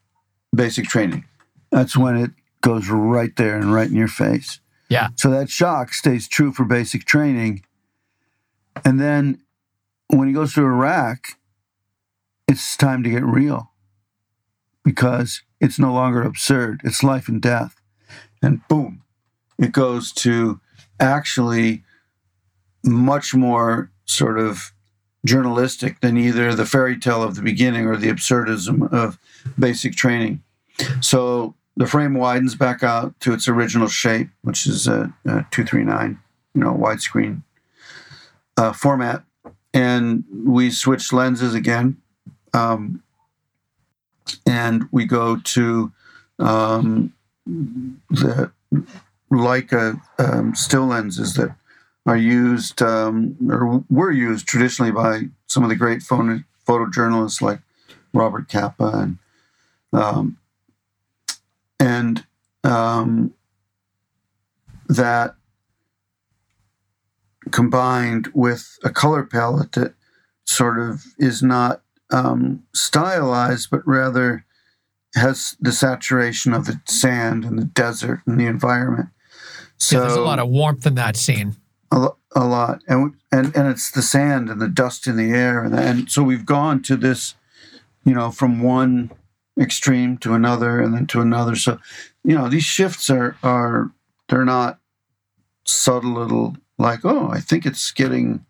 basic 0.55 0.87
training. 0.87 1.25
That's 1.71 1.97
when 1.97 2.17
it 2.17 2.31
goes 2.61 2.89
right 2.89 3.35
there 3.37 3.57
and 3.57 3.75
right 3.75 3.89
in 3.89 3.97
your 3.97 4.09
face. 4.09 4.61
Yeah. 4.89 5.09
So 5.17 5.31
that 5.31 5.51
shock 5.51 5.93
stays 5.93 6.29
true 6.29 6.53
for 6.53 6.65
basic 6.65 7.05
training. 7.05 7.65
And 8.85 9.01
then 9.01 9.43
when 10.09 10.29
he 10.29 10.35
goes 10.35 10.55
to 10.55 10.63
Iraq, 10.63 11.27
it's 12.49 12.77
time 12.77 13.03
to 13.03 13.11
get 13.11 13.25
real 13.25 13.71
because 14.85 15.43
it's 15.61 15.79
no 15.79 15.93
longer 15.93 16.23
absurd. 16.23 16.81
It's 16.85 17.03
life 17.03 17.29
and 17.29 17.41
death. 17.41 17.81
And 18.43 18.67
boom, 18.69 19.03
it 19.59 19.73
goes 19.73 20.13
to 20.13 20.61
actually 21.01 21.83
much 22.85 23.35
more 23.35 23.91
sort 24.05 24.39
of 24.39 24.73
journalistic 25.25 26.01
than 26.01 26.17
either 26.17 26.55
the 26.55 26.67
fairy 26.67 26.99
tale 26.99 27.23
of 27.23 27.35
the 27.35 27.43
beginning 27.43 27.87
or 27.87 27.97
the 27.97 28.09
absurdism 28.09 28.93
of 28.93 29.19
basic 29.59 29.95
training. 29.97 30.43
So 31.01 31.55
the 31.77 31.87
frame 31.87 32.15
widens 32.15 32.55
back 32.55 32.83
out 32.83 33.19
to 33.21 33.33
its 33.33 33.49
original 33.49 33.89
shape, 33.89 34.29
which 34.43 34.67
is 34.67 34.87
a, 34.87 35.13
a 35.25 35.47
239, 35.51 36.19
you 36.55 36.61
know, 36.61 36.73
widescreen 36.73 37.43
uh, 38.57 38.73
format. 38.73 39.25
And 39.73 40.25
we 40.45 40.71
switch 40.71 41.13
lenses 41.13 41.55
again. 41.55 41.97
Um, 42.53 43.03
and 44.47 44.85
we 44.93 45.07
go 45.07 45.37
to 45.37 45.93
um, 46.39 47.13
the 47.47 48.53
Leica 49.31 50.01
um, 50.19 50.55
still 50.55 50.87
lenses 50.87 51.35
that 51.35 51.57
are 52.07 52.17
used 52.17 52.83
um, 52.83 53.37
or 53.51 53.85
were 53.89 54.11
used 54.11 54.47
traditionally 54.47 54.93
by 54.93 55.23
some 55.47 55.63
of 55.63 55.69
the 55.69 55.77
great 55.77 56.03
photo, 56.03 56.41
photojournalists 56.67 57.41
like 57.41 57.61
Robert 58.13 58.49
Capa 58.49 58.91
and 58.95 59.19
um, 59.93 60.39
and 61.79 62.27
um, 62.65 63.33
that 64.89 65.35
combined 67.51 68.29
with 68.35 68.79
a 68.83 68.91
color 68.91 69.23
palette 69.23 69.73
that 69.73 69.95
sort 70.45 70.79
of 70.79 71.05
is 71.19 71.43
not 71.43 71.83
um, 72.11 72.63
stylized, 72.75 73.71
but 73.71 73.87
rather 73.87 74.45
has 75.15 75.57
the 75.61 75.73
saturation 75.73 76.53
of 76.53 76.67
the 76.67 76.81
sand 76.87 77.45
and 77.45 77.59
the 77.59 77.65
desert 77.65 78.21
and 78.27 78.41
the 78.41 78.47
environment. 78.47 79.09
So 79.79 79.97
yeah, 79.97 80.03
there's 80.03 80.17
a 80.17 80.21
lot 80.23 80.39
of 80.39 80.49
warmth 80.49 80.87
in 80.87 80.95
that 80.97 81.17
scene. 81.17 81.57
A, 81.95 82.09
a 82.35 82.45
lot, 82.45 82.83
and 82.89 83.15
and 83.31 83.55
and 83.57 83.69
it's 83.69 83.89
the 83.93 84.03
sand 84.03 84.51
and 84.51 84.61
the 84.61 84.69
dust 84.69 85.07
in 85.07 85.17
the 85.17 85.31
air, 85.31 85.63
and 85.63 85.73
and 85.79 86.11
so 86.11 86.25
we've 86.25 86.45
gone 86.45 86.83
to 86.83 86.97
this, 86.97 87.37
you 88.05 88.13
know, 88.13 88.33
from 88.33 88.61
one 88.61 89.13
extreme 89.61 90.19
to 90.19 90.35
another, 90.35 90.81
and 90.81 90.93
then 90.93 91.07
to 91.07 91.21
another. 91.21 91.55
So, 91.55 91.79
you 92.25 92.35
know, 92.37 92.49
these 92.49 92.65
shifts 92.65 93.11
are 93.11 93.37
are 93.45 93.93
they're 94.29 94.45
not 94.45 94.81
subtle 95.65 96.15
little 96.15 96.57
like, 96.79 97.05
oh, 97.05 97.29
I 97.29 97.39
think 97.39 97.65
it's 97.65 97.93
getting, 97.93 98.45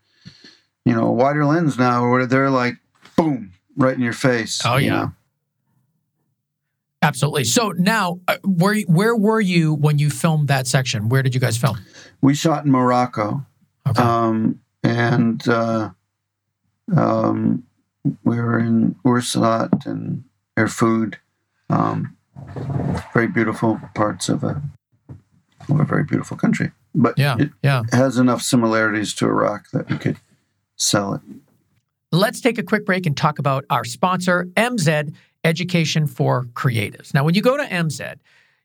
you 0.87 0.95
know, 0.95 1.09
a 1.09 1.13
wider 1.13 1.45
lens 1.45 1.79
now, 1.79 2.05
or 2.05 2.25
they're 2.25 2.51
like, 2.51 2.77
boom, 3.17 3.53
right 3.77 3.95
in 3.95 4.01
your 4.01 4.15
face. 4.15 4.63
Oh 4.65 4.77
yeah. 4.77 4.91
Know? 4.91 5.13
Absolutely. 7.05 7.45
So 7.45 7.71
now, 7.71 8.21
uh, 8.27 8.39
where 8.45 8.81
where 8.83 9.15
were 9.15 9.41
you 9.41 9.75
when 9.75 9.99
you 9.99 10.09
filmed 10.11 10.49
that 10.49 10.67
section? 10.67 11.09
Where 11.09 11.23
did 11.23 11.35
you 11.35 11.41
guys 11.41 11.57
film? 11.57 11.79
We 12.23 12.35
shot 12.35 12.65
in 12.65 12.71
Morocco, 12.71 13.45
okay. 13.87 14.03
um, 14.03 14.61
and 14.83 15.47
uh, 15.47 15.91
um, 16.97 17.65
we 18.25 18.37
were 18.37 18.59
in 18.59 18.97
Ouarzazate 19.05 19.85
and 19.85 20.25
Erfoud, 20.57 21.17
um, 21.69 22.17
very 23.13 23.29
beautiful 23.29 23.81
parts 23.95 24.31
of 24.31 24.43
a 24.43 24.63
of 25.69 25.81
a 25.81 25.85
very 25.85 26.05
beautiful 26.05 26.37
country. 26.39 26.73
But 26.95 27.19
yeah, 27.19 27.37
it 27.39 27.51
yeah. 27.63 27.83
has 27.93 28.17
enough 28.17 28.41
similarities 28.41 29.13
to 29.15 29.27
Iraq 29.27 29.71
that 29.73 29.91
we 29.91 29.99
could 29.99 30.17
sell 30.77 31.15
it. 31.15 31.21
Let's 32.13 32.41
take 32.41 32.59
a 32.59 32.63
quick 32.63 32.87
break 32.87 33.07
and 33.07 33.17
talk 33.17 33.39
about 33.39 33.65
our 33.69 33.85
sponsor, 33.85 34.47
MZ 34.55 35.13
Education 35.45 36.07
for 36.07 36.45
Creatives. 36.55 37.15
Now, 37.15 37.25
when 37.25 37.35
you 37.35 37.43
go 37.43 37.57
to 37.57 37.65
MZ, 37.65 38.17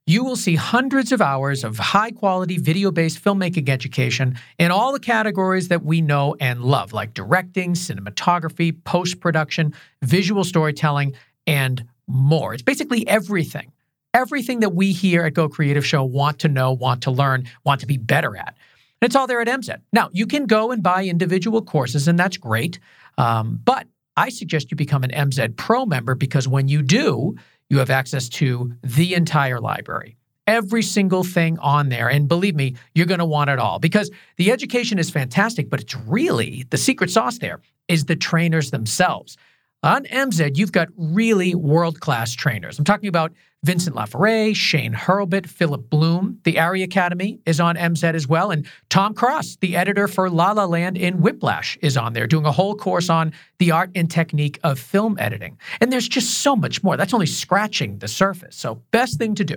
you 0.10 0.24
will 0.24 0.36
see 0.36 0.56
hundreds 0.56 1.12
of 1.12 1.22
hours 1.22 1.64
of 1.64 1.78
high 1.78 2.10
quality 2.10 2.58
video 2.58 2.90
based 2.90 3.24
filmmaking 3.24 3.70
education 3.70 4.40
in 4.58 4.72
all 4.72 4.92
the 4.92 5.00
categories 5.00 5.68
that 5.68 5.84
we 5.86 6.02
know 6.02 6.36
and 6.40 6.64
love, 6.64 6.94
like 6.94 7.14
directing, 7.14 7.74
cinematography, 7.74 8.76
post 8.86 9.20
production, 9.20 9.74
visual 10.02 10.44
storytelling, 10.44 11.14
and 11.46 11.86
more. 12.08 12.56
It's 12.56 12.64
basically 12.64 13.08
everything. 13.08 13.72
Everything 14.16 14.62
that 14.62 14.74
we 14.74 14.92
here 14.94 15.26
at 15.26 15.36
Go 15.36 15.48
Creative 15.48 15.86
Show 15.86 16.04
want 16.04 16.40
to 16.40 16.48
know, 16.48 16.72
want 16.72 17.04
to 17.04 17.12
learn, 17.12 17.48
want 17.64 17.82
to 17.82 17.86
be 17.86 17.98
better 17.98 18.36
at. 18.36 18.56
And 19.02 19.08
it's 19.08 19.16
all 19.16 19.28
there 19.28 19.42
at 19.42 19.48
MZ. 19.48 19.80
Now, 19.94 20.10
you 20.12 20.26
can 20.26 20.48
go 20.48 20.72
and 20.72 20.82
buy 20.82 21.06
individual 21.06 21.62
courses, 21.62 22.08
and 22.08 22.18
that's 22.18 22.38
great. 22.38 22.80
Um, 23.20 23.60
but 23.64 23.86
I 24.18 24.30
suggest 24.30 24.72
you 24.72 24.78
become 24.78 25.04
an 25.04 25.12
MZ 25.12 25.56
Pro 25.56 25.86
member 25.86 26.16
because 26.16 26.48
when 26.48 26.68
you 26.68 26.82
do, 26.82 27.36
you 27.70 27.78
have 27.78 27.90
access 27.90 28.28
to 28.30 28.74
the 28.84 29.14
entire 29.14 29.60
library. 29.60 30.18
Every 30.48 30.82
single 30.82 31.24
thing 31.24 31.60
on 31.60 31.90
there. 31.90 32.10
And 32.10 32.28
believe 32.28 32.56
me, 32.56 32.76
you're 32.96 33.06
going 33.06 33.20
to 33.20 33.26
want 33.26 33.52
it 33.52 33.60
all 33.60 33.78
because 33.78 34.10
the 34.38 34.52
education 34.52 34.98
is 34.98 35.12
fantastic, 35.12 35.70
but 35.70 35.80
it's 35.80 35.96
really 35.96 36.66
the 36.72 36.78
secret 36.78 37.12
sauce 37.12 37.38
there 37.38 37.62
is 37.88 38.06
the 38.06 38.16
trainers 38.16 38.72
themselves. 38.72 39.38
On 39.82 40.04
MZ, 40.04 40.58
you've 40.58 40.74
got 40.74 40.90
really 40.98 41.56
world 41.56 42.02
class 42.02 42.34
trainers. 42.34 42.78
I'm 42.78 42.84
talking 42.84 43.08
about 43.08 43.32
Vincent 43.64 43.96
Laforet, 43.96 44.54
Shane 44.54 44.94
Hurlbut, 44.94 45.48
Philip 45.48 45.90
Bloom. 45.90 46.40
The 46.44 46.56
ARRI 46.56 46.84
Academy 46.84 47.40
is 47.46 47.62
on 47.62 47.78
MZ 47.78 48.14
as 48.14 48.28
well. 48.28 48.52
And 48.52 48.68
Tom 48.90 49.14
Cross, 49.14 49.58
the 49.62 49.78
editor 49.78 50.10
for 50.10 50.30
La 50.30 50.52
La 50.52 50.66
Land 50.66 50.98
in 50.98 51.22
Whiplash, 51.22 51.78
is 51.82 51.96
on 51.96 52.12
there 52.12 52.28
doing 52.28 52.46
a 52.46 52.52
whole 52.52 52.76
course 52.76 53.10
on 53.10 53.32
the 53.60 53.72
art 53.72 53.90
and 53.96 54.12
technique 54.12 54.60
of 54.64 54.80
film 54.80 55.18
editing. 55.18 55.58
And 55.80 55.94
there's 55.94 56.10
just 56.10 56.40
so 56.40 56.58
much 56.58 56.84
more. 56.84 56.98
That's 56.98 57.14
only 57.14 57.26
scratching 57.26 58.00
the 58.00 58.10
surface. 58.10 58.58
So, 58.58 58.82
best 58.92 59.18
thing 59.18 59.34
to 59.36 59.46
do 59.46 59.56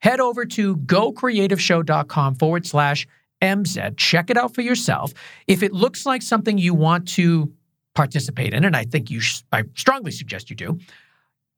head 0.00 0.20
over 0.20 0.44
to 0.44 0.76
gocreativeshow.com 0.76 2.34
forward 2.34 2.66
slash 2.66 3.06
MZ. 3.40 3.96
Check 3.96 4.28
it 4.28 4.36
out 4.36 4.54
for 4.54 4.60
yourself. 4.60 5.14
If 5.46 5.62
it 5.62 5.72
looks 5.72 6.04
like 6.04 6.20
something 6.20 6.58
you 6.58 6.74
want 6.74 7.08
to 7.08 7.52
participate 7.94 8.54
in, 8.54 8.64
and 8.64 8.76
I 8.76 8.84
think 8.84 9.10
you, 9.10 9.20
sh- 9.20 9.42
I 9.52 9.64
strongly 9.74 10.10
suggest 10.10 10.50
you 10.50 10.56
do, 10.56 10.78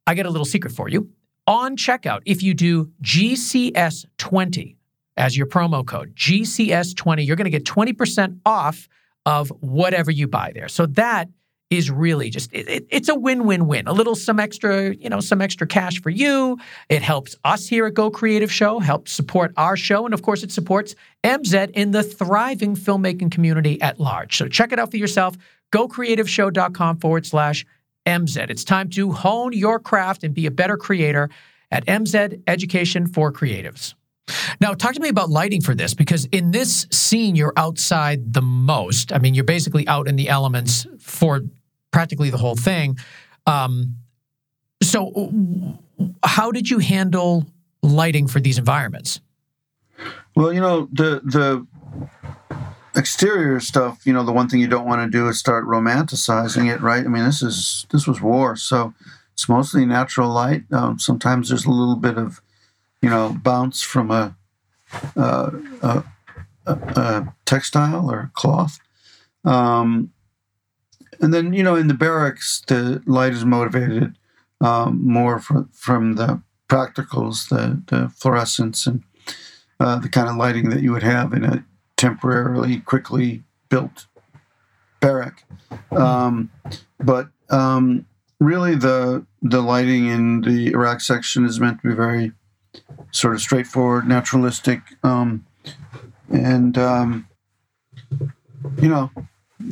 I 0.07 0.13
get 0.13 0.25
a 0.25 0.29
little 0.29 0.45
secret 0.45 0.73
for 0.73 0.89
you 0.89 1.09
on 1.47 1.77
checkout, 1.77 2.21
if 2.25 2.41
you 2.41 2.53
do 2.53 2.91
GCS20 3.03 4.75
as 5.17 5.37
your 5.37 5.47
promo 5.47 5.85
code, 5.85 6.15
GCS20, 6.15 7.25
you're 7.25 7.35
going 7.35 7.45
to 7.45 7.51
get 7.51 7.65
20% 7.65 8.39
off 8.45 8.87
of 9.25 9.49
whatever 9.59 10.11
you 10.11 10.27
buy 10.27 10.51
there. 10.53 10.67
So 10.67 10.85
that 10.87 11.29
is 11.71 11.89
really 11.89 12.29
just 12.29 12.53
it, 12.53 12.69
it, 12.69 12.87
it's 12.89 13.09
a 13.09 13.15
win-win-win. 13.15 13.87
A 13.87 13.93
little 13.93 14.13
some 14.13 14.39
extra, 14.39 14.93
you 14.95 15.09
know, 15.09 15.19
some 15.19 15.41
extra 15.41 15.65
cash 15.65 15.99
for 15.99 16.11
you. 16.11 16.59
It 16.89 17.01
helps 17.01 17.35
us 17.43 17.67
here 17.67 17.87
at 17.87 17.95
Go 17.95 18.11
Creative 18.11 18.51
Show, 18.51 18.79
helps 18.79 19.11
support 19.11 19.51
our 19.57 19.75
show, 19.75 20.05
and 20.05 20.13
of 20.13 20.21
course, 20.21 20.43
it 20.43 20.51
supports 20.51 20.93
MZ 21.23 21.71
in 21.71 21.89
the 21.89 22.03
thriving 22.03 22.75
filmmaking 22.75 23.31
community 23.31 23.81
at 23.81 23.99
large. 23.99 24.37
So 24.37 24.47
check 24.47 24.73
it 24.73 24.79
out 24.79 24.91
for 24.91 24.97
yourself. 24.97 25.37
GoCreativeshow.com 25.71 26.97
forward 26.97 27.25
slash 27.25 27.65
MZ. 28.05 28.49
It's 28.49 28.63
time 28.63 28.89
to 28.91 29.11
hone 29.11 29.53
your 29.53 29.79
craft 29.79 30.23
and 30.23 30.33
be 30.33 30.45
a 30.45 30.51
better 30.51 30.77
creator 30.77 31.29
at 31.71 31.85
MZ 31.85 32.43
Education 32.47 33.07
for 33.07 33.31
Creatives. 33.31 33.95
Now, 34.59 34.73
talk 34.73 34.93
to 34.93 34.99
me 34.99 35.09
about 35.09 35.29
lighting 35.29 35.61
for 35.61 35.75
this 35.75 35.93
because 35.93 36.25
in 36.25 36.51
this 36.51 36.87
scene, 36.91 37.35
you're 37.35 37.53
outside 37.57 38.33
the 38.33 38.41
most. 38.41 39.13
I 39.13 39.19
mean, 39.19 39.35
you're 39.35 39.43
basically 39.43 39.87
out 39.87 40.07
in 40.07 40.15
the 40.15 40.29
elements 40.29 40.87
for 40.99 41.41
practically 41.91 42.29
the 42.29 42.37
whole 42.37 42.55
thing. 42.55 42.97
Um, 43.45 43.97
so, 44.81 45.29
how 46.23 46.51
did 46.51 46.69
you 46.69 46.79
handle 46.79 47.45
lighting 47.81 48.27
for 48.27 48.39
these 48.39 48.57
environments? 48.57 49.21
Well, 50.35 50.51
you 50.51 50.59
know, 50.59 50.89
the 50.91 51.21
the 51.23 51.67
exterior 52.95 53.59
stuff, 53.59 54.05
you 54.05 54.13
know, 54.13 54.23
the 54.23 54.31
one 54.31 54.47
thing 54.47 54.59
you 54.59 54.67
don't 54.67 54.87
want 54.87 55.01
to 55.01 55.17
do 55.17 55.27
is 55.27 55.37
start 55.39 55.65
romanticizing 55.65 56.73
it, 56.73 56.81
right? 56.81 57.05
I 57.05 57.07
mean, 57.07 57.25
this 57.25 57.41
is 57.41 57.85
this 57.91 58.07
was 58.07 58.21
war, 58.21 58.55
so 58.55 58.93
it's 59.33 59.49
mostly 59.49 59.85
natural 59.85 60.29
light. 60.29 60.63
Um, 60.71 60.97
sometimes 60.99 61.49
there's 61.49 61.65
a 61.65 61.71
little 61.71 61.97
bit 61.97 62.17
of, 62.17 62.41
you 63.01 63.09
know, 63.09 63.37
bounce 63.43 63.81
from 63.81 64.11
a, 64.11 64.35
a, 65.15 65.51
a, 65.81 66.03
a 66.65 67.33
textile 67.45 68.09
or 68.09 68.31
cloth. 68.33 68.79
Um, 69.43 70.11
and 71.21 71.33
then, 71.33 71.53
you 71.53 71.63
know, 71.63 71.75
in 71.75 71.87
the 71.87 71.93
barracks, 71.93 72.61
the 72.67 73.03
light 73.05 73.33
is 73.33 73.45
motivated 73.45 74.17
um, 74.61 75.05
more 75.05 75.39
from, 75.39 75.69
from 75.73 76.15
the 76.15 76.41
practicals, 76.69 77.49
the, 77.49 77.81
the 77.87 78.07
fluorescents, 78.07 78.87
and 78.87 79.03
uh, 79.79 79.99
the 79.99 80.09
kind 80.09 80.29
of 80.29 80.35
lighting 80.35 80.69
that 80.69 80.81
you 80.81 80.91
would 80.91 81.03
have 81.03 81.33
in 81.33 81.43
a 81.43 81.65
temporarily, 82.05 82.79
quickly 82.81 83.43
built 83.69 84.05
barrack. 84.99 85.43
Um, 85.91 86.51
but 86.99 87.29
um, 87.49 88.05
really, 88.39 88.75
the 88.75 89.25
the 89.41 89.61
lighting 89.61 90.07
in 90.07 90.41
the 90.41 90.67
Iraq 90.67 91.01
section 91.01 91.45
is 91.45 91.59
meant 91.59 91.81
to 91.81 91.87
be 91.87 91.95
very 91.95 92.31
sort 93.11 93.33
of 93.33 93.41
straightforward, 93.41 94.07
naturalistic, 94.07 94.81
um, 95.03 95.45
and 96.29 96.77
um, 96.77 97.27
you 98.79 98.87
know. 98.87 99.09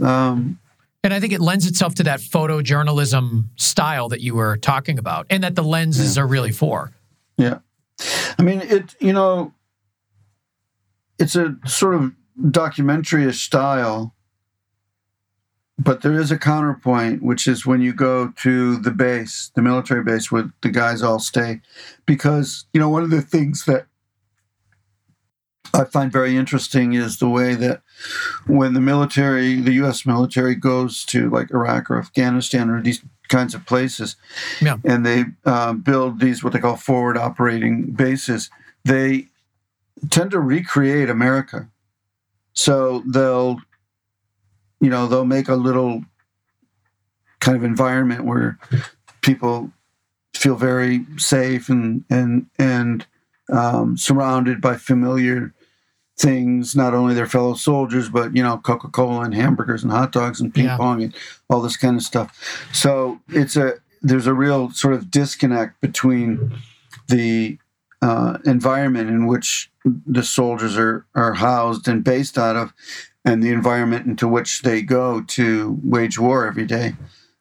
Um, 0.02 0.60
and 1.04 1.14
I 1.14 1.20
think 1.20 1.34
it 1.34 1.42
lends 1.42 1.68
itself 1.68 1.94
to 1.96 2.04
that 2.04 2.20
photojournalism 2.20 3.44
style 3.58 4.10
that 4.10 4.22
you 4.22 4.34
were 4.34 4.58
talking 4.58 4.98
about, 4.98 5.28
and 5.30 5.44
that 5.44 5.54
the 5.54 5.64
lenses 5.64 6.16
yeah. 6.16 6.24
are 6.24 6.28
really 6.28 6.52
for. 6.52 6.92
Yeah, 7.38 7.60
I 8.40 8.42
mean 8.42 8.62
it. 8.62 8.96
You 9.00 9.14
know, 9.14 9.54
it's 11.20 11.36
a 11.36 11.58
sort 11.66 11.96
of 11.96 12.12
documentary 12.50 13.32
style, 13.34 14.14
but 15.80 16.02
there 16.02 16.20
is 16.20 16.32
a 16.32 16.38
counterpoint, 16.38 17.24
which 17.24 17.48
is 17.48 17.66
when 17.66 17.82
you 17.82 17.94
go 17.94 18.30
to 18.38 18.78
the 18.78 18.92
base, 18.92 19.52
the 19.56 19.62
military 19.62 20.04
base 20.04 20.32
where 20.32 20.52
the 20.62 20.70
guys 20.70 21.02
all 21.02 21.20
stay. 21.20 21.62
Because, 22.06 22.66
you 22.74 22.80
know, 22.80 22.90
one 22.90 23.04
of 23.04 23.10
the 23.10 23.22
things 23.22 23.66
that 23.66 23.88
I 25.74 25.86
find 25.86 26.12
very 26.12 26.38
interesting 26.38 26.94
is 26.94 27.18
the 27.18 27.30
way 27.30 27.56
that 27.56 27.82
when 28.46 28.74
the 28.74 28.82
military, 28.82 29.56
the 29.56 29.74
U.S. 29.74 30.06
military, 30.06 30.54
goes 30.54 31.04
to 31.06 31.30
like 31.30 31.50
Iraq 31.52 31.90
or 31.90 31.98
Afghanistan 31.98 32.70
or 32.70 32.82
these 32.82 33.02
kinds 33.30 33.56
of 33.56 33.66
places, 33.66 34.16
yeah. 34.62 34.78
and 34.84 35.04
they 35.04 35.26
uh, 35.46 35.74
build 35.74 36.20
these 36.20 36.44
what 36.44 36.54
they 36.54 36.60
call 36.60 36.76
forward 36.76 37.18
operating 37.18 37.92
bases, 37.92 38.52
they 38.86 39.30
tend 40.12 40.32
to 40.32 40.40
recreate 40.40 41.10
America. 41.10 41.70
So 42.54 43.04
they'll, 43.08 43.58
you 44.80 44.90
know, 44.90 45.08
they'll 45.08 45.26
make 45.26 45.48
a 45.50 45.56
little 45.56 46.04
kind 47.40 47.58
of 47.58 47.64
environment 47.64 48.26
where 48.26 48.58
people 49.22 49.72
feel 50.34 50.56
very 50.56 51.06
safe 51.18 51.70
and 51.70 52.04
and 52.10 52.48
and 52.58 53.06
um, 53.50 53.98
surrounded 53.98 54.62
by 54.62 54.78
familiar 54.78 55.54
things, 56.18 56.76
not 56.76 56.94
only 56.94 57.14
their 57.16 57.26
fellow 57.28 57.54
soldiers, 57.56 58.08
but 58.10 58.36
you 58.36 58.44
know, 58.44 58.58
Coca 58.58 58.88
Cola 58.88 59.22
and 59.22 59.34
hamburgers 59.34 59.84
and 59.84 59.92
hot 59.92 60.12
dogs 60.12 60.40
and 60.40 60.54
ping 60.54 60.66
Yeah. 60.66 60.78
pong 60.78 61.04
and 61.04 61.16
all 61.50 61.62
this 61.62 61.76
kind 61.78 61.96
of 61.98 62.04
stuff. 62.04 62.66
So 62.72 63.20
it's 63.30 63.56
a 63.56 63.76
there's 64.02 64.28
a 64.28 64.34
real 64.34 64.70
sort 64.72 64.94
of 64.94 65.10
disconnect 65.10 65.80
between 65.82 66.54
the 67.08 67.58
uh, 68.02 68.38
environment 68.46 69.10
in 69.10 69.28
which 69.28 69.72
the 69.86 70.24
soldiers 70.24 70.78
are 70.78 71.06
are 71.16 71.34
housed 71.34 71.88
and 71.88 72.04
based 72.04 72.38
out 72.38 72.56
of, 72.56 72.74
and 73.26 73.44
the 73.44 73.50
environment 73.50 74.06
into 74.06 74.28
which 74.28 74.62
they 74.62 74.82
go 74.82 75.22
to 75.22 75.80
wage 75.84 76.18
war 76.20 76.46
every 76.46 76.66
day. 76.66 76.94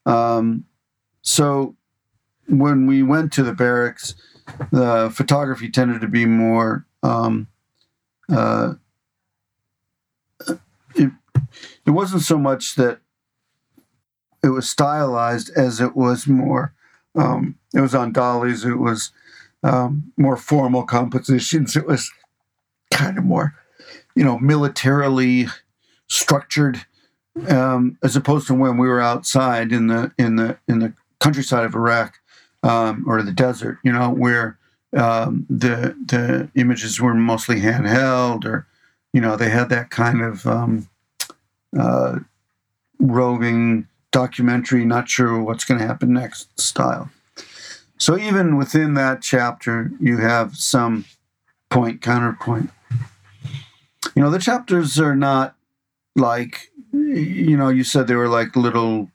Um, 0.06 0.64
so 1.22 1.76
when 2.48 2.86
we 2.86 3.02
went 3.02 3.32
to 3.34 3.42
the 3.42 3.54
barracks, 3.54 4.14
the 4.70 5.10
photography 5.14 5.70
tended 5.70 6.00
to 6.00 6.08
be 6.08 6.26
more. 6.26 6.86
Um, 7.02 7.48
uh, 8.32 8.74
it, 10.94 11.10
it 11.86 11.90
wasn't 11.90 12.22
so 12.22 12.38
much 12.38 12.74
that 12.74 13.00
it 14.42 14.48
was 14.48 14.68
stylized 14.68 15.50
as 15.56 15.80
it 15.80 15.94
was 15.96 16.26
more. 16.26 16.74
Um, 17.14 17.58
it 17.74 17.80
was 17.80 17.94
on 17.94 18.12
dollies. 18.12 18.64
It 18.64 18.78
was 18.78 19.12
um, 19.62 20.12
more 20.16 20.36
formal 20.36 20.84
compositions. 20.84 21.76
It 21.82 21.86
was 21.86 22.10
kind 22.92 23.18
of 23.18 23.24
more, 23.24 23.54
you 24.14 24.24
know, 24.24 24.38
militarily 24.38 25.46
structured, 26.08 26.84
um, 27.48 27.98
as 28.02 28.16
opposed 28.16 28.46
to 28.46 28.54
when 28.54 28.76
we 28.78 28.88
were 28.88 29.00
outside 29.00 29.72
in 29.72 29.86
the 29.86 30.12
in 30.18 30.36
the 30.36 30.58
in 30.68 30.78
the 30.78 30.92
countryside 31.20 31.64
of 31.64 31.74
Iraq 31.74 32.14
um, 32.62 33.04
or 33.06 33.22
the 33.22 33.32
desert. 33.32 33.78
You 33.82 33.92
know, 33.92 34.10
where 34.10 34.58
um, 34.96 35.46
the 35.48 35.96
the 36.06 36.50
images 36.54 37.00
were 37.00 37.14
mostly 37.14 37.60
handheld, 37.60 38.44
or 38.44 38.66
you 39.12 39.20
know, 39.20 39.36
they 39.36 39.48
had 39.50 39.68
that 39.70 39.90
kind 39.90 40.20
of 40.20 40.46
um, 40.46 40.88
uh, 41.78 42.18
roving 42.98 43.88
documentary, 44.10 44.84
not 44.84 45.08
sure 45.08 45.42
what's 45.42 45.64
going 45.64 45.80
to 45.80 45.86
happen 45.86 46.12
next 46.12 46.60
style. 46.60 47.10
So 47.98 48.18
even 48.18 48.56
within 48.56 48.94
that 48.94 49.22
chapter, 49.22 49.90
you 50.00 50.18
have 50.18 50.56
some 50.56 51.04
point 51.70 52.02
counterpoint. 52.02 52.70
You 54.14 54.22
know, 54.22 54.30
the 54.30 54.38
chapters 54.38 54.98
are 54.98 55.16
not 55.16 55.54
like 56.14 56.70
you 56.92 57.56
know 57.56 57.68
you 57.68 57.84
said 57.84 58.06
they 58.06 58.14
were 58.14 58.28
like 58.28 58.54
little 58.54 59.10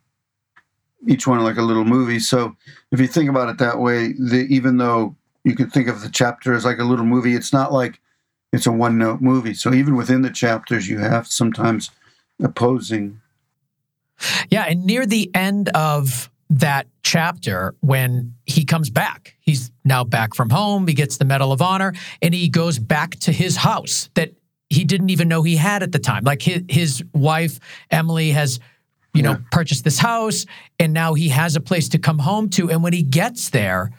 each 1.07 1.27
one 1.27 1.43
like 1.43 1.57
a 1.57 1.62
little 1.62 1.86
movie 1.86 2.19
so 2.19 2.55
if 2.91 2.99
you 2.99 3.05
think 3.05 3.29
about 3.29 3.49
it 3.49 3.60
that 3.60 3.77
way 3.77 4.13
the, 4.13 4.47
even 4.49 4.77
though 4.77 5.15
you 5.43 5.55
could 5.55 5.71
think 5.71 5.88
of 5.88 6.01
the 6.01 6.10
chapter 6.10 6.55
as 6.55 6.65
like 6.65 6.79
a 6.79 6.83
little 6.83 7.05
movie 7.05 7.36
it's 7.36 7.53
not 7.53 7.71
like 7.71 7.99
it's 8.51 8.65
a 8.65 8.71
one 8.71 8.97
note 8.97 9.21
movie 9.21 9.53
so 9.53 9.75
even 9.75 9.95
within 9.95 10.23
the 10.23 10.31
chapters 10.31 10.89
you 10.89 10.97
have 10.97 11.27
sometimes 11.27 11.91
opposing 12.41 13.21
Yeah, 14.49 14.63
and 14.63 14.86
near 14.86 15.05
the 15.05 15.29
end 15.33 15.69
of 15.69 16.29
that 16.49 16.88
chapter, 17.03 17.75
when 17.81 18.33
he 18.45 18.63
comes 18.63 18.89
back, 18.89 19.36
he's 19.39 19.71
now 19.83 20.03
back 20.03 20.33
from 20.33 20.49
home. 20.49 20.88
He 20.88 20.93
gets 20.93 21.17
the 21.17 21.25
Medal 21.25 21.51
of 21.51 21.62
Honor, 21.62 21.93
and 22.21 22.33
he 22.33 22.49
goes 22.49 22.79
back 22.79 23.15
to 23.19 23.31
his 23.31 23.57
house 23.57 24.10
that 24.15 24.33
he 24.69 24.84
didn't 24.84 25.10
even 25.10 25.27
know 25.27 25.43
he 25.43 25.56
had 25.56 25.84
at 25.84 25.91
the 25.91 25.99
time. 25.99 26.23
Like 26.23 26.41
his, 26.41 26.63
his 26.69 27.03
wife 27.13 27.60
Emily 27.89 28.32
has, 28.32 28.60
you 29.13 29.21
know, 29.23 29.32
Yeah. 29.32 29.38
purchased 29.51 29.84
this 29.84 29.99
house, 29.99 30.45
and 30.80 30.93
now 30.93 31.13
he 31.13 31.30
has 31.30 31.56
a 31.56 31.62
place 31.62 31.89
to 31.89 31.97
come 31.99 32.19
home 32.19 32.49
to. 32.51 32.69
And 32.69 32.84
when 32.84 32.93
he 32.93 33.03
gets 33.03 33.49
there, 33.49 33.91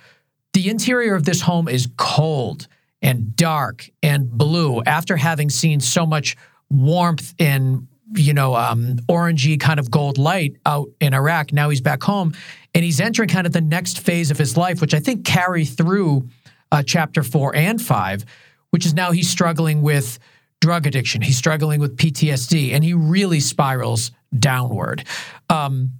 the 0.52 0.68
interior 0.68 1.14
of 1.14 1.24
this 1.24 1.40
home 1.42 1.68
is 1.68 1.88
cold 1.96 2.68
and 3.00 3.34
dark 3.36 3.88
and 4.02 4.30
blue 4.30 4.82
after 4.82 5.16
having 5.16 5.50
seen 5.50 5.80
so 5.80 6.04
much 6.04 6.36
warmth 6.68 7.32
and 7.38 7.86
you 8.14 8.34
know 8.34 8.54
um, 8.56 8.96
orangey 9.08 9.60
kind 9.60 9.78
of 9.78 9.90
gold 9.90 10.18
light 10.18 10.56
out 10.66 10.88
in 11.00 11.14
iraq 11.14 11.52
now 11.52 11.68
he's 11.68 11.80
back 11.80 12.02
home 12.02 12.34
and 12.74 12.82
he's 12.84 13.00
entering 13.00 13.28
kind 13.28 13.46
of 13.46 13.52
the 13.52 13.60
next 13.60 14.00
phase 14.00 14.30
of 14.30 14.38
his 14.38 14.56
life 14.56 14.80
which 14.80 14.94
i 14.94 14.98
think 15.00 15.24
carry 15.24 15.64
through 15.64 16.26
uh, 16.72 16.82
chapter 16.82 17.22
four 17.22 17.54
and 17.54 17.80
five 17.80 18.24
which 18.70 18.84
is 18.86 18.94
now 18.94 19.12
he's 19.12 19.28
struggling 19.30 19.80
with 19.82 20.18
drug 20.60 20.86
addiction 20.86 21.20
he's 21.20 21.36
struggling 21.36 21.80
with 21.80 21.96
ptsd 21.96 22.72
and 22.72 22.84
he 22.84 22.94
really 22.94 23.40
spirals 23.40 24.10
downward 24.38 25.04
um, 25.50 25.92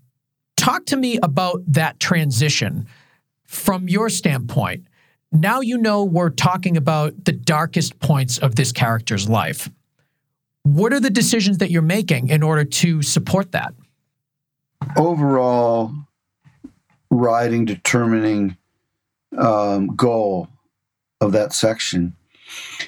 talk 0.57 0.85
to 0.87 0.97
me 0.97 1.19
about 1.23 1.63
that 1.67 1.99
transition 2.01 2.87
from 3.49 3.89
your 3.89 4.11
standpoint, 4.11 4.87
now 5.33 5.61
you 5.61 5.79
know 5.79 6.05
we're 6.05 6.31
talking 6.31 6.77
about 6.77 7.25
the 7.25 7.33
darkest 7.33 7.99
points 7.99 8.37
of 8.39 8.57
this 8.57 8.73
character's 8.73 9.29
life. 9.29 9.71
What 10.65 10.93
are 10.93 11.01
the 11.01 11.11
decisions 11.11 11.59
that 11.59 11.71
you're 11.71 11.81
making 11.81 12.29
in 12.29 12.43
order 12.43 12.65
to 12.65 13.03
support 13.03 13.53
that? 13.53 13.75
overall 14.97 15.93
writing 17.11 17.65
determining 17.65 18.57
um, 19.37 19.95
goal 19.97 20.49
of 21.21 21.33
that 21.33 21.53
section 21.53 22.15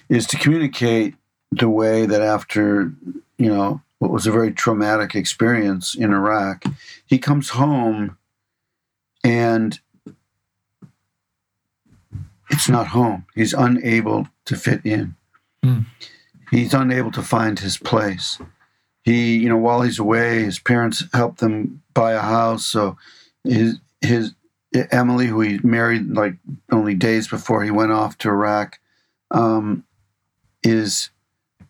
is 0.09 0.27
to 0.27 0.39
communicate 0.39 1.15
the 1.53 1.69
way 1.69 2.07
that 2.07 2.23
after 2.23 2.93
you 3.39 3.49
know 3.49 3.81
what 3.99 4.11
was 4.11 4.27
a 4.27 4.33
very 4.33 4.53
traumatic 4.53 5.15
experience 5.15 5.95
in 5.95 6.13
Iraq, 6.13 6.65
he 7.07 7.19
comes 7.19 7.51
home 7.51 8.17
and 9.23 9.79
it's 12.51 12.69
not 12.69 12.89
home. 12.89 13.27
He's 13.35 13.55
unable 13.55 14.29
to 14.47 14.57
fit 14.57 14.85
in. 14.85 15.15
Hmm. 15.63 15.81
He's 16.51 16.75
unable 16.75 17.13
to 17.13 17.23
find 17.23 17.59
his 17.59 17.79
place. 17.79 18.39
He, 19.03 19.37
you 19.37 19.49
know, 19.49 19.57
while 19.57 19.83
he's 19.83 19.99
away, 19.99 20.43
his 20.43 20.59
parents 20.59 21.05
help 21.13 21.37
them 21.37 21.83
buy 21.95 22.13
a 22.13 22.21
house. 22.21 22.67
So 22.67 22.97
his 23.45 23.79
his 24.01 24.35
Emily, 24.91 25.27
who 25.27 25.41
he 25.41 25.59
married 25.63 26.09
like 26.09 26.35
only 26.71 26.95
days 26.95 27.29
before 27.29 27.63
he 27.63 27.71
went 27.71 27.93
off 27.93 28.19
to 28.19 28.29
Iraq, 28.29 28.79
um, 29.31 29.85
is 30.63 31.11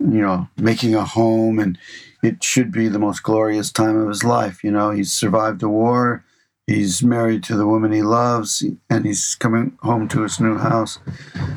you 0.01 0.21
know 0.21 0.49
making 0.57 0.95
a 0.95 1.05
home, 1.05 1.59
and 1.59 1.79
it 2.23 2.43
should 2.43 2.73
be 2.73 2.89
the 2.89 2.99
most 2.99 3.23
glorious 3.23 3.71
time 3.71 3.97
of 3.97 4.09
his 4.09 4.25
life. 4.25 4.65
You 4.65 4.71
know, 4.71 4.91
he's 4.91 5.13
survived 5.13 5.63
a 5.63 5.69
war. 5.69 6.25
He's 6.67 7.03
married 7.03 7.43
to 7.45 7.57
the 7.57 7.67
woman 7.67 7.93
he 7.93 8.03
loves, 8.03 8.65
and 8.89 9.05
he's 9.05 9.35
coming 9.35 9.77
home 9.83 10.09
to 10.09 10.23
his 10.23 10.41
new 10.41 10.57
house. 10.57 10.99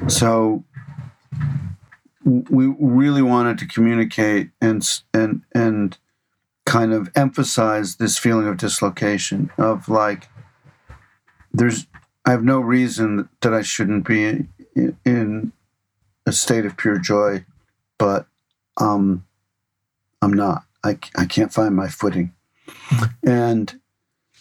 So 0.07 0.63
we 2.25 2.67
really 2.79 3.21
wanted 3.21 3.57
to 3.59 3.67
communicate 3.67 4.49
and 4.61 4.87
and 5.13 5.41
and 5.53 5.97
kind 6.65 6.93
of 6.93 7.11
emphasize 7.15 7.97
this 7.97 8.17
feeling 8.17 8.47
of 8.47 8.57
dislocation 8.57 9.51
of 9.57 9.89
like 9.89 10.29
there's 11.53 11.87
I 12.25 12.31
have 12.31 12.43
no 12.43 12.59
reason 12.59 13.27
that 13.41 13.53
I 13.53 13.61
shouldn't 13.61 14.07
be 14.07 14.23
in, 14.23 14.97
in 15.05 15.51
a 16.25 16.31
state 16.31 16.65
of 16.65 16.77
pure 16.77 16.97
joy, 16.97 17.45
but 17.97 18.27
um, 18.77 19.25
I'm 20.21 20.33
not. 20.33 20.63
I, 20.83 20.97
I 21.15 21.25
can't 21.25 21.53
find 21.53 21.75
my 21.75 21.87
footing, 21.87 22.33
and 23.23 23.79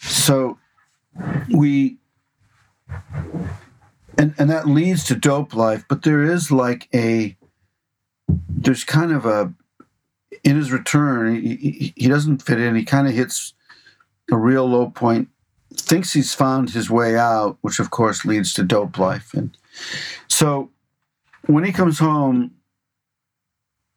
so 0.00 0.58
we 1.52 1.98
and 4.18 4.34
and 4.38 4.50
that 4.50 4.66
leads 4.68 5.04
to 5.04 5.14
dope 5.14 5.54
life. 5.54 5.84
But 5.88 6.02
there 6.02 6.22
is 6.22 6.50
like 6.50 6.88
a 6.94 7.36
there's 8.48 8.84
kind 8.84 9.12
of 9.12 9.26
a 9.26 9.52
in 10.44 10.56
his 10.56 10.72
return 10.72 11.36
he, 11.36 11.92
he, 11.96 12.08
doesn't 12.08 12.42
fit 12.42 12.58
in. 12.58 12.74
He 12.74 12.84
kind 12.84 13.06
of 13.06 13.14
hits 13.14 13.54
a 14.30 14.36
real 14.36 14.66
low 14.66 14.90
point 14.90 15.28
thinks 15.74 16.12
he's 16.12 16.34
found 16.34 16.70
his 16.70 16.90
way 16.90 17.16
out, 17.16 17.58
which 17.60 17.78
of 17.78 17.90
course 17.90 18.24
leads 18.24 18.52
to 18.54 18.62
dope 18.62 18.98
life. 18.98 19.32
And 19.34 19.56
so 20.28 20.70
when 21.46 21.64
he 21.64 21.72
comes 21.72 21.98
home, 21.98 22.52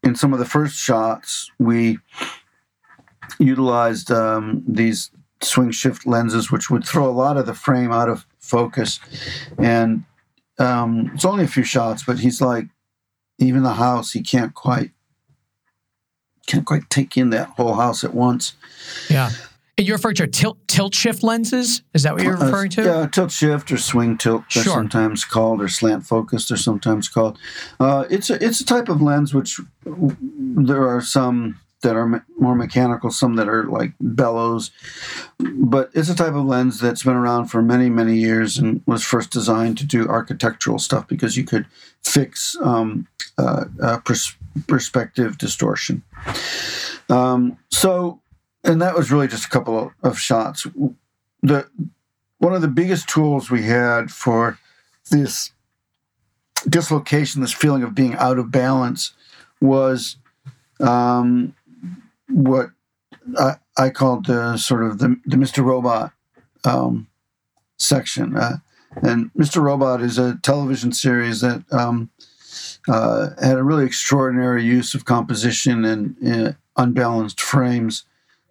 in 0.06 0.16
some 0.16 0.32
of 0.32 0.40
the 0.40 0.46
first 0.46 0.78
shots, 0.78 1.52
we 1.60 1.98
utilized 3.40 4.12
um, 4.12 4.64
these 4.68 5.10
swing 5.42 5.72
shift 5.72 6.06
lenses, 6.06 6.52
which 6.52 6.70
would 6.70 6.86
throw 6.86 7.10
a 7.10 7.12
lot 7.12 7.38
of 7.38 7.48
the 7.48 7.54
frame 7.54 7.92
out 7.92 8.08
of 8.08 8.26
focus. 8.38 9.00
And 9.58 10.06
um, 10.60 11.12
it's 11.14 11.26
only 11.26 11.44
a 11.44 11.48
few 11.48 11.64
shots, 11.64 12.04
but 12.04 12.20
he's 12.20 12.40
like, 12.40 12.68
even 13.40 13.64
the 13.64 13.74
house, 13.74 14.12
he 14.12 14.22
can't 14.22 14.54
quite 14.54 14.92
can't 16.48 16.66
quite 16.66 16.88
take 16.92 17.18
in 17.18 17.32
that 17.32 17.50
whole 17.50 17.74
house 17.74 18.04
at 18.04 18.14
once. 18.14 18.54
Yeah. 19.10 19.32
You're 19.78 19.98
referring 19.98 20.16
to 20.16 20.28
tilt 20.28 20.58
tilt 20.70 20.96
shift 20.96 21.22
lenses? 21.22 21.82
Is 21.94 22.04
that 22.04 22.14
what 22.14 22.24
you're 22.24 22.38
Uh, 22.38 22.46
referring 22.46 22.70
to? 22.72 22.84
yeah, 22.84 23.08
tilt 23.08 23.30
shift 23.32 23.70
or 23.74 23.78
swing 23.78 24.18
tilt. 24.18 24.44
They're 24.54 24.64
Sure. 24.64 24.74
sometimes 24.74 25.26
called, 25.26 25.62
or 25.62 25.68
slant 25.68 26.06
focused. 26.06 26.48
They're 26.48 26.58
sometimes 26.58 27.10
called. 27.10 27.38
Uh, 27.78 28.06
it's 28.10 28.30
a 28.30 28.42
it's 28.44 28.62
a 28.62 28.66
type 28.66 28.88
of 28.88 29.02
lens 29.02 29.34
which 29.34 29.60
w- 29.84 30.16
there 30.22 30.88
are 30.88 31.02
some 31.02 31.58
that 31.82 31.98
are 31.98 32.08
me- 32.08 32.20
more 32.40 32.56
mechanical, 32.56 33.12
some 33.12 33.36
that 33.36 33.50
are 33.50 33.66
like 33.66 33.92
bellows, 34.00 34.72
but 35.40 35.90
it's 35.94 36.10
a 36.10 36.16
type 36.16 36.34
of 36.36 36.46
lens 36.46 36.80
that's 36.80 37.04
been 37.04 37.14
around 37.16 37.48
for 37.48 37.62
many 37.62 37.90
many 37.90 38.16
years 38.18 38.58
and 38.58 38.82
was 38.86 39.04
first 39.04 39.30
designed 39.30 39.78
to 39.80 39.86
do 39.86 40.08
architectural 40.08 40.80
stuff 40.80 41.06
because 41.10 41.36
you 41.36 41.44
could 41.44 41.66
fix 42.02 42.56
um, 42.64 43.08
uh, 43.38 43.66
uh, 43.84 43.98
pers- 44.00 44.38
perspective 44.68 45.38
distortion. 45.38 46.02
Um, 47.10 47.58
so, 47.70 48.22
and 48.66 48.82
that 48.82 48.96
was 48.96 49.12
really 49.12 49.28
just 49.28 49.46
a 49.46 49.50
couple 49.50 49.94
of, 50.02 50.20
shots. 50.20 50.68
The 51.42 51.68
one 52.40 52.54
of 52.54 52.62
the 52.62 52.68
biggest 52.68 53.08
tools 53.08 53.50
we 53.50 53.64
had 53.64 54.12
for 54.12 54.58
this 55.12 55.52
dislocation, 56.68 57.42
this 57.42 57.54
feeling 57.54 57.84
of 57.84 57.96
being 57.96 58.16
out 58.16 58.40
of 58.40 58.52
balance, 58.52 59.14
was 59.62 60.18
um, 60.80 61.56
what 62.28 62.72
I, 63.40 63.56
I 63.78 63.90
called 63.90 64.26
the 64.26 64.58
sort 64.58 64.84
of 64.84 64.98
the, 65.00 65.20
the 65.26 65.38
Mr. 65.38 65.64
Robot 65.64 66.12
um, 66.64 67.08
section. 67.78 68.36
Uh, 68.36 68.58
and 69.02 69.32
Mr. 69.34 69.62
Robot 69.62 70.02
is 70.02 70.18
a 70.18 70.38
television 70.42 70.92
series 70.92 71.42
that 71.42 71.64
um, 71.72 72.10
uh, 72.88 73.30
had 73.42 73.58
a 73.58 73.64
really 73.64 73.86
extraordinary 73.86 74.64
use 74.64 74.94
of 74.94 75.06
composition 75.06 75.86
and 75.86 76.16
uh, 76.28 76.54
unbalanced 76.78 77.40
frames 77.40 78.06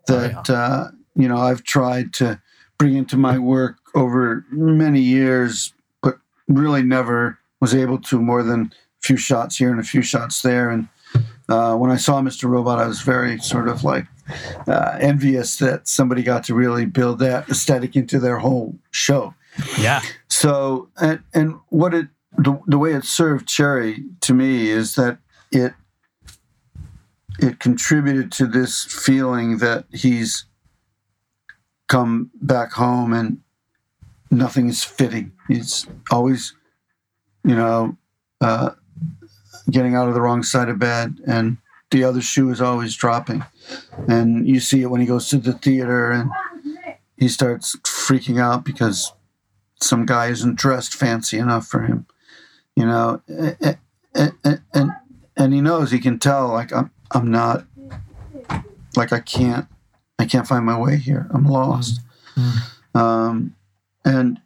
that, 0.07 0.51
oh, 0.51 0.53
yeah. 0.53 0.59
Uh, 0.59 0.91
you 1.17 1.29
know, 1.29 1.37
I've 1.37 1.63
tried 1.63 2.13
to 2.15 2.41
bring 2.79 2.97
into 2.97 3.17
my 3.17 3.39
work 3.39 3.77
over 3.95 4.45
many 4.51 5.01
years, 5.01 5.73
but 6.03 6.19
really 6.49 6.83
never 6.83 7.39
was 7.61 7.75
able 7.75 7.99
to 7.99 8.21
more 8.21 8.43
than 8.43 8.63
a 8.63 9.03
few 9.03 9.17
shots 9.17 9.57
here 9.57 9.71
and 9.71 9.81
a 9.81 9.85
few 9.85 10.03
shots 10.03 10.43
there. 10.43 10.71
And 10.71 10.89
uh, 11.49 11.77
when 11.77 11.91
I 11.91 11.97
saw 11.97 12.21
Mr. 12.21 12.49
Robot, 12.49 12.79
I 12.79 12.87
was 12.87 13.01
very 13.01 13.39
sort 13.39 13.69
of 13.69 13.85
like 13.85 14.07
uh, 14.67 14.99
envious 15.01 15.57
that 15.59 15.87
somebody 15.87 16.23
got 16.23 16.45
to 16.45 16.55
really 16.55 16.87
build 16.87 17.21
that 17.21 17.49
aesthetic 17.49 17.95
into 17.97 18.19
their 18.19 18.39
whole 18.39 18.77
show. 18.91 19.35
Yeah. 19.79 20.03
So, 20.29 20.89
and, 20.97 21.23
and 21.33 21.55
what 21.69 21.95
it, 21.95 22.09
the, 22.37 22.61
the 22.67 22.79
way 22.79 22.93
it 22.93 23.05
served 23.05 23.47
Cherry 23.47 24.03
to 24.23 24.35
me 24.35 24.69
is 24.69 24.97
that 24.97 25.19
it, 25.53 25.75
it 27.39 27.59
contributed 27.59 28.31
to 28.33 28.47
this 28.47 28.85
feeling 28.85 29.59
that 29.59 29.87
he's 29.91 30.47
come 31.89 32.31
back 32.41 32.73
home 32.73 33.13
and 33.13 33.41
nothing 34.31 34.69
is 34.69 34.85
fitting. 34.85 35.33
He's 35.49 35.87
always, 36.11 36.55
you 37.45 37.55
know, 37.55 37.97
uh, 38.41 38.71
getting 39.71 39.95
out 39.95 40.09
of 40.09 40.15
the 40.15 40.21
wrong 40.21 40.43
side 40.43 40.69
of 40.69 40.79
bed, 40.79 41.19
and 41.27 41.59
the 41.91 42.05
other 42.05 42.21
shoe 42.21 42.51
is 42.51 42.61
always 42.61 42.97
dropping. 42.97 43.45
And 44.09 44.47
you 44.47 44.61
see 44.61 44.83
it 44.83 44.91
when 44.91 45.01
he 45.01 45.07
goes 45.07 45.29
to 45.29 45.39
the 45.39 45.53
theater 45.53 46.11
and 46.11 46.31
he 47.17 47.29
starts 47.29 47.77
freaking 47.77 48.41
out 48.41 48.65
because 48.65 49.13
some 49.81 50.05
guy 50.07 50.29
isn't 50.29 50.57
dressed 50.57 50.95
fancy 50.95 51.39
enough 51.39 51.67
for 51.67 51.83
him, 51.83 52.07
you 52.77 52.87
know, 52.87 53.23
and 53.29 53.79
and 54.43 54.59
and, 54.73 54.91
and 55.37 55.55
he 55.55 55.61
knows 55.61 55.91
he 55.91 55.99
can 55.99 56.19
tell 56.19 56.49
like 56.49 56.73
I'm 56.73 56.91
I'm 57.13 57.31
not 57.31 57.65
like 58.97 59.13
I 59.13 59.21
can't 59.21 59.67
I 60.19 60.27
can't 60.27 60.47
find 60.47 60.65
my 60.65 60.79
way 60.79 60.97
here. 60.97 61.27
I'm 61.31 61.47
lost. 61.47 62.01
Mm-hmm. 62.37 62.99
Um, 62.99 63.57
and 64.05 64.41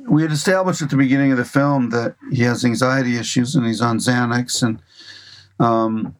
we 0.00 0.22
had 0.22 0.32
established 0.32 0.82
at 0.82 0.90
the 0.90 0.96
beginning 0.96 1.32
of 1.32 1.38
the 1.38 1.44
film 1.44 1.90
that 1.90 2.16
he 2.30 2.42
has 2.42 2.64
anxiety 2.64 3.16
issues 3.16 3.54
and 3.54 3.66
he's 3.66 3.80
on 3.80 3.98
Xanax 3.98 4.62
and 4.62 4.82
um, 5.58 6.14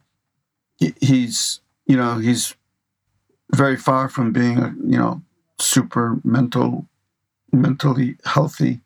he's 0.99 1.59
you 1.85 1.95
know 1.95 2.17
he's 2.17 2.55
very 3.53 3.77
far 3.77 4.09
from 4.09 4.31
being 4.31 4.57
a 4.57 4.73
you 4.85 4.97
know 4.97 5.21
super 5.59 6.19
mental 6.23 6.87
mentally 7.51 8.17
healthy 8.25 8.81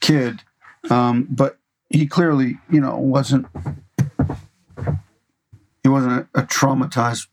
kid 0.00 0.40
um, 0.90 1.26
but 1.30 1.58
he 1.90 2.06
clearly 2.06 2.58
you 2.70 2.80
know 2.80 2.96
wasn't 2.96 3.46
he 5.84 5.88
wasn't 5.88 6.12
a, 6.34 6.40
a 6.40 6.42
traumatized 6.42 7.28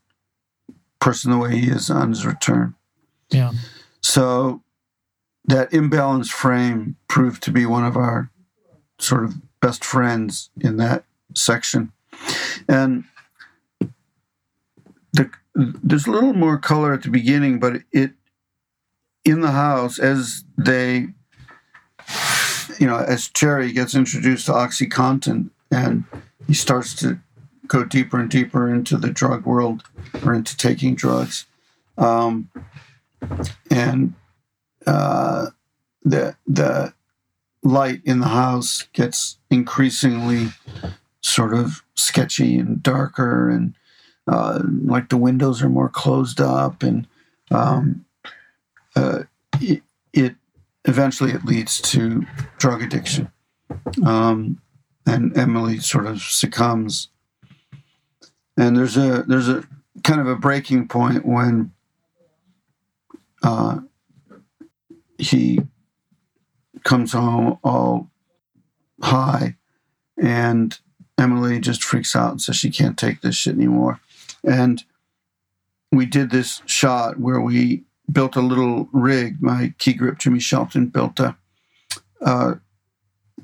person 1.00 1.32
the 1.32 1.38
way 1.38 1.58
he 1.58 1.68
is 1.68 1.90
on 1.90 2.10
his 2.10 2.24
return 2.24 2.74
yeah 3.30 3.50
so 4.00 4.62
that 5.44 5.70
imbalanced 5.70 6.30
frame 6.30 6.96
proved 7.08 7.42
to 7.42 7.50
be 7.50 7.66
one 7.66 7.84
of 7.84 7.96
our 7.96 8.30
sort 8.98 9.24
of 9.24 9.34
best 9.60 9.84
friends 9.84 10.50
in 10.60 10.76
that 10.76 11.04
section. 11.34 11.92
And 12.68 13.04
the, 15.12 15.30
there's 15.54 16.06
a 16.06 16.10
little 16.10 16.32
more 16.32 16.58
color 16.58 16.92
at 16.92 17.02
the 17.02 17.10
beginning, 17.10 17.58
but 17.58 17.82
it 17.92 18.12
in 19.24 19.40
the 19.40 19.52
house 19.52 19.98
as 19.98 20.44
they, 20.58 21.08
you 22.78 22.86
know, 22.86 22.96
as 22.96 23.28
Cherry 23.28 23.72
gets 23.72 23.94
introduced 23.94 24.46
to 24.46 24.52
OxyContin 24.52 25.50
and 25.70 26.04
he 26.46 26.54
starts 26.54 26.94
to 26.96 27.20
go 27.72 27.84
deeper 27.84 28.20
and 28.20 28.28
deeper 28.28 28.72
into 28.72 28.98
the 28.98 29.10
drug 29.10 29.46
world 29.46 29.82
or 30.24 30.34
into 30.34 30.54
taking 30.56 30.94
drugs. 30.94 31.46
Um, 31.96 32.50
and 33.70 34.12
uh, 34.86 35.46
the 36.02 36.36
the 36.46 36.92
light 37.62 38.02
in 38.04 38.20
the 38.20 38.28
house 38.28 38.88
gets 38.92 39.38
increasingly 39.50 40.48
sort 41.22 41.54
of 41.54 41.82
sketchy 41.94 42.58
and 42.58 42.82
darker, 42.82 43.48
and 43.48 43.74
uh, 44.28 44.60
like 44.84 45.08
the 45.08 45.16
windows 45.16 45.62
are 45.62 45.70
more 45.70 45.88
closed 45.88 46.40
up, 46.40 46.82
and 46.82 47.06
um, 47.50 48.04
uh, 48.96 49.20
it, 49.60 49.82
it, 50.12 50.34
eventually 50.84 51.30
it 51.30 51.44
leads 51.44 51.80
to 51.80 52.26
drug 52.58 52.82
addiction, 52.82 53.30
um, 54.04 54.60
and 55.06 55.36
Emily 55.38 55.78
sort 55.78 56.06
of 56.06 56.20
succumbs. 56.20 57.08
And 58.56 58.76
there's 58.76 58.96
a 58.96 59.24
there's 59.26 59.48
a 59.48 59.64
kind 60.04 60.20
of 60.20 60.26
a 60.26 60.36
breaking 60.36 60.88
point 60.88 61.24
when 61.24 61.72
uh, 63.42 63.80
he 65.18 65.60
comes 66.84 67.12
home 67.12 67.58
all 67.64 68.10
high, 69.00 69.56
and 70.16 70.78
Emily 71.18 71.60
just 71.60 71.82
freaks 71.82 72.14
out 72.14 72.32
and 72.32 72.42
says 72.42 72.56
she 72.56 72.70
can't 72.70 72.98
take 72.98 73.20
this 73.20 73.36
shit 73.36 73.54
anymore. 73.54 74.00
And 74.44 74.84
we 75.90 76.06
did 76.06 76.30
this 76.30 76.62
shot 76.66 77.18
where 77.18 77.40
we 77.40 77.84
built 78.10 78.36
a 78.36 78.40
little 78.40 78.88
rig. 78.92 79.36
My 79.40 79.74
key 79.78 79.92
grip, 79.92 80.18
Jimmy 80.18 80.40
Shelton, 80.40 80.86
built 80.86 81.20
a 81.20 81.36
uh, 82.20 82.54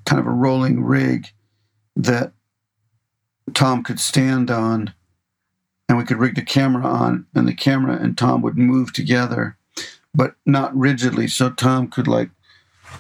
kind 0.05 0.21
of 0.21 0.27
a 0.27 0.31
rolling 0.31 0.83
rig 0.83 1.29
that 1.97 2.33
Tom 3.55 3.83
could 3.83 4.01
stand 4.01 4.51
on, 4.51 4.95
and 5.89 5.99
we 5.99 6.05
could 6.05 6.19
rig 6.19 6.35
the 6.35 6.43
camera 6.43 6.85
on, 6.85 7.27
and 7.35 7.49
the 7.49 7.55
camera 7.55 7.97
and 7.97 8.17
Tom 8.17 8.43
would 8.43 8.59
move 8.59 8.93
together 8.93 9.59
but 10.15 10.35
not 10.47 10.77
rigidly. 10.77 11.29
So 11.29 11.51
Tom 11.51 11.89
could 11.89 12.09
like, 12.09 12.31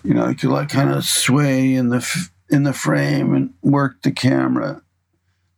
you 0.04 0.14
know, 0.14 0.28
he 0.28 0.34
could 0.34 0.50
like 0.50 0.68
kind 0.68 0.90
of 0.90 1.04
sway 1.04 1.74
in 1.74 1.88
the 1.88 2.30
in 2.48 2.62
the 2.62 2.72
frame 2.72 3.34
and 3.34 3.54
work 3.62 4.02
the 4.02 4.12
camera 4.12 4.82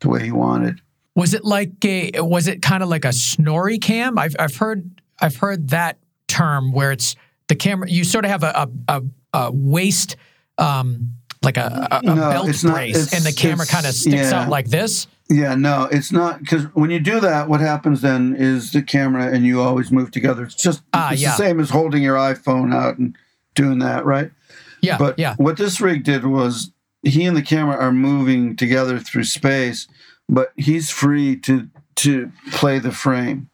the 0.01 0.09
way 0.09 0.25
he 0.25 0.33
wanted. 0.33 0.81
Was 1.15 1.35
it 1.35 1.45
like 1.45 1.85
a? 1.85 2.13
Was 2.17 2.49
it 2.49 2.63
kind 2.63 2.83
of 2.83 2.89
like 2.89 3.05
a 3.05 3.09
Snorricam? 3.09 4.19
I've 4.19 4.37
I've 4.39 4.57
heard 4.57 4.91
I've 5.21 5.37
heard 5.37 5.69
that 5.69 5.99
term 6.29 6.73
where 6.73 6.93
it's 6.93 7.17
the 7.49 7.57
camera. 7.57 7.91
You 7.91 8.05
sort 8.05 8.25
of 8.25 8.31
have 8.31 8.43
a 8.43 8.69
a, 8.89 8.97
a, 8.97 9.03
a 9.35 9.53
waist. 9.53 10.17
Um, 10.57 11.15
like 11.43 11.57
a, 11.57 11.89
a, 11.91 11.99
a 12.01 12.03
no, 12.03 12.15
belt 12.17 12.61
brace, 12.61 13.15
and 13.15 13.25
the 13.25 13.33
camera 13.33 13.65
kind 13.65 13.87
of 13.87 13.95
sticks 13.95 14.31
yeah. 14.31 14.43
out 14.43 14.51
like 14.51 14.69
this. 14.69 15.07
Yeah, 15.31 15.55
no, 15.55 15.89
it's 15.93 16.11
not 16.11 16.41
because 16.41 16.65
when 16.75 16.91
you 16.91 16.99
do 16.99 17.21
that, 17.21 17.49
what 17.49 17.61
happens 17.61 18.01
then 18.01 18.35
is 18.37 18.73
the 18.73 18.83
camera 18.83 19.33
and 19.33 19.47
you 19.47 19.61
always 19.61 19.93
move 19.93 20.11
together. 20.11 20.43
It's 20.43 20.57
just 20.57 20.83
uh, 20.93 21.11
it's 21.13 21.23
yeah. 21.23 21.31
the 21.31 21.37
same 21.37 21.61
as 21.61 21.71
holding 21.71 22.03
your 22.03 22.17
iPhone 22.17 22.75
out 22.75 22.99
and 22.99 23.17
doing 23.55 23.79
that, 23.79 24.05
right? 24.05 24.33
Yeah. 24.81 24.99
But 24.99 25.21
yeah. 25.21 25.37
what 25.37 25.57
this 25.57 25.81
rig 25.81 26.03
did 26.03 26.27
was 26.27 26.73
he 27.05 27.25
and 27.27 27.37
the 27.37 27.43
camera 27.43 27.77
are 27.77 27.93
moving 27.93 28.57
together 28.57 28.99
through 28.99 29.25
space, 29.25 29.87
but 30.29 30.53
he's 30.57 30.91
free 30.91 31.37
to 31.41 31.69
to 31.97 32.33
play 32.51 32.81
the 32.81 32.93
frame. 32.93 33.51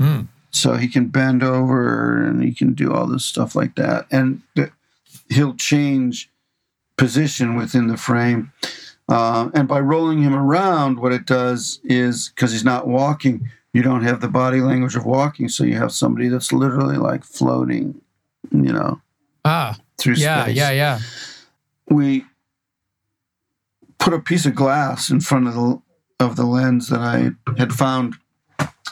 Mm. 0.00 0.28
So 0.50 0.76
he 0.76 0.88
can 0.88 1.08
bend 1.08 1.42
over 1.42 2.24
and 2.24 2.42
he 2.42 2.54
can 2.54 2.72
do 2.72 2.94
all 2.94 3.06
this 3.06 3.26
stuff 3.26 3.54
like 3.54 3.74
that, 3.74 4.06
and 4.10 4.40
he'll 5.28 5.54
change 5.54 6.30
position 6.96 7.54
within 7.54 7.88
the 7.88 7.98
frame 7.98 8.50
uh, 9.08 9.48
and 9.54 9.66
by 9.66 9.80
rolling 9.80 10.22
him 10.22 10.34
around, 10.34 11.00
what 11.00 11.12
it 11.12 11.24
does 11.24 11.80
is 11.84 12.28
because 12.28 12.52
he's 12.52 12.64
not 12.64 12.86
walking, 12.86 13.50
you 13.72 13.82
don't 13.82 14.02
have 14.02 14.20
the 14.20 14.28
body 14.28 14.60
language 14.60 14.96
of 14.96 15.06
walking, 15.06 15.48
so 15.48 15.64
you 15.64 15.76
have 15.76 15.92
somebody 15.92 16.28
that's 16.28 16.52
literally 16.52 16.98
like 16.98 17.24
floating, 17.24 18.00
you 18.50 18.72
know, 18.72 19.00
ah, 19.44 19.78
through 19.96 20.14
yeah, 20.14 20.44
space. 20.44 20.56
Yeah, 20.56 20.70
yeah, 20.70 21.00
We 21.88 22.26
put 23.98 24.12
a 24.12 24.20
piece 24.20 24.44
of 24.44 24.54
glass 24.54 25.10
in 25.10 25.20
front 25.20 25.48
of 25.48 25.54
the 25.54 25.82
of 26.20 26.36
the 26.36 26.44
lens 26.44 26.88
that 26.88 27.00
I 27.00 27.30
had 27.58 27.72
found 27.72 28.16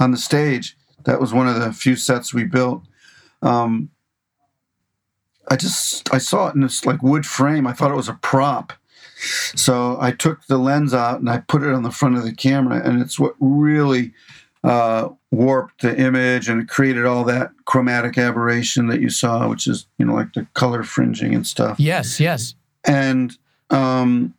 on 0.00 0.12
the 0.12 0.16
stage. 0.16 0.76
That 1.04 1.20
was 1.20 1.34
one 1.34 1.48
of 1.48 1.60
the 1.60 1.72
few 1.72 1.96
sets 1.96 2.32
we 2.32 2.44
built. 2.44 2.82
Um, 3.42 3.90
I 5.48 5.56
just 5.56 6.12
I 6.12 6.18
saw 6.18 6.48
it 6.48 6.54
in 6.54 6.62
this 6.62 6.86
like 6.86 7.02
wood 7.02 7.26
frame. 7.26 7.66
I 7.66 7.72
thought 7.72 7.90
it 7.90 7.96
was 7.96 8.08
a 8.08 8.18
prop 8.22 8.72
So 9.54 9.96
I 10.00 10.12
took 10.12 10.46
the 10.46 10.58
lens 10.58 10.92
out 10.92 11.20
and 11.20 11.30
I 11.30 11.38
put 11.38 11.62
it 11.62 11.72
on 11.72 11.82
the 11.82 11.90
front 11.90 12.16
of 12.16 12.22
the 12.22 12.34
camera, 12.34 12.80
and 12.84 13.00
it's 13.00 13.18
what 13.18 13.34
really 13.40 14.12
uh, 14.62 15.08
warped 15.30 15.82
the 15.82 15.96
image 15.98 16.48
and 16.48 16.60
it 16.60 16.68
created 16.68 17.06
all 17.06 17.24
that 17.24 17.50
chromatic 17.66 18.18
aberration 18.18 18.88
that 18.88 19.00
you 19.00 19.10
saw, 19.10 19.48
which 19.48 19.66
is 19.66 19.86
you 19.98 20.04
know 20.04 20.14
like 20.14 20.32
the 20.34 20.46
color 20.54 20.82
fringing 20.82 21.34
and 21.34 21.46
stuff. 21.46 21.78
Yes, 21.78 22.20
yes. 22.20 22.54
And 22.84 23.36
um, 23.70 24.34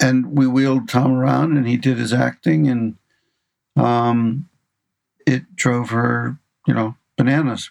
and 0.00 0.36
we 0.36 0.46
wheeled 0.46 0.88
Tom 0.88 1.12
around, 1.12 1.56
and 1.56 1.66
he 1.66 1.76
did 1.76 1.98
his 1.98 2.12
acting, 2.12 2.68
and 2.68 2.96
um, 3.76 4.48
it 5.26 5.56
drove 5.56 5.90
her, 5.90 6.38
you 6.66 6.74
know, 6.74 6.96
bananas. 7.16 7.70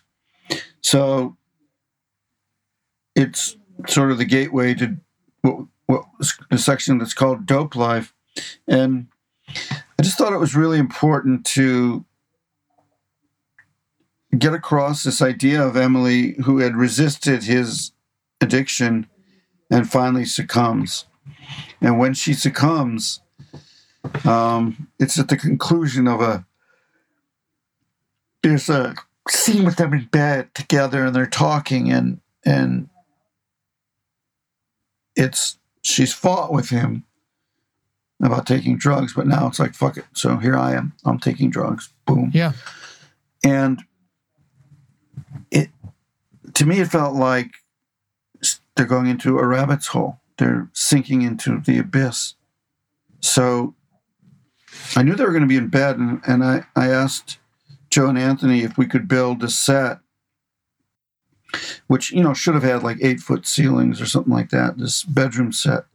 So 0.82 1.38
it's 3.16 3.58
sort 3.88 4.12
of 4.12 4.18
the 4.18 4.26
gateway 4.26 4.74
to 4.76 4.98
what, 5.48 5.68
what 5.86 6.06
the 6.50 6.58
section 6.58 6.98
that's 6.98 7.14
called 7.14 7.46
Dope 7.46 7.76
Life, 7.76 8.14
and 8.68 9.08
I 9.50 10.04
just 10.04 10.18
thought 10.18 10.34
it 10.34 10.40
was 10.40 10.56
really 10.56 10.78
important 10.78 11.46
to 11.48 12.06
get 14.38 14.54
across 14.54 15.04
this 15.04 15.22
idea 15.22 15.66
of 15.66 15.78
Emily, 15.78 16.36
who 16.44 16.60
had 16.60 16.76
resisted 16.76 17.44
his 17.44 17.92
addiction 18.42 19.08
and 19.72 19.90
finally 19.90 20.26
succumbs. 20.26 21.06
And 21.82 21.98
when 21.98 22.14
she 22.14 22.34
succumbs, 22.34 23.22
um, 24.26 24.90
it's 25.00 25.20
at 25.20 25.30
the 25.30 25.38
conclusion 25.38 26.08
of 26.08 26.22
a. 26.22 26.46
There's 28.44 28.70
a 28.70 28.96
scene 29.30 29.66
with 29.66 29.78
them 29.78 29.94
in 29.94 30.06
bed 30.06 30.54
together, 30.54 31.06
and 31.06 31.16
they're 31.16 31.26
talking, 31.26 31.92
and 31.92 32.22
and 32.46 32.90
it's 35.18 35.58
she's 35.84 36.14
fought 36.14 36.54
with 36.54 36.70
him 36.70 37.04
about 38.22 38.48
taking 38.48 38.78
drugs, 38.78 39.14
but 39.14 39.28
now 39.28 39.48
it's 39.48 39.60
like 39.60 39.74
fuck 39.74 39.98
it. 39.98 40.06
So 40.14 40.38
here 40.38 40.56
I 40.56 40.74
am. 40.74 40.94
I'm 41.04 41.20
taking 41.20 41.50
drugs. 41.50 41.90
Boom. 42.06 42.32
Yeah. 42.34 42.54
And 43.44 43.82
it 45.52 45.70
to 46.54 46.66
me 46.66 46.80
it 46.80 46.88
felt 46.88 47.16
like 47.16 47.52
they're 48.76 48.86
going 48.86 49.08
into 49.08 49.40
a 49.40 49.46
rabbit's 49.46 49.88
hole. 49.88 50.20
They're 50.38 50.70
sinking 50.72 51.24
into 51.24 51.60
the 51.60 51.80
abyss. 51.80 52.36
So 53.20 53.74
I 54.96 55.04
knew 55.04 55.16
they 55.16 55.24
were 55.24 55.32
going 55.32 55.42
to 55.42 55.48
be 55.48 55.58
in 55.58 55.70
bed, 55.70 55.98
and, 55.98 56.22
and 56.28 56.44
I, 56.44 56.66
I 56.76 56.90
asked 56.90 57.40
Joe 57.90 58.08
and 58.08 58.18
Anthony 58.18 58.62
if 58.62 58.78
we 58.78 58.86
could 58.86 59.08
build 59.08 59.44
a 59.44 59.50
set, 59.50 60.00
which, 61.88 62.12
you 62.12 62.24
know, 62.24 62.34
should 62.34 62.54
have 62.54 62.64
had 62.64 62.84
like 62.84 62.98
eight 63.02 63.20
foot 63.20 63.46
ceilings 63.46 64.02
or 64.02 64.06
something 64.06 64.34
like 64.34 64.50
that, 64.50 64.78
this 64.78 65.04
bedroom 65.04 65.52
set. 65.52 65.86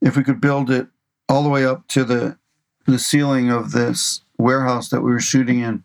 If 0.00 0.16
we 0.16 0.24
could 0.24 0.40
build 0.40 0.70
it 0.70 0.88
all 1.28 1.42
the 1.42 1.48
way 1.48 1.64
up 1.64 1.88
to 1.88 2.04
the, 2.04 2.38
the 2.86 2.98
ceiling 2.98 3.50
of 3.50 3.72
this 3.72 4.22
warehouse 4.38 4.88
that 4.90 5.00
we 5.00 5.10
were 5.10 5.20
shooting 5.20 5.60
in. 5.60 5.84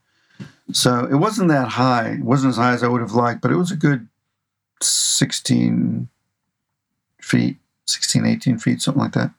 So 0.71 1.05
it 1.05 1.15
wasn't 1.15 1.49
that 1.49 1.69
high. 1.69 2.13
It 2.13 2.23
wasn't 2.23 2.51
as 2.51 2.57
high 2.57 2.73
as 2.73 2.83
I 2.83 2.87
would 2.87 3.01
have 3.01 3.13
liked, 3.13 3.41
but 3.41 3.51
it 3.51 3.55
was 3.55 3.71
a 3.71 3.75
good 3.75 4.07
16 4.81 6.07
feet, 7.19 7.57
16, 7.85 8.25
18 8.25 8.57
feet, 8.57 8.81
something 8.81 9.01
like 9.01 9.13
that. 9.13 9.31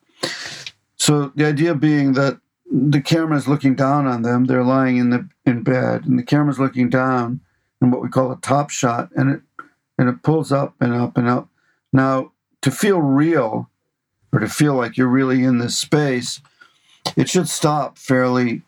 So 0.97 1.31
the 1.35 1.45
idea 1.45 1.75
being 1.75 2.13
that 2.13 2.39
the 2.73 3.01
camera 3.01 3.37
is 3.37 3.47
looking 3.47 3.75
down 3.75 4.07
on 4.07 4.23
them. 4.23 4.45
They're 4.45 4.63
lying 4.63 4.97
in 4.97 5.11
the 5.11 5.29
in 5.45 5.61
bed, 5.61 6.05
and 6.05 6.17
the 6.17 6.23
camera's 6.23 6.59
looking 6.59 6.89
down 6.89 7.41
in 7.81 7.91
what 7.91 8.01
we 8.01 8.09
call 8.09 8.31
a 8.31 8.37
top 8.37 8.71
shot, 8.71 9.09
and 9.15 9.29
it 9.29 9.41
and 10.03 10.09
it 10.09 10.21
pulls 10.21 10.51
up 10.51 10.75
and 10.81 10.93
up 10.93 11.15
and 11.15 11.29
up. 11.29 11.47
Now, 11.93 12.33
to 12.61 12.71
feel 12.71 13.01
real, 13.01 13.69
or 14.33 14.39
to 14.39 14.49
feel 14.49 14.73
like 14.73 14.97
you're 14.97 15.07
really 15.07 15.45
in 15.45 15.59
this 15.59 15.77
space, 15.77 16.41
it 17.15 17.29
should 17.29 17.47
stop 17.47 17.97
fairly, 17.97 18.63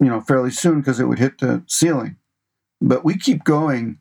you 0.00 0.08
know, 0.08 0.20
fairly 0.20 0.50
soon 0.50 0.80
because 0.80 0.98
it 0.98 1.04
would 1.04 1.20
hit 1.20 1.38
the 1.38 1.62
ceiling. 1.68 2.16
But 2.80 3.04
we 3.04 3.16
keep 3.16 3.44
going, 3.44 3.98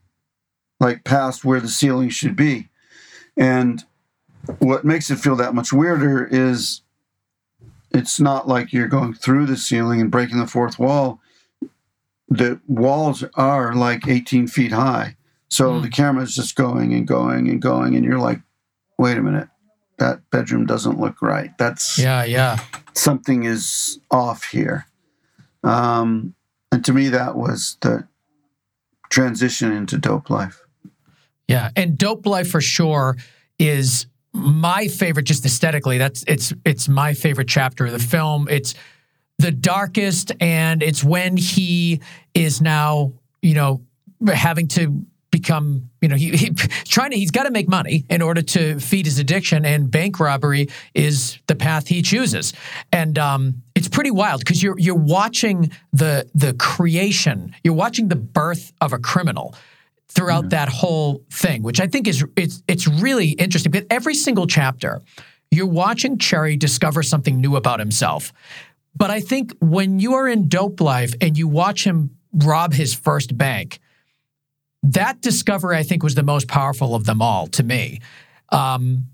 like 0.80 1.03
past 1.03 1.45
where 1.45 1.59
the 1.59 1.67
ceiling 1.67 2.09
should 2.09 2.36
be, 2.36 2.69
and 3.38 3.84
what 4.57 4.84
makes 4.84 5.11
it 5.11 5.19
feel 5.19 5.36
that 5.36 5.53
much 5.53 5.71
weirder 5.71 6.26
is 6.26 6.82
it's 7.91 8.19
not 8.19 8.47
like 8.47 8.74
you're 8.74 8.88
going 8.88 9.13
through 9.13 9.45
the 9.45 9.57
ceiling 9.57 10.01
and 10.01 10.09
breaking 10.09 10.39
the 10.39 10.47
fourth 10.47 10.80
wall. 10.80 11.19
The 12.30 12.59
walls 12.67 13.24
are 13.36 13.76
like 13.76 14.07
18 14.07 14.47
feet 14.47 14.71
high. 14.71 15.17
So 15.53 15.73
mm. 15.73 15.83
the 15.83 15.89
camera 15.89 16.23
is 16.23 16.33
just 16.33 16.55
going 16.55 16.95
and 16.95 17.07
going 17.07 17.47
and 17.47 17.61
going, 17.61 17.95
and 17.95 18.03
you're 18.03 18.17
like, 18.17 18.39
wait 18.97 19.19
a 19.19 19.21
minute, 19.21 19.49
that 19.99 20.27
bedroom 20.31 20.65
doesn't 20.65 20.99
look 20.99 21.21
right. 21.21 21.55
That's 21.59 21.99
yeah, 21.99 22.23
yeah. 22.23 22.57
Something 22.95 23.43
is 23.43 23.99
off 24.09 24.45
here. 24.45 24.87
Um, 25.63 26.33
and 26.71 26.83
to 26.85 26.91
me, 26.91 27.09
that 27.09 27.35
was 27.35 27.77
the 27.81 28.07
transition 29.11 29.71
into 29.71 29.99
dope 29.99 30.31
life. 30.31 30.59
Yeah, 31.47 31.69
and 31.75 31.99
dope 31.99 32.25
life 32.25 32.49
for 32.49 32.61
sure 32.61 33.17
is 33.59 34.07
my 34.33 34.87
favorite 34.87 35.27
just 35.27 35.45
aesthetically 35.45 35.99
that's 35.99 36.23
it's 36.27 36.51
it's 36.65 36.89
my 36.89 37.13
favorite 37.13 37.47
chapter 37.47 37.85
of 37.85 37.91
the 37.91 37.99
film 37.99 38.47
it's 38.49 38.73
the 39.37 39.51
darkest 39.51 40.31
and 40.39 40.81
it's 40.81 41.03
when 41.03 41.37
he 41.37 42.01
is 42.33 42.59
now 42.59 43.13
you 43.43 43.53
know 43.53 43.79
having 44.33 44.67
to 44.67 45.05
become 45.43 45.89
you 46.01 46.07
know 46.07 46.15
he, 46.15 46.31
he 46.31 46.49
trying 46.85 47.11
to 47.11 47.17
he's 47.17 47.31
got 47.31 47.43
to 47.43 47.51
make 47.51 47.67
money 47.67 48.05
in 48.09 48.21
order 48.21 48.41
to 48.41 48.79
feed 48.79 49.05
his 49.05 49.19
addiction 49.19 49.65
and 49.65 49.91
bank 49.91 50.19
robbery 50.19 50.67
is 50.93 51.37
the 51.47 51.55
path 51.55 51.87
he 51.87 52.01
chooses 52.01 52.53
and 52.91 53.19
um, 53.19 53.61
it's 53.75 53.89
pretty 53.89 54.11
wild 54.11 54.39
because 54.39 54.63
you're 54.63 54.79
you're 54.79 54.95
watching 54.95 55.71
the 55.91 56.29
the 56.33 56.53
creation 56.53 57.55
you're 57.63 57.73
watching 57.73 58.07
the 58.07 58.15
birth 58.15 58.71
of 58.81 58.93
a 58.93 58.99
criminal 58.99 59.53
throughout 60.13 60.49
that 60.49 60.69
whole 60.69 61.23
thing, 61.31 61.63
which 61.63 61.79
I 61.79 61.87
think 61.87 62.07
is 62.07 62.23
it's 62.35 62.63
it's 62.67 62.87
really 62.87 63.29
interesting. 63.29 63.71
Because 63.71 63.87
every 63.89 64.13
single 64.13 64.47
chapter, 64.47 65.01
you're 65.51 65.67
watching 65.67 66.17
Cherry 66.17 66.55
discover 66.55 67.03
something 67.03 67.41
new 67.41 67.55
about 67.55 67.79
himself. 67.79 68.31
But 68.95 69.09
I 69.09 69.19
think 69.19 69.53
when 69.59 69.99
you 69.99 70.13
are 70.13 70.27
in 70.27 70.47
Dope 70.47 70.79
Life 70.79 71.13
and 71.19 71.37
you 71.37 71.47
watch 71.47 71.83
him 71.83 72.11
rob 72.31 72.73
his 72.73 72.93
first 72.93 73.37
bank, 73.37 73.79
that 74.84 75.21
discovery 75.21 75.77
I 75.77 75.84
think 75.84 76.03
was 76.03 76.15
the 76.15 76.23
most 76.23 76.47
powerful 76.47 76.93
of 76.93 77.05
them 77.05 77.21
all 77.21 77.47
to 77.47 77.63
me. 77.63 78.01
Um, 78.49 79.07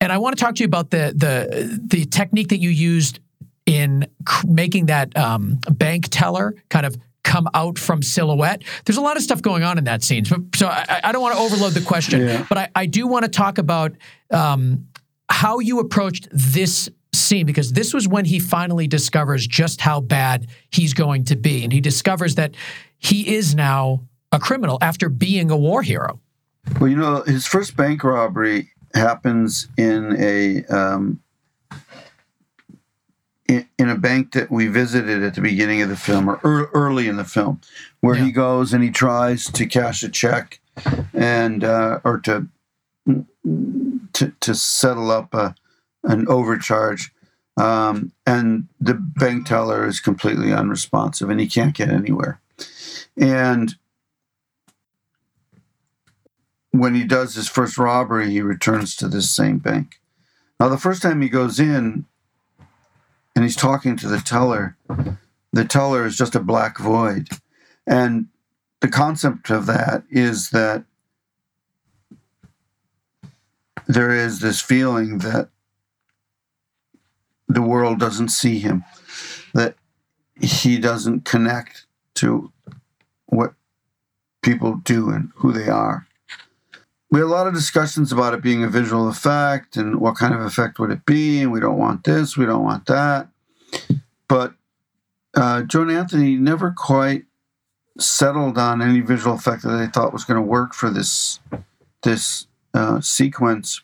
and 0.00 0.12
I 0.12 0.18
want 0.18 0.36
to 0.36 0.44
talk 0.44 0.54
to 0.56 0.60
you 0.62 0.66
about 0.66 0.90
the 0.90 1.12
the 1.16 1.80
the 1.82 2.04
technique 2.06 2.48
that 2.48 2.58
you 2.58 2.70
used 2.70 3.20
in 3.66 4.06
making 4.46 4.86
that 4.86 5.16
um, 5.16 5.58
bank 5.70 6.08
teller 6.10 6.54
kind 6.68 6.84
of 6.84 6.96
come 7.22 7.48
out 7.54 7.78
from 7.78 8.02
silhouette. 8.02 8.62
There's 8.84 8.98
a 8.98 9.00
lot 9.00 9.16
of 9.16 9.22
stuff 9.22 9.40
going 9.40 9.62
on 9.62 9.78
in 9.78 9.84
that 9.84 10.02
scene. 10.02 10.26
So, 10.26 10.44
so 10.54 10.66
I, 10.66 11.00
I, 11.04 11.12
don't 11.12 11.22
want 11.22 11.34
to 11.34 11.40
overload 11.40 11.72
the 11.72 11.80
question, 11.80 12.20
yeah. 12.20 12.46
but 12.50 12.58
I, 12.58 12.68
I, 12.74 12.86
do 12.86 13.06
want 13.06 13.24
to 13.24 13.30
talk 13.30 13.56
about 13.56 13.92
um, 14.30 14.88
how 15.30 15.58
you 15.58 15.80
approached 15.80 16.28
this 16.30 16.90
scene 17.14 17.46
because 17.46 17.72
this 17.72 17.94
was 17.94 18.06
when 18.06 18.26
he 18.26 18.38
finally 18.38 18.86
discovers 18.86 19.46
just 19.46 19.80
how 19.80 20.00
bad 20.00 20.48
he's 20.70 20.92
going 20.92 21.24
to 21.24 21.36
be. 21.36 21.64
And 21.64 21.72
he 21.72 21.80
discovers 21.80 22.34
that 22.34 22.54
he 22.98 23.34
is 23.34 23.54
now 23.54 24.02
a 24.34 24.38
criminal 24.40 24.78
after 24.82 25.08
being 25.08 25.50
a 25.50 25.56
war 25.56 25.82
hero. 25.82 26.20
Well, 26.80 26.90
you 26.90 26.96
know, 26.96 27.22
his 27.22 27.46
first 27.46 27.76
bank 27.76 28.02
robbery 28.02 28.72
happens 28.92 29.68
in 29.78 30.16
a 30.18 30.64
um, 30.66 31.20
in, 33.46 33.68
in, 33.78 33.88
a 33.88 33.96
bank 33.96 34.32
that 34.32 34.50
we 34.50 34.66
visited 34.66 35.22
at 35.22 35.34
the 35.34 35.40
beginning 35.40 35.82
of 35.82 35.88
the 35.88 35.96
film 35.96 36.28
or 36.28 36.70
early 36.74 37.06
in 37.06 37.16
the 37.16 37.24
film, 37.24 37.60
where 38.00 38.16
yeah. 38.16 38.24
he 38.24 38.32
goes 38.32 38.72
and 38.72 38.82
he 38.82 38.90
tries 38.90 39.44
to 39.44 39.66
cash 39.66 40.02
a 40.02 40.08
check 40.08 40.60
and 41.12 41.62
uh, 41.62 42.00
or 42.02 42.18
to, 42.20 42.48
to 44.14 44.32
to 44.40 44.54
settle 44.54 45.12
up 45.12 45.32
a, 45.32 45.54
an 46.02 46.26
overcharge, 46.26 47.12
um, 47.56 48.10
and 48.26 48.66
the 48.80 48.94
bank 48.94 49.46
teller 49.46 49.86
is 49.86 50.00
completely 50.00 50.52
unresponsive 50.52 51.30
and 51.30 51.38
he 51.38 51.46
can't 51.46 51.76
get 51.76 51.90
anywhere, 51.90 52.40
and 53.16 53.76
when 56.74 56.96
he 56.96 57.04
does 57.04 57.36
his 57.36 57.48
first 57.48 57.78
robbery, 57.78 58.32
he 58.32 58.40
returns 58.40 58.96
to 58.96 59.06
this 59.06 59.30
same 59.30 59.58
bank. 59.58 60.00
Now, 60.58 60.68
the 60.68 60.76
first 60.76 61.02
time 61.02 61.22
he 61.22 61.28
goes 61.28 61.60
in, 61.60 62.04
and 63.36 63.44
he's 63.44 63.54
talking 63.54 63.96
to 63.96 64.08
the 64.08 64.18
teller. 64.18 64.76
The 65.52 65.64
teller 65.64 66.04
is 66.04 66.16
just 66.16 66.34
a 66.34 66.40
black 66.40 66.80
void. 66.80 67.28
And 67.86 68.26
the 68.80 68.88
concept 68.88 69.50
of 69.50 69.66
that 69.66 70.02
is 70.10 70.50
that 70.50 70.84
there 73.86 74.10
is 74.10 74.40
this 74.40 74.60
feeling 74.60 75.18
that 75.18 75.50
the 77.46 77.62
world 77.62 78.00
doesn't 78.00 78.30
see 78.30 78.58
him, 78.58 78.82
that 79.52 79.76
he 80.40 80.78
doesn't 80.78 81.24
connect 81.24 81.86
to 82.16 82.50
what 83.26 83.54
people 84.42 84.80
do 84.82 85.10
and 85.10 85.30
who 85.36 85.52
they 85.52 85.68
are. 85.68 86.08
We 87.14 87.20
had 87.20 87.26
a 87.26 87.28
lot 87.28 87.46
of 87.46 87.54
discussions 87.54 88.10
about 88.10 88.34
it 88.34 88.42
being 88.42 88.64
a 88.64 88.68
visual 88.68 89.08
effect 89.08 89.76
and 89.76 90.00
what 90.00 90.16
kind 90.16 90.34
of 90.34 90.40
effect 90.40 90.80
would 90.80 90.90
it 90.90 91.06
be, 91.06 91.42
and 91.42 91.52
we 91.52 91.60
don't 91.60 91.78
want 91.78 92.02
this, 92.02 92.36
we 92.36 92.44
don't 92.44 92.64
want 92.64 92.86
that. 92.86 93.28
But 94.26 94.54
uh, 95.32 95.62
Joe 95.62 95.82
and 95.82 95.92
Anthony 95.92 96.34
never 96.34 96.74
quite 96.76 97.26
settled 98.00 98.58
on 98.58 98.82
any 98.82 98.98
visual 98.98 99.36
effect 99.36 99.62
that 99.62 99.76
they 99.76 99.86
thought 99.86 100.12
was 100.12 100.24
going 100.24 100.42
to 100.42 100.42
work 100.42 100.74
for 100.74 100.90
this 100.90 101.38
this 102.02 102.48
uh, 102.74 103.00
sequence. 103.00 103.82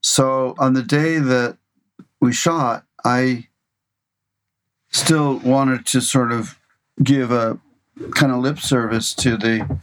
So 0.00 0.56
on 0.58 0.72
the 0.72 0.82
day 0.82 1.18
that 1.18 1.56
we 2.20 2.32
shot, 2.32 2.84
I 3.04 3.46
still 4.90 5.38
wanted 5.38 5.86
to 5.86 6.00
sort 6.00 6.32
of 6.32 6.58
give 7.00 7.30
a 7.30 7.60
kind 8.16 8.32
of 8.32 8.40
lip 8.40 8.58
service 8.58 9.14
to 9.14 9.36
the 9.36 9.78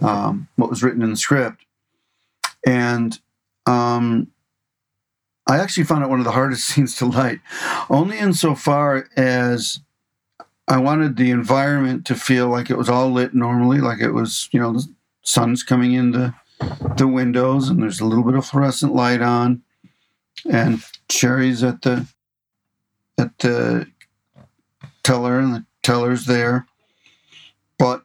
um, 0.00 0.48
what 0.56 0.70
was 0.70 0.82
written 0.82 1.02
in 1.02 1.10
the 1.10 1.16
script, 1.16 1.63
and 2.66 3.18
um, 3.66 4.28
I 5.46 5.58
actually 5.58 5.84
found 5.84 6.02
it 6.02 6.08
one 6.08 6.20
of 6.20 6.24
the 6.24 6.32
hardest 6.32 6.64
scenes 6.68 6.96
to 6.96 7.06
light, 7.06 7.40
only 7.90 8.18
insofar 8.18 9.08
as 9.16 9.80
I 10.66 10.78
wanted 10.78 11.16
the 11.16 11.30
environment 11.30 12.06
to 12.06 12.14
feel 12.14 12.48
like 12.48 12.70
it 12.70 12.78
was 12.78 12.88
all 12.88 13.10
lit 13.10 13.34
normally, 13.34 13.78
like 13.80 14.00
it 14.00 14.12
was, 14.12 14.48
you 14.52 14.60
know, 14.60 14.72
the 14.72 14.86
sun's 15.22 15.62
coming 15.62 15.92
into 15.92 16.34
the 16.96 17.06
windows 17.06 17.68
and 17.68 17.82
there's 17.82 18.00
a 18.00 18.06
little 18.06 18.24
bit 18.24 18.34
of 18.34 18.46
fluorescent 18.46 18.94
light 18.94 19.20
on, 19.20 19.62
and 20.50 20.82
Cherry's 21.08 21.62
at 21.62 21.82
the 21.82 22.06
at 23.18 23.38
the 23.38 23.86
teller 25.02 25.38
and 25.38 25.54
the 25.54 25.64
teller's 25.82 26.26
there, 26.26 26.66
but 27.78 28.04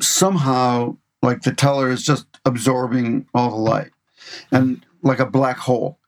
somehow 0.00 0.96
like 1.22 1.42
the 1.42 1.52
teller 1.52 1.90
is 1.90 2.02
just 2.02 2.26
absorbing 2.44 3.26
all 3.34 3.50
the 3.50 3.56
light 3.56 3.90
and 4.50 4.84
like 5.02 5.20
a 5.20 5.26
black 5.26 5.58
hole. 5.58 5.98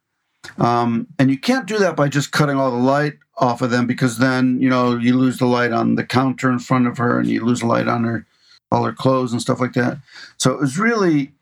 Um, 0.58 1.06
and 1.18 1.30
you 1.30 1.38
can't 1.38 1.66
do 1.66 1.78
that 1.78 1.96
by 1.96 2.08
just 2.08 2.32
cutting 2.32 2.56
all 2.56 2.70
the 2.70 2.76
light 2.76 3.14
off 3.38 3.62
of 3.62 3.70
them 3.70 3.86
because 3.86 4.18
then 4.18 4.60
you 4.60 4.68
know 4.68 4.96
you 4.96 5.16
lose 5.16 5.38
the 5.38 5.46
light 5.46 5.72
on 5.72 5.96
the 5.96 6.04
counter 6.04 6.50
in 6.50 6.58
front 6.58 6.86
of 6.86 6.98
her 6.98 7.18
and 7.18 7.28
you 7.28 7.44
lose 7.44 7.60
the 7.60 7.66
light 7.66 7.88
on 7.88 8.04
her 8.04 8.26
all 8.70 8.84
her 8.84 8.92
clothes 8.92 9.32
and 9.32 9.40
stuff 9.40 9.60
like 9.60 9.72
that. 9.72 9.98
So 10.36 10.52
it 10.52 10.60
was 10.60 10.78
really 10.78 11.32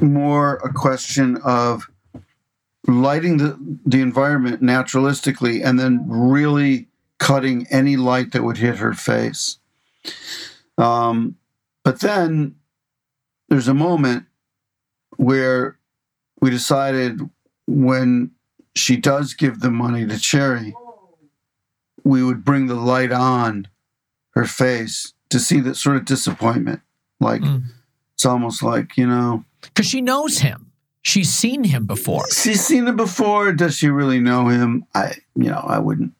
more 0.00 0.56
a 0.56 0.72
question 0.72 1.36
of 1.44 1.88
lighting 2.86 3.36
the, 3.36 3.58
the 3.84 4.00
environment 4.00 4.62
naturalistically 4.62 5.64
and 5.64 5.78
then 5.78 6.04
really 6.08 6.88
cutting 7.18 7.66
any 7.70 7.96
light 7.96 8.32
that 8.32 8.42
would 8.42 8.58
hit 8.58 8.76
her 8.76 8.94
face. 8.94 9.58
Um, 10.78 11.36
but 11.84 12.00
then 12.00 12.56
there's 13.48 13.68
a 13.68 13.74
moment 13.74 14.26
where 15.16 15.78
we 16.40 16.50
decided 16.50 17.20
when 17.66 18.30
she 18.74 18.96
does 18.96 19.34
give 19.34 19.60
the 19.60 19.70
money 19.70 20.06
to 20.06 20.18
Cherry, 20.18 20.74
we 22.04 22.22
would 22.22 22.44
bring 22.44 22.66
the 22.66 22.74
light 22.74 23.12
on 23.12 23.68
her 24.30 24.44
face 24.44 25.14
to 25.30 25.40
see 25.40 25.60
that 25.60 25.76
sort 25.76 25.96
of 25.96 26.04
disappointment. 26.04 26.80
Like 27.20 27.40
mm. 27.40 27.64
it's 28.14 28.26
almost 28.26 28.62
like, 28.62 28.96
you 28.96 29.06
know. 29.06 29.44
Because 29.62 29.86
she 29.86 30.00
knows 30.00 30.38
him. 30.38 30.72
She's 31.02 31.32
seen 31.32 31.64
him 31.64 31.86
before. 31.86 32.24
She's 32.32 32.64
seen 32.64 32.86
him 32.88 32.96
before. 32.96 33.52
Does 33.52 33.76
she 33.76 33.88
really 33.88 34.18
know 34.18 34.48
him? 34.48 34.84
I, 34.92 35.14
you 35.36 35.50
know, 35.50 35.64
I 35.64 35.78
wouldn't. 35.78 36.12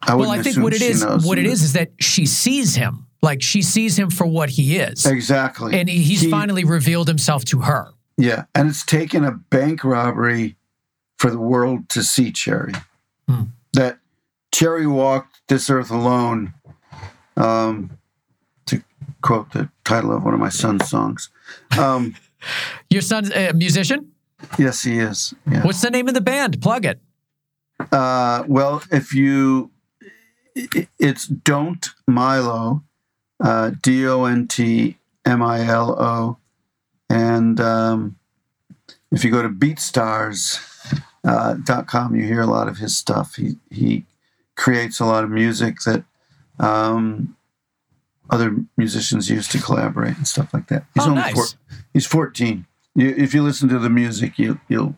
I 0.00 0.14
wouldn't 0.14 0.30
well, 0.30 0.38
I 0.38 0.42
think 0.42 0.56
what 0.58 0.72
it 0.72 0.82
is, 0.82 1.04
what 1.04 1.38
it 1.38 1.46
is, 1.46 1.64
is 1.64 1.72
that 1.72 1.90
she 1.98 2.24
sees 2.24 2.76
him. 2.76 3.07
Like 3.20 3.42
she 3.42 3.62
sees 3.62 3.98
him 3.98 4.10
for 4.10 4.26
what 4.26 4.50
he 4.50 4.78
is. 4.78 5.04
Exactly. 5.04 5.78
And 5.78 5.88
he's 5.88 6.20
he, 6.20 6.30
finally 6.30 6.64
revealed 6.64 7.08
himself 7.08 7.44
to 7.46 7.60
her. 7.60 7.88
Yeah. 8.16 8.44
And 8.54 8.68
it's 8.68 8.84
taken 8.84 9.24
a 9.24 9.32
bank 9.32 9.84
robbery 9.84 10.56
for 11.18 11.30
the 11.30 11.38
world 11.38 11.88
to 11.90 12.02
see 12.02 12.30
Cherry. 12.30 12.74
Hmm. 13.28 13.44
That 13.72 13.98
Cherry 14.52 14.86
walked 14.86 15.40
this 15.48 15.68
earth 15.68 15.90
alone, 15.90 16.54
um, 17.36 17.98
to 18.66 18.82
quote 19.20 19.52
the 19.52 19.68
title 19.84 20.12
of 20.12 20.24
one 20.24 20.34
of 20.34 20.40
my 20.40 20.48
son's 20.48 20.88
songs. 20.88 21.30
Um, 21.78 22.14
Your 22.90 23.02
son's 23.02 23.30
a 23.32 23.52
musician? 23.52 24.12
Yes, 24.58 24.82
he 24.82 24.98
is. 24.98 25.34
Yeah. 25.50 25.64
What's 25.64 25.82
the 25.82 25.90
name 25.90 26.08
of 26.08 26.14
the 26.14 26.20
band? 26.20 26.62
Plug 26.62 26.84
it. 26.84 27.00
Uh, 27.92 28.44
well, 28.46 28.82
if 28.90 29.12
you, 29.14 29.70
it's 30.54 31.26
Don't 31.26 31.88
Milo, 32.06 32.82
uh, 33.40 33.72
D 33.82 34.06
O 34.06 34.24
N 34.24 34.48
T 34.48 34.96
M 35.24 35.42
I 35.42 35.66
L 35.66 36.00
O. 36.00 36.36
And 37.10 37.60
um, 37.60 38.16
if 39.10 39.24
you 39.24 39.30
go 39.30 39.42
to 39.42 39.48
beatstars.com, 39.48 42.12
uh, 42.12 42.16
you 42.16 42.26
hear 42.26 42.42
a 42.42 42.46
lot 42.46 42.68
of 42.68 42.78
his 42.78 42.96
stuff. 42.96 43.36
He, 43.36 43.56
he 43.70 44.04
creates 44.56 45.00
a 45.00 45.06
lot 45.06 45.24
of 45.24 45.30
music 45.30 45.80
that 45.86 46.04
um, 46.58 47.36
other 48.30 48.56
musicians 48.76 49.30
use 49.30 49.48
to 49.48 49.58
collaborate 49.58 50.16
and 50.16 50.26
stuff 50.26 50.52
like 50.52 50.68
that. 50.68 50.84
He's 50.94 51.06
oh, 51.06 51.10
only 51.10 51.22
nice. 51.22 51.34
four, 51.34 51.44
he's 51.92 52.06
14. 52.06 52.66
You, 52.94 53.14
if 53.16 53.32
you 53.32 53.42
listen 53.42 53.68
to 53.70 53.78
the 53.78 53.90
music, 53.90 54.38
you, 54.38 54.60
you'll 54.68 54.96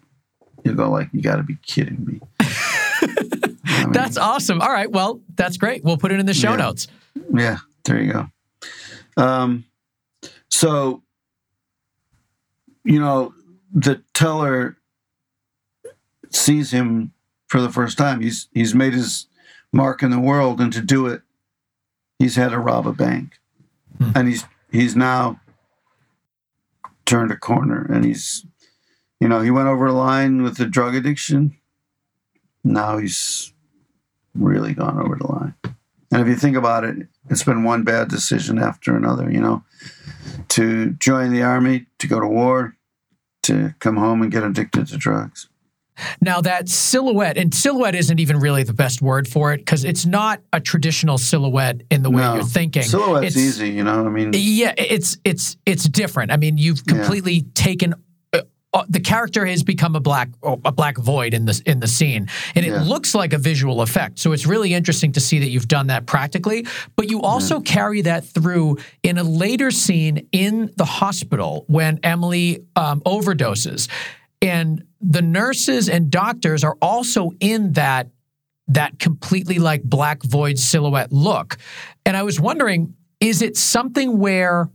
you'll 0.65 0.75
go 0.75 0.91
like, 0.91 1.09
you 1.13 1.23
got 1.23 1.37
to 1.37 1.43
be 1.43 1.57
kidding 1.65 2.05
me. 2.05 2.21
I 2.41 3.85
mean, 3.85 3.93
that's 3.93 4.17
awesome. 4.17 4.61
All 4.61 4.71
right, 4.71 4.91
well, 4.91 5.21
that's 5.37 5.57
great. 5.57 5.85
We'll 5.85 5.97
put 5.97 6.13
it 6.13 6.21
in 6.21 6.27
the 6.27 6.35
show 6.35 6.51
yeah. 6.51 6.57
notes. 6.57 6.89
Yeah, 7.33 7.59
there 7.85 8.03
you 8.03 8.13
go. 8.13 8.31
Um, 9.17 9.65
so, 10.51 11.03
you 12.85 13.01
know, 13.01 13.35
the 13.73 14.03
teller 14.15 14.77
sees 16.31 16.71
him 16.71 17.13
for 17.49 17.61
the 17.61 17.71
first 17.71 17.99
time. 17.99 18.21
He's 18.21 18.49
he's 18.53 18.75
made 18.75 18.93
his 18.93 19.27
mark 19.73 20.03
in 20.03 20.11
the 20.11 20.21
world, 20.21 20.61
and 20.61 20.73
to 20.73 20.81
do 20.81 21.07
it, 21.07 21.23
he's 22.19 22.37
had 22.37 22.51
to 22.51 22.59
rob 22.59 22.87
a 22.87 22.93
bank, 22.93 23.39
hmm. 23.99 24.13
and 24.15 24.29
he's 24.29 24.45
he's 24.71 24.97
now 24.97 25.41
turned 27.07 27.33
a 27.33 27.37
corner, 27.37 27.85
and 27.91 28.05
he's, 28.05 28.47
you 29.21 29.29
know, 29.29 29.41
he 29.41 29.51
went 29.51 29.69
over 29.69 29.87
a 29.87 29.93
line 29.93 30.43
with 30.43 30.57
the 30.57 30.67
drug 30.67 30.95
addiction. 30.95 31.57
Now 32.63 32.99
he's 32.99 33.53
really 34.35 34.75
gone 34.75 35.01
over 35.01 35.17
the 35.17 35.27
line. 35.27 35.55
And 36.13 36.23
if 36.23 36.29
you 36.29 36.37
think 36.37 36.57
about 36.57 36.85
it, 36.85 37.09
it's 37.29 37.45
been 37.45 37.65
one 37.65 37.83
bad 37.83 38.09
decision 38.09 38.59
after 38.59 38.97
another, 38.97 39.31
you 39.31 39.41
know, 39.41 39.63
to 40.49 40.91
join 40.93 41.33
the 41.33 41.43
army, 41.43 41.87
to 41.99 42.07
go 42.07 42.21
to 42.21 42.27
war, 42.27 42.77
to 43.43 43.75
come 43.79 43.97
home 43.97 44.23
and 44.23 44.33
get 44.33 44.43
addicted 44.43 44.87
to 44.89 44.97
drugs. 44.97 45.49
Now, 46.21 46.41
that 46.41 46.69
silhouette, 46.69 47.37
and 47.37 47.55
silhouette 47.55 47.95
isn't 47.95 48.21
even 48.21 48.39
really 48.39 48.63
the 48.63 48.73
best 48.73 49.03
word 49.03 49.29
for 49.29 49.53
it 49.53 49.59
because 49.59 49.85
it's 49.85 50.07
not 50.07 50.41
a 50.53 50.61
traditional 50.61 51.19
silhouette 51.19 51.83
in 51.91 52.03
the 52.03 52.11
way 52.11 52.23
no, 52.23 52.37
you're 52.37 52.45
thinking. 52.45 52.83
Silhouette's 52.83 53.37
it's, 53.37 53.37
easy, 53.37 53.71
you 53.71 53.85
know. 53.85 54.07
I 54.07 54.09
mean, 54.09 54.31
yeah, 54.35 54.73
it's 54.79 55.19
it's 55.25 55.59
it's 55.67 55.85
different. 55.85 56.33
I 56.33 56.39
mean, 56.39 56.57
you've 56.57 56.87
completely 56.87 57.35
yeah. 57.35 57.43
taken 57.55 57.95
uh, 58.73 58.85
the 58.89 59.01
character 59.01 59.45
has 59.47 59.63
become 59.63 59.97
a 59.97 60.01
black 60.01 60.29
a 60.43 60.71
black 60.71 60.97
void 60.97 61.35
in 61.35 61.45
the 61.45 61.61
in 61.67 61.81
the 61.81 61.89
scene, 61.89 62.29
and 62.55 62.65
it 62.65 62.71
yeah. 62.71 62.83
looks 62.83 63.15
like 63.15 63.33
a 63.33 63.39
visual 63.39 63.83
effect. 63.83 64.19
So 64.19 64.33
it's 64.33 64.47
really 64.47 64.75
interesting 64.75 65.13
to 65.13 65.21
see 65.21 65.41
that 65.41 65.49
you've 65.49 65.69
done 65.69 65.89
that 65.89 66.07
practically. 66.07 66.67
But 66.95 67.11
you 67.11 67.21
also 67.21 67.57
yeah. 67.57 67.63
carry 67.65 68.03
that 68.03 68.25
through 68.25 68.79
in 69.03 69.19
a 69.19 69.25
later 69.25 69.71
scene 69.71 70.29
in 70.31 70.73
the 70.77 70.85
hospital 70.85 71.65
when 71.67 71.99
Emily 72.05 72.65
um, 72.77 73.01
overdoses, 73.01 73.89
and 74.41 74.85
the 75.01 75.23
nurses 75.23 75.89
and 75.89 76.11
doctors 76.11 76.63
are 76.63 76.77
also 76.81 77.33
in 77.41 77.73
that 77.73 78.09
that 78.69 79.01
completely 79.01 79.59
like 79.59 79.83
black 79.83 80.23
void 80.23 80.59
silhouette 80.59 81.11
look. 81.11 81.57
And 82.07 82.17
I 82.17 82.23
was 82.23 82.39
wondering, 82.39 82.95
is 83.19 83.43
it 83.43 83.57
something 83.57 84.19
where 84.19 84.71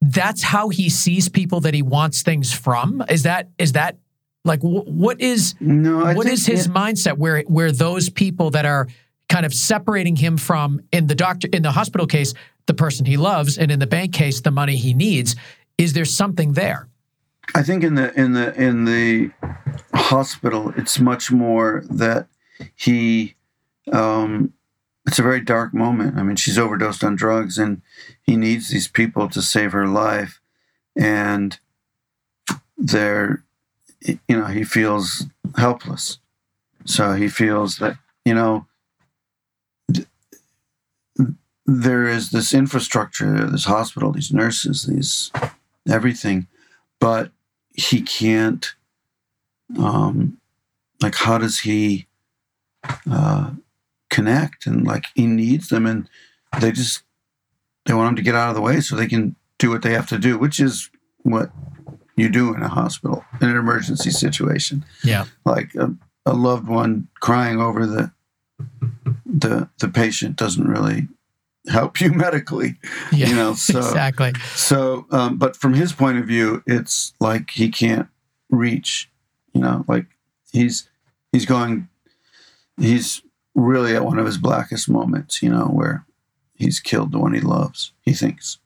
that's 0.00 0.42
how 0.42 0.68
he 0.68 0.88
sees 0.88 1.28
people 1.28 1.60
that 1.60 1.74
he 1.74 1.82
wants 1.82 2.22
things 2.22 2.52
from? 2.52 3.04
Is 3.08 3.24
that 3.24 3.48
is 3.58 3.72
that 3.72 3.96
like 4.44 4.60
what 4.62 5.20
is 5.20 5.54
no, 5.60 6.14
what 6.14 6.26
is 6.26 6.46
his 6.46 6.66
it, 6.66 6.72
mindset 6.72 7.18
where 7.18 7.42
where 7.42 7.72
those 7.72 8.08
people 8.08 8.50
that 8.50 8.64
are 8.64 8.88
kind 9.28 9.44
of 9.44 9.52
separating 9.52 10.16
him 10.16 10.36
from 10.36 10.80
in 10.92 11.06
the 11.06 11.14
doctor 11.14 11.48
in 11.52 11.62
the 11.62 11.72
hospital 11.72 12.06
case 12.06 12.32
the 12.66 12.74
person 12.74 13.04
he 13.04 13.16
loves 13.16 13.58
and 13.58 13.70
in 13.70 13.78
the 13.78 13.86
bank 13.86 14.12
case 14.12 14.40
the 14.40 14.50
money 14.50 14.76
he 14.76 14.94
needs 14.94 15.36
is 15.76 15.92
there 15.92 16.06
something 16.06 16.52
there 16.52 16.88
i 17.54 17.62
think 17.62 17.84
in 17.84 17.94
the 17.94 18.18
in 18.18 18.32
the 18.32 18.54
in 18.54 18.84
the 18.86 19.30
hospital 19.92 20.72
it's 20.76 20.98
much 20.98 21.30
more 21.30 21.84
that 21.90 22.26
he 22.74 23.34
um 23.92 24.52
it's 25.08 25.18
a 25.18 25.22
very 25.22 25.40
dark 25.40 25.72
moment. 25.72 26.18
I 26.18 26.22
mean, 26.22 26.36
she's 26.36 26.58
overdosed 26.58 27.02
on 27.02 27.16
drugs, 27.16 27.56
and 27.56 27.80
he 28.22 28.36
needs 28.36 28.68
these 28.68 28.88
people 28.88 29.28
to 29.30 29.42
save 29.42 29.72
her 29.72 29.86
life, 29.86 30.40
and 30.96 31.58
they're, 32.76 33.44
you 34.00 34.18
know, 34.28 34.46
he 34.46 34.64
feels 34.64 35.26
helpless. 35.56 36.18
So 36.84 37.12
he 37.12 37.28
feels 37.28 37.78
that 37.78 37.96
you 38.24 38.34
know 38.34 38.66
there 41.68 42.08
is 42.08 42.30
this 42.30 42.54
infrastructure, 42.54 43.46
this 43.46 43.66
hospital, 43.66 44.10
these 44.10 44.32
nurses, 44.32 44.86
these 44.86 45.30
everything, 45.86 46.46
but 46.98 47.30
he 47.74 48.00
can't. 48.00 48.74
Um, 49.78 50.38
like, 51.02 51.14
how 51.14 51.36
does 51.36 51.60
he 51.60 52.06
uh, 53.08 53.50
connect? 54.08 54.66
And 54.66 54.86
like, 54.86 55.04
he 55.14 55.26
needs 55.26 55.68
them, 55.68 55.84
and 55.84 56.08
they 56.58 56.72
just 56.72 57.02
they 57.88 57.94
want 57.94 58.10
him 58.10 58.16
to 58.16 58.22
get 58.22 58.34
out 58.34 58.50
of 58.50 58.54
the 58.54 58.60
way 58.60 58.80
so 58.80 58.94
they 58.94 59.08
can 59.08 59.34
do 59.58 59.70
what 59.70 59.80
they 59.80 59.92
have 59.92 60.06
to 60.10 60.18
do, 60.18 60.38
which 60.38 60.60
is 60.60 60.90
what 61.22 61.50
you 62.16 62.28
do 62.28 62.54
in 62.54 62.62
a 62.62 62.68
hospital 62.68 63.24
in 63.40 63.48
an 63.48 63.56
emergency 63.56 64.10
situation. 64.10 64.84
Yeah, 65.02 65.24
like 65.46 65.74
a, 65.74 65.94
a 66.26 66.34
loved 66.34 66.68
one 66.68 67.08
crying 67.20 67.60
over 67.60 67.86
the 67.86 68.12
the 69.24 69.70
the 69.78 69.88
patient 69.88 70.36
doesn't 70.36 70.68
really 70.68 71.08
help 71.68 71.98
you 71.98 72.12
medically. 72.12 72.76
Yeah, 73.10 73.28
you 73.30 73.34
know, 73.34 73.54
so, 73.54 73.78
exactly. 73.78 74.34
So, 74.54 75.06
um, 75.10 75.38
but 75.38 75.56
from 75.56 75.72
his 75.72 75.94
point 75.94 76.18
of 76.18 76.26
view, 76.26 76.62
it's 76.66 77.14
like 77.20 77.50
he 77.50 77.70
can't 77.70 78.08
reach. 78.50 79.10
You 79.54 79.62
know, 79.62 79.86
like 79.88 80.04
he's 80.52 80.90
he's 81.32 81.46
going, 81.46 81.88
he's 82.76 83.22
really 83.54 83.96
at 83.96 84.04
one 84.04 84.18
of 84.18 84.26
his 84.26 84.36
blackest 84.36 84.90
moments. 84.90 85.42
You 85.42 85.48
know, 85.48 85.66
where 85.66 86.04
he's 86.58 86.80
killed 86.80 87.12
the 87.12 87.18
one 87.18 87.34
he 87.34 87.40
loves. 87.40 87.92
He 88.02 88.12
thinks. 88.12 88.58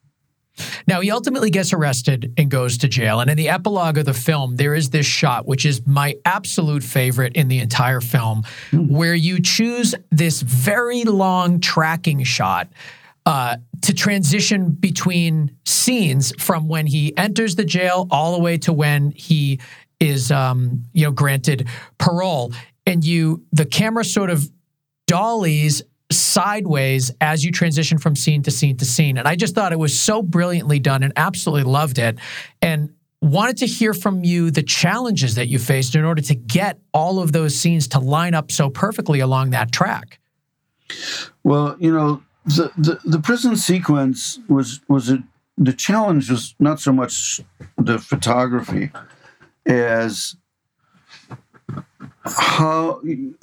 Now, 0.86 1.00
he 1.00 1.10
ultimately 1.10 1.50
gets 1.50 1.72
arrested 1.72 2.34
and 2.36 2.50
goes 2.50 2.78
to 2.78 2.88
jail. 2.88 3.20
And 3.20 3.30
in 3.30 3.36
the 3.36 3.48
epilogue 3.48 3.96
of 3.96 4.04
the 4.04 4.14
film, 4.14 4.56
there 4.56 4.74
is 4.74 4.90
this 4.90 5.06
shot, 5.06 5.46
which 5.46 5.64
is 5.64 5.86
my 5.86 6.16
absolute 6.24 6.82
favorite 6.82 7.34
in 7.36 7.48
the 7.48 7.58
entire 7.58 8.00
film, 8.00 8.42
mm. 8.70 8.90
where 8.90 9.14
you 9.14 9.40
choose 9.40 9.94
this 10.10 10.42
very 10.42 11.04
long 11.04 11.60
tracking 11.60 12.22
shot. 12.24 12.68
Uh, 13.24 13.56
to 13.82 13.94
transition 13.94 14.72
between 14.72 15.56
scenes 15.64 16.32
from 16.42 16.66
when 16.66 16.88
he 16.88 17.16
enters 17.16 17.54
the 17.54 17.64
jail 17.64 18.08
all 18.10 18.32
the 18.32 18.42
way 18.42 18.58
to 18.58 18.72
when 18.72 19.12
he 19.12 19.60
is, 20.00 20.32
um, 20.32 20.82
you 20.92 21.04
know, 21.04 21.12
granted 21.12 21.68
parole, 21.98 22.52
and 22.84 23.04
you 23.04 23.44
the 23.52 23.64
camera 23.64 24.04
sort 24.04 24.28
of 24.28 24.50
dollies 25.06 25.82
sideways 26.12 27.10
as 27.20 27.44
you 27.44 27.52
transition 27.52 27.98
from 27.98 28.16
scene 28.16 28.42
to 28.42 28.50
scene 28.50 28.76
to 28.78 28.84
scene. 28.84 29.18
And 29.18 29.26
I 29.26 29.36
just 29.36 29.54
thought 29.54 29.72
it 29.72 29.78
was 29.78 29.98
so 29.98 30.22
brilliantly 30.22 30.78
done 30.78 31.02
and 31.02 31.12
absolutely 31.16 31.70
loved 31.70 31.98
it. 31.98 32.18
And 32.60 32.94
wanted 33.20 33.56
to 33.58 33.66
hear 33.66 33.94
from 33.94 34.24
you 34.24 34.50
the 34.50 34.62
challenges 34.62 35.36
that 35.36 35.48
you 35.48 35.58
faced 35.58 35.94
in 35.94 36.04
order 36.04 36.20
to 36.20 36.34
get 36.34 36.80
all 36.92 37.20
of 37.20 37.32
those 37.32 37.54
scenes 37.58 37.88
to 37.88 38.00
line 38.00 38.34
up 38.34 38.50
so 38.50 38.68
perfectly 38.68 39.20
along 39.20 39.50
that 39.50 39.72
track. 39.72 40.18
Well, 41.44 41.76
you 41.78 41.92
know, 41.92 42.22
the 42.44 42.70
the, 42.76 42.98
the 43.04 43.20
prison 43.20 43.56
sequence 43.56 44.40
was 44.48 44.80
was 44.88 45.10
a, 45.10 45.22
the 45.56 45.72
challenge 45.72 46.30
was 46.30 46.54
not 46.58 46.80
so 46.80 46.92
much 46.92 47.40
the 47.78 47.98
photography 47.98 48.90
as 49.64 50.36
how 52.24 53.00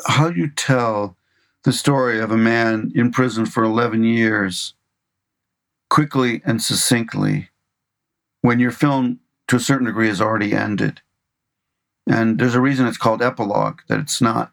how 0.07 0.27
you 0.27 0.49
tell 0.49 1.15
the 1.63 1.73
story 1.73 2.19
of 2.19 2.31
a 2.31 2.37
man 2.37 2.91
in 2.95 3.11
prison 3.11 3.45
for 3.45 3.63
11 3.63 4.03
years 4.03 4.73
quickly 5.89 6.41
and 6.45 6.61
succinctly 6.61 7.49
when 8.41 8.59
your 8.59 8.71
film, 8.71 9.19
to 9.47 9.57
a 9.57 9.59
certain 9.59 9.87
degree, 9.87 10.07
has 10.07 10.21
already 10.21 10.53
ended. 10.53 11.01
And 12.07 12.39
there's 12.39 12.55
a 12.55 12.61
reason 12.61 12.87
it's 12.87 12.97
called 12.97 13.21
epilogue, 13.21 13.81
that 13.87 13.99
it's 13.99 14.21
not, 14.21 14.51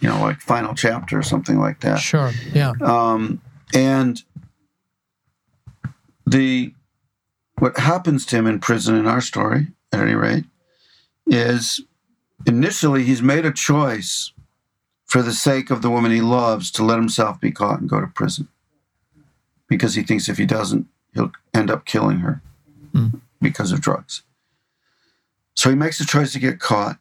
you 0.00 0.08
know, 0.08 0.20
like 0.20 0.40
final 0.40 0.74
chapter 0.74 1.18
or 1.18 1.22
something 1.22 1.58
like 1.58 1.80
that. 1.80 1.98
Sure, 1.98 2.32
yeah. 2.52 2.72
Um, 2.80 3.40
and 3.72 4.22
the 6.26 6.74
what 7.58 7.78
happens 7.78 8.24
to 8.26 8.36
him 8.36 8.46
in 8.46 8.58
prison 8.58 8.96
in 8.96 9.06
our 9.06 9.20
story, 9.20 9.68
at 9.92 10.00
any 10.00 10.14
rate, 10.14 10.44
is 11.26 11.82
initially 12.46 13.04
he's 13.04 13.22
made 13.22 13.44
a 13.44 13.52
choice 13.52 14.32
for 15.10 15.22
the 15.22 15.32
sake 15.32 15.70
of 15.70 15.82
the 15.82 15.90
woman 15.90 16.12
he 16.12 16.20
loves 16.20 16.70
to 16.70 16.84
let 16.84 16.96
himself 16.96 17.40
be 17.40 17.50
caught 17.50 17.80
and 17.80 17.90
go 17.90 18.00
to 18.00 18.06
prison 18.06 18.46
because 19.66 19.96
he 19.96 20.04
thinks 20.04 20.28
if 20.28 20.38
he 20.38 20.46
doesn't, 20.46 20.86
he'll 21.12 21.32
end 21.52 21.68
up 21.68 21.84
killing 21.84 22.18
her 22.18 22.40
mm. 22.94 23.20
because 23.42 23.72
of 23.72 23.80
drugs. 23.80 24.22
So 25.56 25.68
he 25.68 25.74
makes 25.74 26.00
a 26.00 26.06
choice 26.06 26.32
to 26.34 26.38
get 26.38 26.60
caught. 26.60 26.98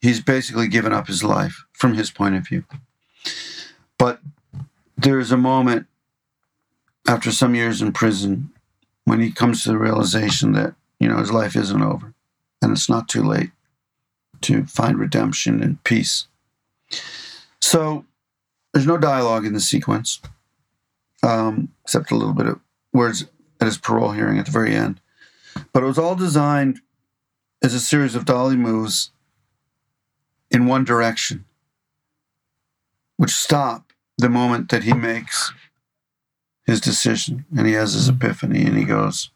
He's 0.00 0.22
basically 0.22 0.68
given 0.68 0.94
up 0.94 1.06
his 1.06 1.22
life 1.22 1.66
from 1.74 1.94
his 1.94 2.10
point 2.10 2.34
of 2.34 2.48
view. 2.48 2.64
But 3.98 4.20
there's 4.96 5.32
a 5.32 5.36
moment 5.36 5.86
after 7.06 7.30
some 7.30 7.54
years 7.54 7.82
in 7.82 7.92
prison 7.92 8.50
when 9.04 9.20
he 9.20 9.30
comes 9.30 9.62
to 9.62 9.68
the 9.68 9.78
realization 9.78 10.52
that, 10.52 10.74
you 10.98 11.08
know, 11.08 11.18
his 11.18 11.30
life 11.30 11.56
isn't 11.56 11.82
over 11.82 12.14
and 12.62 12.72
it's 12.72 12.88
not 12.88 13.06
too 13.06 13.22
late 13.22 13.50
to 14.40 14.64
find 14.64 14.98
redemption 14.98 15.62
and 15.62 15.84
peace 15.84 16.26
so 17.62 18.04
there's 18.72 18.86
no 18.86 18.98
dialogue 18.98 19.46
in 19.46 19.52
the 19.52 19.60
sequence, 19.60 20.20
um, 21.22 21.68
except 21.84 22.10
a 22.10 22.16
little 22.16 22.34
bit 22.34 22.46
of 22.46 22.60
words 22.92 23.24
at 23.60 23.66
his 23.66 23.78
parole 23.78 24.10
hearing 24.10 24.38
at 24.38 24.46
the 24.46 24.52
very 24.52 24.74
end. 24.74 25.00
But 25.72 25.84
it 25.84 25.86
was 25.86 25.98
all 25.98 26.16
designed 26.16 26.80
as 27.62 27.72
a 27.72 27.80
series 27.80 28.14
of 28.14 28.24
dolly 28.24 28.56
moves 28.56 29.10
in 30.50 30.66
one 30.66 30.84
direction, 30.84 31.44
which 33.16 33.30
stop 33.30 33.92
the 34.18 34.28
moment 34.28 34.70
that 34.70 34.82
he 34.82 34.92
makes 34.92 35.52
his 36.66 36.80
decision 36.80 37.44
and 37.56 37.66
he 37.66 37.74
has 37.74 37.94
his 37.94 38.08
epiphany 38.08 38.64
and 38.64 38.76
he 38.76 38.84
goes, 38.84 39.30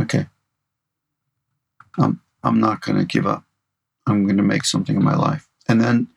okay, 0.00 0.26
I'm, 1.98 2.20
I'm 2.42 2.58
not 2.58 2.80
going 2.80 2.98
to 2.98 3.04
give 3.04 3.26
up. 3.26 3.44
I'm 4.06 4.24
going 4.24 4.38
to 4.38 4.42
make 4.42 4.64
something 4.64 4.96
of 4.96 5.02
my 5.02 5.14
life. 5.14 5.48
And 5.68 5.80
then 5.80 6.08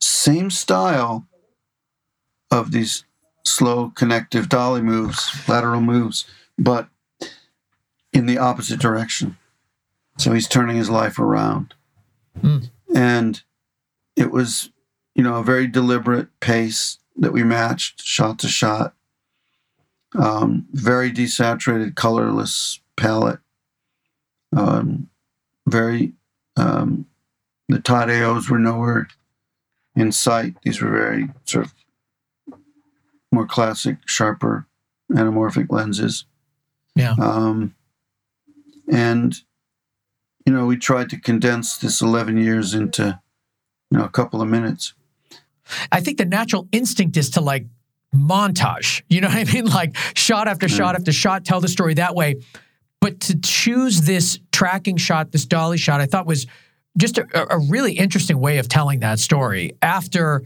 same 0.00 0.50
style 0.50 1.26
of 2.50 2.72
these 2.72 3.04
slow 3.44 3.90
connective 3.90 4.48
dolly 4.48 4.82
moves, 4.82 5.30
lateral 5.48 5.80
moves, 5.80 6.26
but 6.58 6.88
in 8.12 8.26
the 8.26 8.38
opposite 8.38 8.80
direction. 8.80 9.36
So 10.18 10.32
he's 10.32 10.48
turning 10.48 10.76
his 10.76 10.90
life 10.90 11.18
around. 11.18 11.74
Mm. 12.40 12.70
And 12.94 13.42
it 14.16 14.30
was, 14.30 14.70
you 15.14 15.22
know, 15.22 15.36
a 15.36 15.44
very 15.44 15.66
deliberate 15.66 16.28
pace 16.40 16.98
that 17.16 17.32
we 17.32 17.42
matched 17.42 18.02
shot 18.02 18.38
to 18.40 18.48
shot. 18.48 18.94
Um, 20.14 20.66
very 20.72 21.12
desaturated, 21.12 21.94
colorless 21.94 22.80
palette. 22.96 23.40
Um, 24.56 25.10
very, 25.66 26.14
um, 26.56 27.06
the 27.68 27.80
Todd 27.80 28.08
AO's 28.08 28.48
were 28.48 28.58
nowhere 28.58 29.08
in 29.96 30.12
sight. 30.12 30.54
These 30.62 30.80
were 30.80 30.90
very 30.90 31.30
sort 31.44 31.66
of 31.66 31.74
more 33.32 33.46
classic, 33.46 33.96
sharper 34.06 34.66
anamorphic 35.10 35.66
lenses. 35.70 36.26
Yeah. 36.94 37.14
Um, 37.20 37.74
and 38.90 39.34
you 40.44 40.52
know, 40.52 40.66
we 40.66 40.76
tried 40.76 41.10
to 41.10 41.20
condense 41.20 41.76
this 41.76 42.00
11 42.00 42.36
years 42.36 42.72
into 42.72 43.20
you 43.90 43.98
know 43.98 44.04
a 44.04 44.08
couple 44.08 44.40
of 44.40 44.48
minutes. 44.48 44.94
I 45.90 46.00
think 46.00 46.18
the 46.18 46.24
natural 46.24 46.68
instinct 46.70 47.16
is 47.16 47.30
to 47.30 47.40
like 47.40 47.66
montage. 48.14 49.02
You 49.08 49.20
know 49.20 49.28
what 49.28 49.48
I 49.48 49.52
mean? 49.52 49.66
Like 49.76 49.96
shot 50.14 50.48
after 50.48 50.68
shot 50.68 50.94
after 50.94 51.12
shot, 51.12 51.44
tell 51.44 51.60
the 51.60 51.68
story 51.68 51.94
that 51.94 52.14
way. 52.14 52.36
But 53.00 53.20
to 53.20 53.38
choose 53.38 54.02
this 54.02 54.38
tracking 54.52 54.96
shot, 54.96 55.32
this 55.32 55.44
dolly 55.44 55.76
shot, 55.76 56.00
I 56.00 56.06
thought 56.06 56.26
was 56.26 56.46
just 56.96 57.18
a, 57.18 57.54
a 57.54 57.58
really 57.58 57.92
interesting 57.92 58.38
way 58.38 58.58
of 58.58 58.68
telling 58.68 59.00
that 59.00 59.18
story 59.18 59.72
after 59.82 60.42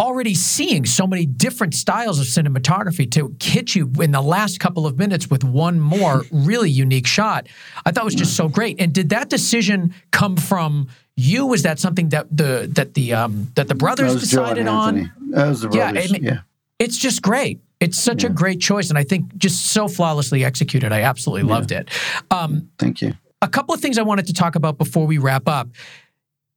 already 0.00 0.34
seeing 0.34 0.86
so 0.86 1.06
many 1.06 1.26
different 1.26 1.74
styles 1.74 2.20
of 2.20 2.26
cinematography 2.26 3.10
to 3.10 3.34
hit 3.42 3.74
you 3.74 3.90
in 4.00 4.12
the 4.12 4.20
last 4.20 4.60
couple 4.60 4.86
of 4.86 4.96
minutes 4.96 5.28
with 5.28 5.42
one 5.42 5.80
more 5.80 6.22
really 6.32 6.70
unique 6.70 7.06
shot. 7.06 7.48
I 7.84 7.90
thought 7.90 8.04
was 8.04 8.14
just 8.14 8.36
so 8.36 8.48
great. 8.48 8.80
And 8.80 8.92
did 8.92 9.08
that 9.08 9.28
decision 9.28 9.94
come 10.12 10.36
from 10.36 10.88
you? 11.16 11.46
Was 11.46 11.64
that 11.64 11.80
something 11.80 12.10
that 12.10 12.28
the 12.34 12.70
that 12.74 12.94
the 12.94 13.12
um, 13.12 13.50
that 13.56 13.66
the 13.66 13.74
brothers 13.74 14.14
that 14.14 14.20
decided 14.20 14.68
on? 14.68 15.12
That 15.30 15.48
was 15.48 15.62
the 15.62 15.68
brothers. 15.68 16.12
Yeah, 16.12 16.18
yeah. 16.20 16.40
it's 16.78 16.96
just 16.96 17.22
great. 17.22 17.60
It's 17.80 17.98
such 17.98 18.22
yeah. 18.22 18.30
a 18.30 18.32
great 18.32 18.60
choice, 18.60 18.90
and 18.90 18.98
I 18.98 19.04
think 19.04 19.36
just 19.36 19.66
so 19.72 19.88
flawlessly 19.88 20.44
executed. 20.44 20.92
I 20.92 21.02
absolutely 21.02 21.48
yeah. 21.48 21.54
loved 21.54 21.72
it. 21.72 21.88
Um, 22.30 22.70
Thank 22.78 23.02
you 23.02 23.14
a 23.42 23.48
couple 23.48 23.74
of 23.74 23.80
things 23.80 23.98
I 23.98 24.02
wanted 24.02 24.26
to 24.26 24.32
talk 24.32 24.54
about 24.54 24.78
before 24.78 25.06
we 25.06 25.18
wrap 25.18 25.48
up. 25.48 25.68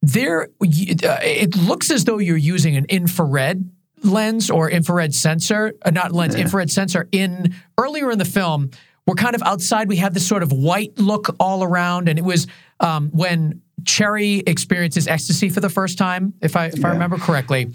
There, 0.00 0.48
uh, 0.60 1.18
it 1.22 1.56
looks 1.56 1.90
as 1.90 2.04
though 2.04 2.18
you're 2.18 2.36
using 2.36 2.76
an 2.76 2.86
infrared 2.88 3.70
lens 4.02 4.50
or 4.50 4.68
infrared 4.68 5.14
sensor, 5.14 5.74
uh, 5.82 5.90
not 5.90 6.12
lens, 6.12 6.34
yeah. 6.34 6.42
infrared 6.42 6.70
sensor. 6.70 7.08
In 7.12 7.54
earlier 7.78 8.10
in 8.10 8.18
the 8.18 8.24
film, 8.24 8.70
we're 9.06 9.14
kind 9.14 9.34
of 9.34 9.42
outside. 9.42 9.88
We 9.88 9.96
have 9.96 10.14
this 10.14 10.26
sort 10.26 10.42
of 10.42 10.52
white 10.52 10.98
look 10.98 11.34
all 11.38 11.62
around, 11.62 12.08
and 12.08 12.18
it 12.18 12.24
was 12.24 12.46
um, 12.80 13.10
when 13.10 13.62
Cherry 13.84 14.38
experiences 14.38 15.08
ecstasy 15.08 15.48
for 15.48 15.60
the 15.60 15.68
first 15.68 15.98
time, 15.98 16.34
if 16.40 16.56
I 16.56 16.66
if 16.66 16.80
yeah. 16.80 16.88
I 16.88 16.90
remember 16.92 17.18
correctly. 17.18 17.72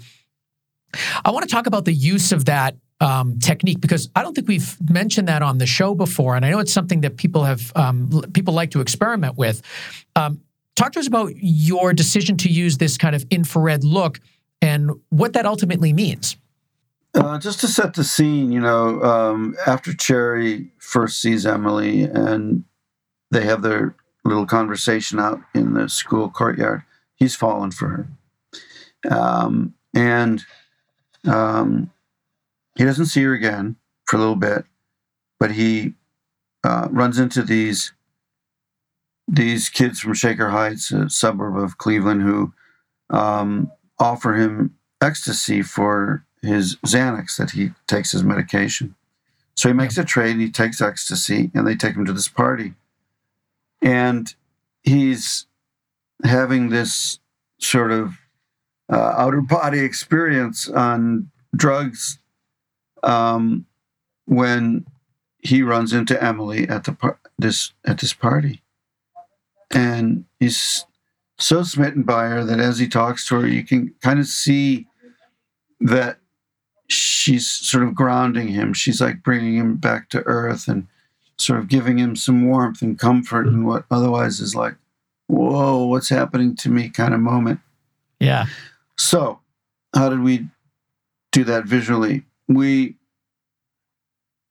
I 1.24 1.30
want 1.30 1.46
to 1.46 1.54
talk 1.54 1.66
about 1.66 1.84
the 1.84 1.92
use 1.92 2.32
of 2.32 2.46
that 2.46 2.76
um, 3.00 3.38
technique? 3.38 3.80
Because 3.80 4.08
I 4.16 4.22
don't 4.22 4.34
think 4.34 4.48
we've 4.48 4.76
mentioned 4.90 5.28
that 5.28 5.42
on 5.42 5.58
the 5.58 5.66
show 5.66 5.94
before, 5.94 6.36
and 6.36 6.44
I 6.44 6.50
know 6.50 6.58
it's 6.58 6.72
something 6.72 7.00
that 7.02 7.16
people 7.16 7.44
have 7.44 7.72
um, 7.76 8.22
people 8.32 8.54
like 8.54 8.70
to 8.72 8.80
experiment 8.80 9.36
with. 9.36 9.62
Um, 10.16 10.40
talk 10.76 10.92
to 10.92 11.00
us 11.00 11.06
about 11.06 11.32
your 11.36 11.92
decision 11.92 12.36
to 12.38 12.48
use 12.48 12.78
this 12.78 12.96
kind 12.96 13.14
of 13.14 13.26
infrared 13.30 13.84
look 13.84 14.20
and 14.62 14.90
what 15.10 15.32
that 15.32 15.46
ultimately 15.46 15.92
means. 15.92 16.36
Uh, 17.14 17.38
just 17.38 17.60
to 17.60 17.68
set 17.68 17.94
the 17.94 18.04
scene, 18.04 18.52
you 18.52 18.60
know, 18.60 19.02
um, 19.02 19.56
after 19.66 19.94
Cherry 19.94 20.70
first 20.78 21.20
sees 21.20 21.46
Emily 21.46 22.02
and 22.02 22.64
they 23.30 23.44
have 23.44 23.62
their 23.62 23.96
little 24.24 24.46
conversation 24.46 25.18
out 25.18 25.40
in 25.54 25.74
the 25.74 25.88
school 25.88 26.28
courtyard, 26.28 26.82
he's 27.16 27.34
fallen 27.34 27.70
for 27.70 27.88
her. 27.88 28.08
Um, 29.10 29.74
and 29.94 30.44
um, 31.26 31.90
he 32.78 32.84
doesn't 32.84 33.06
see 33.06 33.24
her 33.24 33.34
again 33.34 33.76
for 34.06 34.16
a 34.16 34.20
little 34.20 34.36
bit, 34.36 34.64
but 35.40 35.50
he 35.50 35.94
uh, 36.64 36.88
runs 36.90 37.18
into 37.18 37.42
these 37.42 37.92
these 39.26 39.68
kids 39.68 40.00
from 40.00 40.14
Shaker 40.14 40.48
Heights, 40.48 40.90
a 40.90 41.10
suburb 41.10 41.58
of 41.58 41.76
Cleveland, 41.76 42.22
who 42.22 42.54
um, 43.10 43.70
offer 43.98 44.34
him 44.34 44.76
ecstasy 45.02 45.60
for 45.60 46.24
his 46.40 46.76
Xanax 46.76 47.36
that 47.36 47.50
he 47.50 47.72
takes 47.86 48.12
his 48.12 48.24
medication. 48.24 48.94
So 49.54 49.68
he 49.68 49.74
makes 49.74 49.98
a 49.98 50.04
trade, 50.04 50.38
he 50.38 50.50
takes 50.50 50.80
ecstasy, 50.80 51.50
and 51.52 51.66
they 51.66 51.74
take 51.74 51.94
him 51.94 52.06
to 52.06 52.12
this 52.12 52.28
party. 52.28 52.72
And 53.82 54.32
he's 54.82 55.46
having 56.24 56.70
this 56.70 57.18
sort 57.58 57.90
of 57.90 58.14
uh, 58.90 59.14
outer 59.16 59.42
body 59.42 59.80
experience 59.80 60.70
on 60.70 61.30
drugs 61.54 62.18
um, 63.02 63.66
when 64.26 64.86
he 65.40 65.62
runs 65.62 65.92
into 65.92 66.22
Emily 66.22 66.68
at 66.68 66.84
the 66.84 66.92
par- 66.92 67.20
this 67.38 67.72
at 67.84 67.98
this 67.98 68.12
party, 68.12 68.62
and 69.70 70.24
he's 70.40 70.84
so 71.38 71.62
smitten 71.62 72.02
by 72.02 72.26
her 72.26 72.44
that 72.44 72.60
as 72.60 72.78
he 72.78 72.88
talks 72.88 73.26
to 73.28 73.40
her, 73.40 73.46
you 73.46 73.64
can 73.64 73.94
kind 74.02 74.18
of 74.18 74.26
see 74.26 74.86
that 75.80 76.18
she's 76.88 77.48
sort 77.48 77.84
of 77.84 77.94
grounding 77.94 78.48
him. 78.48 78.72
She's 78.72 79.00
like 79.00 79.22
bringing 79.22 79.56
him 79.56 79.76
back 79.76 80.08
to 80.10 80.22
earth 80.26 80.66
and 80.68 80.86
sort 81.36 81.60
of 81.60 81.68
giving 81.68 81.98
him 81.98 82.16
some 82.16 82.46
warmth 82.48 82.82
and 82.82 82.98
comfort 82.98 83.46
in 83.46 83.64
what 83.64 83.84
otherwise 83.90 84.40
is 84.40 84.56
like, 84.56 84.74
whoa, 85.28 85.84
what's 85.84 86.08
happening 86.08 86.56
to 86.56 86.68
me 86.68 86.88
kind 86.88 87.14
of 87.14 87.20
moment. 87.20 87.60
Yeah. 88.18 88.46
So, 88.96 89.38
how 89.94 90.08
did 90.08 90.20
we 90.20 90.48
do 91.30 91.44
that 91.44 91.64
visually? 91.66 92.24
We 92.48 92.96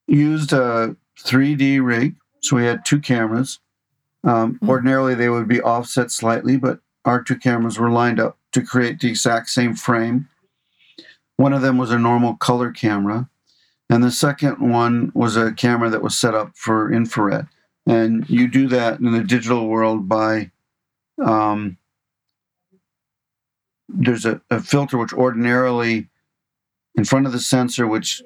used 0.07 0.53
a 0.53 0.95
3D 1.19 1.83
rig. 1.83 2.15
So, 2.41 2.55
we 2.55 2.65
had 2.65 2.85
two 2.85 2.99
cameras. 2.99 3.59
Um, 4.23 4.55
mm-hmm. 4.55 4.69
Ordinarily, 4.69 5.15
they 5.15 5.29
would 5.29 5.47
be 5.47 5.61
offset 5.61 6.11
slightly, 6.11 6.57
but 6.57 6.79
our 7.05 7.23
two 7.23 7.37
cameras 7.37 7.79
were 7.79 7.89
lined 7.89 8.19
up 8.19 8.37
to 8.51 8.61
create 8.61 8.99
the 8.99 9.09
exact 9.09 9.49
same 9.49 9.73
frame. 9.73 10.27
One 11.37 11.53
of 11.53 11.61
them 11.61 11.77
was 11.77 11.91
a 11.91 11.99
normal 11.99 12.35
color 12.35 12.71
camera, 12.71 13.29
and 13.89 14.03
the 14.03 14.11
second 14.11 14.59
one 14.59 15.11
was 15.13 15.37
a 15.37 15.53
camera 15.53 15.89
that 15.89 16.01
was 16.01 16.17
set 16.17 16.35
up 16.35 16.55
for 16.55 16.91
infrared. 16.91 17.47
And 17.85 18.29
you 18.29 18.47
do 18.47 18.67
that 18.67 18.99
in 18.99 19.11
the 19.11 19.23
digital 19.23 19.67
world 19.67 20.09
by 20.09 20.51
um, 21.23 21.77
there's 23.87 24.25
a, 24.25 24.41
a 24.49 24.59
filter 24.61 24.97
which 24.97 25.13
ordinarily 25.13 26.07
in 26.97 27.05
front 27.05 27.27
of 27.27 27.31
the 27.31 27.39
sensor 27.39 27.87
which 27.87 28.23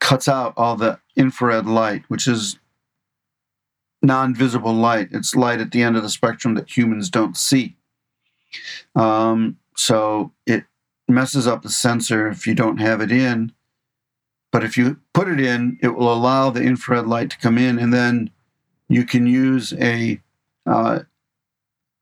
cuts 0.00 0.28
out 0.28 0.52
all 0.56 0.76
the 0.76 0.98
infrared 1.16 1.64
light, 1.64 2.02
which 2.08 2.26
is 2.26 2.58
non-visible 4.02 4.74
light. 4.74 5.08
It's 5.12 5.34
light 5.34 5.60
at 5.60 5.70
the 5.70 5.82
end 5.82 5.96
of 5.96 6.02
the 6.02 6.10
spectrum 6.10 6.54
that 6.56 6.76
humans 6.76 7.08
don't 7.08 7.36
see. 7.36 7.76
Um, 8.94 9.56
so 9.76 10.32
it 10.46 10.64
messes 11.08 11.46
up 11.46 11.62
the 11.62 11.70
sensor 11.70 12.28
if 12.28 12.46
you 12.46 12.54
don't 12.54 12.78
have 12.78 13.00
it 13.00 13.10
in. 13.10 13.52
But 14.52 14.62
if 14.62 14.76
you 14.76 14.98
put 15.12 15.28
it 15.28 15.40
in, 15.40 15.78
it 15.82 15.88
will 15.88 16.12
allow 16.12 16.50
the 16.50 16.62
infrared 16.62 17.06
light 17.06 17.30
to 17.30 17.38
come 17.38 17.58
in, 17.58 17.78
and 17.78 17.92
then 17.92 18.30
you 18.88 19.04
can 19.04 19.26
use 19.26 19.72
a 19.72 20.20
uh, 20.64 21.00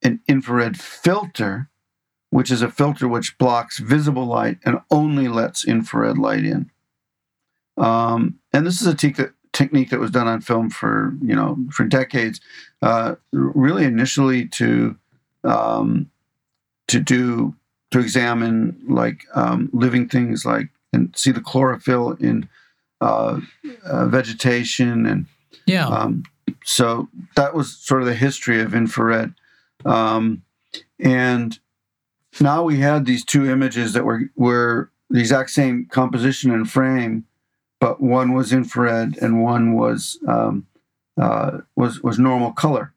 an 0.03 0.21
infrared 0.29 0.79
filter 0.79 1.71
which 2.33 2.51
is 2.51 2.63
a 2.63 2.71
filter 2.71 3.07
which 3.07 3.37
blocks 3.37 3.79
visible 3.79 4.25
light 4.25 4.57
and 4.65 4.81
only 4.91 5.29
lets 5.29 5.67
infrared 5.67 6.17
light 6.17 6.47
in. 6.47 6.71
Um, 7.77 8.39
and 8.55 8.67
this 8.67 8.81
is 8.81 8.87
a 8.87 8.95
te- 8.95 9.15
technique 9.53 9.91
that 9.91 10.01
was 10.01 10.11
done 10.11 10.27
on 10.27 10.41
film 10.41 10.71
for 10.71 11.15
you 11.23 11.37
know 11.37 11.59
for 11.71 11.85
decades, 11.85 12.41
uh, 12.81 13.17
really 13.33 13.85
initially 13.85 14.49
to 14.49 14.97
um, 15.45 16.11
to 16.89 17.01
do 17.01 17.55
to 17.91 17.99
examine 17.99 18.81
like 18.89 19.27
um, 19.35 19.69
living 19.75 20.09
things 20.09 20.47
like 20.47 20.71
and 20.95 21.15
see 21.15 21.33
the 21.33 21.41
chlorophyll 21.41 22.13
in 22.13 22.49
uh, 23.03 23.41
uh, 23.85 24.07
vegetation 24.07 25.05
and 25.05 25.27
yeah. 25.67 25.87
Um, 25.87 26.23
so 26.65 27.09
that 27.37 27.55
was 27.55 27.77
sort 27.77 28.01
of 28.01 28.07
the 28.07 28.15
history 28.15 28.63
of 28.63 28.75
infrared, 28.75 29.35
um, 29.85 30.43
and 30.99 31.59
now 32.41 32.63
we 32.63 32.79
had 32.79 33.05
these 33.05 33.25
two 33.25 33.51
images 33.51 33.93
that 33.93 34.05
were 34.05 34.31
were 34.37 34.91
the 35.11 35.21
exact 35.21 35.51
same 35.51 35.87
composition 35.87 36.51
and 36.51 36.71
frame, 36.71 37.25
but 37.81 38.01
one 38.01 38.33
was 38.33 38.53
infrared 38.53 39.19
and 39.21 39.43
one 39.43 39.75
was 39.75 40.19
um, 40.27 40.67
uh, 41.21 41.59
was 41.77 42.03
was 42.03 42.19
normal 42.19 42.53
color. 42.53 42.95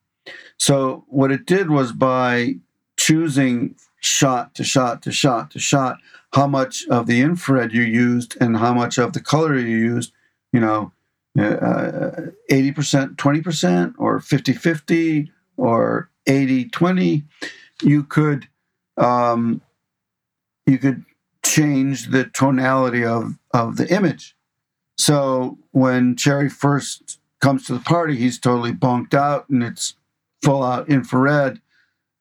So 0.58 1.06
what 1.08 1.32
it 1.32 1.46
did 1.46 1.70
was 1.70 1.92
by 1.92 2.56
choosing 2.98 3.76
shot 4.00 4.56
to 4.56 4.64
shot 4.64 5.02
to 5.04 5.12
shot 5.12 5.52
to 5.52 5.60
shot 5.60 5.98
how 6.34 6.48
much 6.48 6.86
of 6.90 7.08
the 7.08 7.22
infrared 7.22 7.74
you 7.74 7.82
used 7.82 8.38
and 8.42 8.58
how 8.58 8.74
much 8.74 8.98
of 8.98 9.14
the 9.14 9.22
color 9.22 9.58
you 9.58 9.78
used, 9.78 10.12
you 10.52 10.60
know, 10.60 10.92
uh, 11.40 12.32
80%, 12.52 13.16
20%, 13.16 13.94
or 13.98 14.20
50 14.20 14.54
50, 14.54 15.32
or 15.58 16.10
80 16.28 16.66
20, 16.66 17.24
you 17.84 18.04
could 18.04 18.48
um, 18.98 19.62
you 20.66 20.78
could 20.78 21.04
change 21.44 22.10
the 22.10 22.26
tonality 22.26 23.06
of, 23.06 23.38
of 23.54 23.78
the 23.78 23.94
image. 23.94 24.36
So 24.98 25.58
when 25.72 26.16
Cherry 26.16 26.50
first 26.50 27.20
comes 27.42 27.66
to 27.68 27.74
the 27.74 27.80
party, 27.80 28.16
he's 28.16 28.40
totally 28.40 28.72
bonked 28.72 29.14
out 29.14 29.50
and 29.50 29.64
it's 29.64 29.96
full 30.44 30.64
out 30.64 30.90
infrared. 30.90 31.62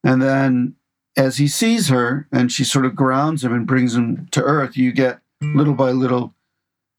And 0.03 0.21
then 0.21 0.75
as 1.17 1.39
he 1.39 1.49
sees 1.49 1.89
her 1.89 2.29
and 2.33 2.51
she 2.51 2.65
sort 2.65 2.85
of 2.85 2.97
grounds 2.97 3.45
him 3.45 3.53
and 3.53 3.67
brings 3.67 3.95
him 3.95 4.29
to 4.33 4.43
earth, 4.43 4.77
you 4.77 4.93
get 4.93 5.21
little 5.41 5.75
by 5.75 5.91
little 5.91 6.35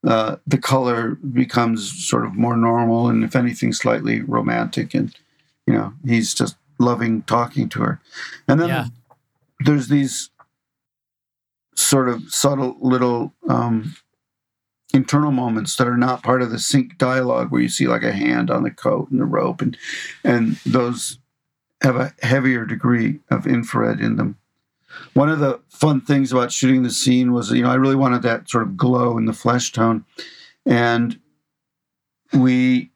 uh, 0.08 0.36
the 0.46 0.58
color 0.58 1.16
becomes 1.16 2.08
sort 2.08 2.26
of 2.26 2.36
more 2.36 2.56
normal 2.56 3.10
and 3.10 3.24
if 3.24 3.36
anything 3.36 3.74
slightly 3.74 4.22
romantic 4.22 4.94
and 4.94 5.16
you 5.66 5.74
know 5.74 5.94
he's 6.06 6.34
just 6.34 6.56
loving 6.78 7.24
talking 7.24 7.68
to 7.68 7.80
her 7.80 8.00
and 8.48 8.60
then 8.60 8.68
yeah 8.68 8.86
there's 9.60 9.88
these 9.88 10.30
sort 11.76 12.10
of 12.10 12.34
subtle 12.34 12.78
little 12.80 13.34
um, 13.50 13.96
internal 14.94 15.32
moments 15.32 15.76
that 15.76 15.88
are 15.88 15.98
not 15.98 16.24
part 16.24 16.42
of 16.42 16.52
the 16.52 16.60
sync 16.60 16.98
dialogue 16.98 17.52
where 17.52 17.62
you 17.62 17.70
see 17.70 17.88
like 17.88 18.04
a 18.04 18.14
hand 18.14 18.50
on 18.50 18.64
the 18.64 18.72
coat 18.72 19.10
and 19.12 19.20
the 19.20 19.26
rope 19.26 19.62
and 19.62 19.78
and 20.24 20.56
those 20.66 21.20
have 21.82 21.98
a 21.98 22.14
heavier 22.22 22.66
degree 22.66 23.20
of 23.30 23.46
infrared 23.46 24.00
in 24.00 24.16
them. 24.16 24.38
One 25.14 25.30
of 25.30 25.40
the 25.40 25.60
fun 25.70 26.00
things 26.02 26.32
about 26.32 26.52
shooting 26.52 26.84
the 26.84 26.90
scene 26.90 27.34
was 27.34 27.52
you 27.52 27.64
know 27.64 27.70
i 27.70 27.76
really 27.76 27.96
wanted 27.96 28.22
that 28.24 28.50
sort 28.50 28.64
of 28.64 28.78
glow 28.78 29.18
in 29.18 29.26
the 29.26 29.34
flesh 29.34 29.72
tone. 29.72 30.06
And 30.66 31.20
we 32.34 32.92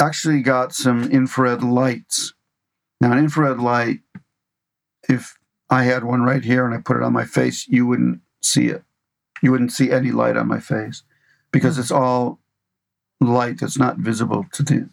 actually 0.00 0.40
got 0.40 0.72
some 0.74 1.10
infrared 1.10 1.62
lights. 1.62 2.32
Now 3.00 3.12
an 3.12 3.18
infrared 3.18 3.58
light 3.58 4.00
if 5.08 5.36
I 5.70 5.84
had 5.84 6.04
one 6.04 6.22
right 6.22 6.44
here 6.44 6.64
and 6.66 6.74
I 6.74 6.78
put 6.78 6.96
it 6.96 7.02
on 7.02 7.12
my 7.12 7.24
face, 7.24 7.66
you 7.68 7.86
wouldn't 7.86 8.20
see 8.42 8.66
it. 8.66 8.82
You 9.42 9.50
wouldn't 9.50 9.72
see 9.72 9.90
any 9.90 10.10
light 10.10 10.36
on 10.36 10.48
my 10.48 10.60
face 10.60 11.02
because 11.50 11.78
it's 11.78 11.90
all 11.90 12.38
light 13.20 13.60
that's 13.60 13.78
not 13.78 13.98
visible 13.98 14.46
to 14.52 14.62
the 14.62 14.88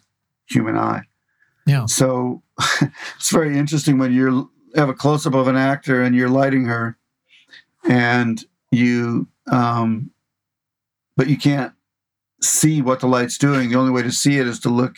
human 0.46 0.76
eye. 0.76 1.02
Yeah. 1.66 1.86
So 1.86 2.42
it's 3.16 3.30
very 3.30 3.56
interesting 3.56 3.98
when 3.98 4.12
you 4.12 4.50
have 4.74 4.88
a 4.88 4.94
close 4.94 5.26
up 5.26 5.34
of 5.34 5.48
an 5.48 5.56
actor 5.56 6.02
and 6.02 6.14
you're 6.14 6.28
lighting 6.28 6.64
her 6.64 6.96
and 7.88 8.44
you, 8.70 9.28
um, 9.50 10.10
but 11.16 11.28
you 11.28 11.36
can't 11.36 11.72
see 12.40 12.82
what 12.82 13.00
the 13.00 13.06
light's 13.06 13.38
doing. 13.38 13.70
The 13.70 13.76
only 13.76 13.92
way 13.92 14.02
to 14.02 14.12
see 14.12 14.38
it 14.38 14.46
is 14.46 14.58
to 14.60 14.68
look 14.68 14.96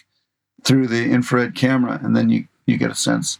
through 0.62 0.86
the 0.86 1.10
infrared 1.10 1.54
camera 1.54 2.00
and 2.02 2.16
then 2.16 2.30
you, 2.30 2.46
you 2.66 2.78
get 2.78 2.90
a 2.90 2.94
sense. 2.94 3.38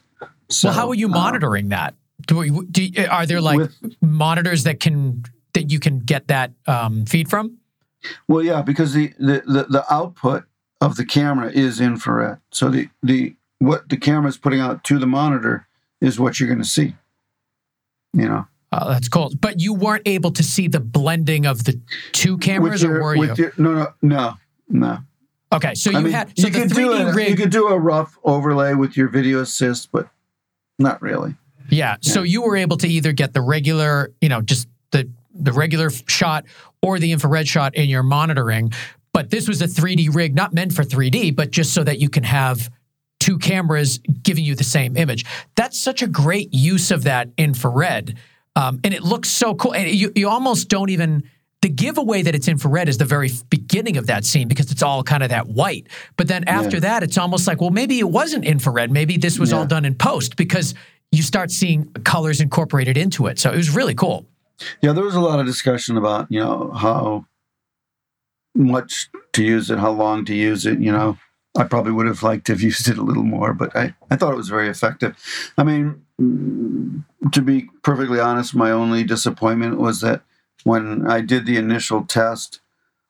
So, 0.51 0.69
well, 0.69 0.77
how 0.77 0.89
are 0.89 0.95
you 0.95 1.07
uh, 1.07 1.11
monitoring 1.11 1.73
uh, 1.73 1.77
that? 1.77 1.95
Do, 2.27 2.37
we, 2.39 2.51
do 2.51 2.89
are 3.11 3.27
there 3.27 3.41
like 3.41 3.59
With, 3.59 3.97
monitors 4.01 4.65
that 4.65 4.81
can 4.81 5.25
that 5.53 5.71
you 5.71 5.79
can 5.79 6.01
get 6.01 6.29
that 6.29 6.53
um, 6.67 7.07
feed 7.07 7.29
from? 7.29 7.59
Well, 8.29 8.43
yeah, 8.43 8.63
because 8.63 8.93
the, 8.93 9.13
the, 9.19 9.43
the, 9.47 9.67
the 9.69 9.85
output 9.93 10.45
of 10.81 10.97
the 10.97 11.07
camera 11.07 11.51
is 11.51 11.81
infrared. 11.81 12.41
So 12.51 12.69
the, 12.69 12.89
the 13.03 13.35
what 13.59 13.89
the 13.89 13.97
camera 13.97 14.29
is 14.29 14.37
putting 14.37 14.61
out 14.61 14.85
to 14.85 14.99
the 14.99 15.07
monitor 15.07 15.67
is 16.01 16.21
what 16.21 16.39
you're 16.39 16.49
going 16.49 16.63
to 16.63 16.69
see. 16.69 16.97
You 18.13 18.29
know. 18.29 18.47
Oh, 18.73 18.89
that's 18.89 19.09
cool. 19.09 19.33
But 19.41 19.61
you 19.61 19.73
weren't 19.73 20.03
able 20.07 20.33
to 20.33 20.43
see 20.43 20.69
the 20.69 20.81
blending 20.81 21.47
of 21.47 21.65
the 21.65 21.81
two 22.13 22.39
cameras, 22.39 22.83
your, 22.83 22.97
or 22.97 23.17
were 23.17 23.27
you? 23.27 23.35
Your, 23.35 23.53
no, 23.57 23.73
no, 23.75 23.93
no, 24.03 24.35
no. 24.69 24.99
Okay, 25.53 25.75
so 25.75 25.91
you 25.91 25.99
I 25.99 26.01
mean, 26.03 26.13
had 26.13 26.37
so 26.37 26.49
you 26.49 26.53
the 26.53 26.61
could 26.61 26.69
do 26.71 26.89
3D 26.89 27.11
a, 27.11 27.15
rig. 27.15 27.29
you 27.31 27.37
could 27.37 27.51
do 27.51 27.69
a 27.69 27.79
rough 27.79 28.19
overlay 28.25 28.75
with 28.75 28.97
your 28.97 29.09
video 29.09 29.41
assist, 29.41 29.93
but 29.93 30.09
not 30.79 31.01
really. 31.01 31.37
Yeah. 31.71 31.97
So 32.01 32.23
you 32.23 32.43
were 32.43 32.57
able 32.57 32.77
to 32.79 32.89
either 32.89 33.13
get 33.13 33.33
the 33.33 33.41
regular, 33.41 34.13
you 34.21 34.29
know, 34.29 34.41
just 34.43 34.69
the 34.93 35.09
the 35.35 35.53
regular 35.53 35.91
shot 35.91 36.45
or 36.83 36.99
the 36.99 37.11
infrared 37.13 37.49
shot 37.49 37.75
in 37.75 37.89
your 37.89 38.03
monitoring, 38.05 38.73
but 39.13 39.31
this 39.31 39.49
was 39.49 39.61
a 39.63 39.67
3D 39.67 40.15
rig 40.15 40.35
not 40.35 40.53
meant 40.55 40.73
for 40.73 40.85
3D, 40.85 41.35
but 41.35 41.51
just 41.51 41.75
so 41.75 41.83
that 41.83 41.99
you 41.99 42.09
can 42.09 42.23
have 42.23 42.71
two 43.21 43.39
cameras 43.39 43.99
giving 44.23 44.45
you 44.45 44.55
the 44.55 44.65
same 44.65 44.97
image. 44.97 45.25
That's 45.57 45.79
such 45.81 46.03
a 46.03 46.07
great 46.07 46.53
use 46.53 46.91
of 46.91 47.05
that 47.05 47.31
infrared. 47.39 48.17
Um, 48.55 48.79
and 48.85 48.93
it 48.95 49.03
looks 49.03 49.29
so 49.31 49.55
cool. 49.55 49.75
And 49.75 49.89
you, 49.91 50.13
you 50.15 50.29
almost 50.29 50.69
don't 50.69 50.91
even 50.91 51.25
the 51.63 51.69
giveaway 51.71 52.21
that 52.23 52.35
it's 52.35 52.47
infrared 52.47 52.89
is 52.91 52.99
the 52.99 53.07
very 53.07 53.31
beginning 53.49 53.97
of 53.97 54.07
that 54.09 54.25
scene 54.27 54.47
because 54.49 54.71
it's 54.71 54.83
all 54.83 55.03
kind 55.03 55.23
of 55.23 55.31
that 55.31 55.49
white. 55.49 55.87
But 56.17 56.29
then 56.29 56.45
after 56.47 56.77
Yeah. 56.77 56.81
that, 56.81 57.03
it's 57.03 57.17
almost 57.17 57.47
like, 57.47 57.61
well, 57.63 57.71
maybe 57.71 57.99
it 57.99 58.09
wasn't 58.11 58.45
infrared. 58.45 58.91
Maybe 58.91 59.17
this 59.17 59.39
was 59.39 59.53
all 59.53 59.65
done 59.65 59.87
in 59.87 59.95
post 59.95 60.37
because 60.37 60.75
you 61.13 61.23
start 61.23 61.51
seeing 61.51 61.85
colors 62.05 62.41
incorporated 62.41 62.97
into 62.97 63.27
it. 63.27 63.39
So 63.39 63.51
it 63.51 63.57
was 63.57 63.75
really 63.75 63.95
cool. 63.95 64.27
Yeah, 64.81 64.93
there 64.93 65.05
was 65.05 65.15
a 65.15 65.21
lot 65.21 65.41
of 65.41 65.47
discussion 65.47 65.97
about 65.97 66.31
you 66.31 66.41
know 66.41 66.71
how 66.73 67.27
much 68.55 69.11
to 69.33 69.45
use 69.45 69.71
it, 69.71 69.79
how 69.79 69.91
long 69.91 70.25
to 70.27 70.35
use 70.35 70.65
it. 70.65 70.79
You 70.81 70.93
know, 70.93 71.19
I 71.57 71.65
probably 71.65 71.93
would 71.93 72.07
have 72.07 72.23
liked 72.23 72.47
to 72.47 72.53
have 72.53 72.61
used 72.71 72.89
it 72.89 72.99
a 72.99 73.03
little 73.03 73.25
more, 73.25 73.53
but 73.53 73.75
I, 73.77 73.95
I 74.11 74.17
thought 74.17 74.33
it 74.33 74.39
was 74.39 74.49
very 74.49 74.69
effective. 74.69 75.17
I 75.59 75.65
mean, 75.65 76.05
to 77.33 77.43
be 77.43 77.69
perfectly 77.83 78.21
honest, 78.21 78.55
my 78.55 78.71
only 78.71 79.05
disappointment 79.05 79.79
was 79.79 80.01
that 80.01 80.23
when 80.65 81.07
I 81.07 81.21
did 81.21 81.47
the 81.47 81.57
initial 81.57 82.05
test, 82.05 82.61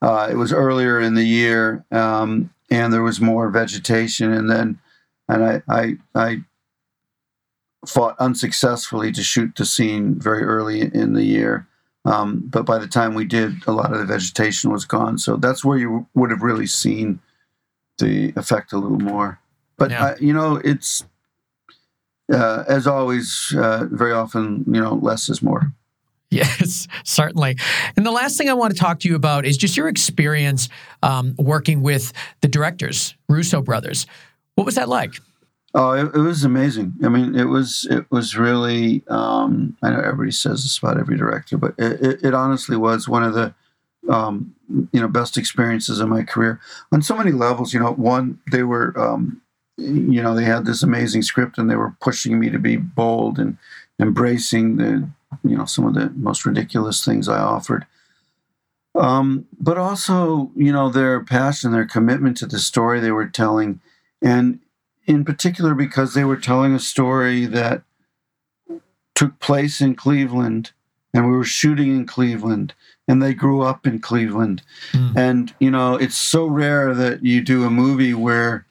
uh, 0.02 0.28
it 0.30 0.34
was 0.34 0.52
earlier 0.52 1.00
in 1.00 1.14
the 1.14 1.24
year, 1.24 1.84
um, 1.90 2.50
and 2.70 2.92
there 2.92 3.02
was 3.02 3.20
more 3.20 3.48
vegetation, 3.50 4.32
and 4.32 4.50
then 4.50 4.78
and 5.28 5.44
I 5.44 5.62
I, 5.68 5.96
I 6.14 6.44
fought 7.88 8.16
unsuccessfully 8.18 9.12
to 9.12 9.22
shoot 9.22 9.54
the 9.56 9.64
scene 9.64 10.18
very 10.18 10.42
early 10.42 10.82
in 10.82 11.14
the 11.14 11.24
year. 11.24 11.66
Um, 12.04 12.42
but 12.46 12.66
by 12.66 12.78
the 12.78 12.86
time 12.86 13.14
we 13.14 13.24
did, 13.24 13.66
a 13.66 13.72
lot 13.72 13.92
of 13.92 13.98
the 13.98 14.04
vegetation 14.04 14.70
was 14.70 14.84
gone. 14.84 15.18
So 15.18 15.36
that's 15.36 15.64
where 15.64 15.78
you 15.78 16.06
would 16.14 16.30
have 16.30 16.42
really 16.42 16.66
seen 16.66 17.20
the 17.98 18.32
effect 18.36 18.72
a 18.72 18.78
little 18.78 18.98
more. 18.98 19.38
But 19.78 19.90
Yeah. 19.90 20.04
I, 20.04 20.16
you 20.20 20.32
know, 20.32 20.56
it's 20.56 21.04
uh, 22.32 22.64
as 22.68 22.86
always, 22.86 23.54
uh, 23.56 23.86
very 23.90 24.12
often, 24.12 24.64
you 24.66 24.80
know, 24.80 24.94
less 24.94 25.28
is 25.28 25.42
more. 25.42 25.72
Yes, 26.30 26.88
certainly. 27.04 27.56
And 27.96 28.04
the 28.04 28.10
last 28.10 28.36
thing 28.36 28.48
I 28.48 28.54
want 28.54 28.74
to 28.74 28.78
talk 28.78 29.00
to 29.00 29.08
you 29.08 29.14
about 29.14 29.44
is 29.46 29.56
just 29.56 29.76
your 29.76 29.88
experience 29.88 30.68
um, 31.02 31.34
working 31.38 31.82
with 31.82 32.12
the 32.40 32.48
directors, 32.48 33.14
Russo 33.28 33.62
brothers. 33.62 34.06
What 34.54 34.64
was 34.64 34.74
that 34.76 34.88
like? 34.88 35.14
Oh, 35.76 35.90
it, 35.92 36.14
it 36.14 36.20
was 36.20 36.44
amazing. 36.44 36.94
I 37.02 37.08
mean, 37.08 37.34
it 37.34 37.46
was 37.46 37.86
it 37.90 38.08
was 38.10 38.36
really. 38.36 39.02
Um, 39.08 39.76
I 39.82 39.90
know 39.90 39.98
everybody 39.98 40.30
says 40.30 40.62
this 40.62 40.78
about 40.78 40.98
every 40.98 41.16
director, 41.16 41.58
but 41.58 41.74
it, 41.76 42.00
it, 42.00 42.24
it 42.26 42.34
honestly 42.34 42.76
was 42.76 43.08
one 43.08 43.24
of 43.24 43.34
the 43.34 43.52
um, 44.08 44.54
you 44.92 45.00
know 45.00 45.08
best 45.08 45.36
experiences 45.36 45.98
of 45.98 46.08
my 46.08 46.22
career 46.22 46.60
on 46.92 47.02
so 47.02 47.16
many 47.16 47.32
levels. 47.32 47.74
You 47.74 47.80
know, 47.80 47.92
one 47.92 48.38
they 48.52 48.62
were 48.62 48.96
um, 48.96 49.42
you 49.76 50.22
know 50.22 50.32
they 50.34 50.44
had 50.44 50.64
this 50.64 50.84
amazing 50.84 51.22
script 51.22 51.58
and 51.58 51.68
they 51.68 51.76
were 51.76 51.96
pushing 52.00 52.38
me 52.38 52.50
to 52.50 52.58
be 52.60 52.76
bold 52.76 53.40
and 53.40 53.58
embracing 53.98 54.76
the 54.76 55.08
you 55.42 55.56
know 55.56 55.64
some 55.64 55.86
of 55.86 55.94
the 55.94 56.10
most 56.10 56.46
ridiculous 56.46 57.04
things 57.04 57.28
I 57.28 57.38
offered. 57.38 57.84
Um, 58.96 59.46
but 59.58 59.76
also, 59.76 60.52
you 60.54 60.72
know, 60.72 60.88
their 60.88 61.18
passion, 61.24 61.72
their 61.72 61.84
commitment 61.84 62.36
to 62.36 62.46
the 62.46 62.60
story 62.60 63.00
they 63.00 63.10
were 63.10 63.26
telling, 63.26 63.80
and 64.22 64.60
in 65.06 65.24
particular 65.24 65.74
because 65.74 66.14
they 66.14 66.24
were 66.24 66.36
telling 66.36 66.74
a 66.74 66.80
story 66.80 67.46
that 67.46 67.82
took 69.14 69.38
place 69.38 69.80
in 69.80 69.94
Cleveland 69.94 70.72
and 71.12 71.26
we 71.26 71.36
were 71.36 71.44
shooting 71.44 71.94
in 71.94 72.06
Cleveland 72.06 72.74
and 73.06 73.22
they 73.22 73.34
grew 73.34 73.62
up 73.62 73.86
in 73.86 74.00
Cleveland. 74.00 74.62
Mm. 74.92 75.16
And, 75.16 75.54
you 75.60 75.70
know, 75.70 75.94
it's 75.94 76.16
so 76.16 76.46
rare 76.46 76.94
that 76.94 77.24
you 77.24 77.40
do 77.40 77.64
a 77.64 77.70
movie 77.70 78.14
where 78.14 78.66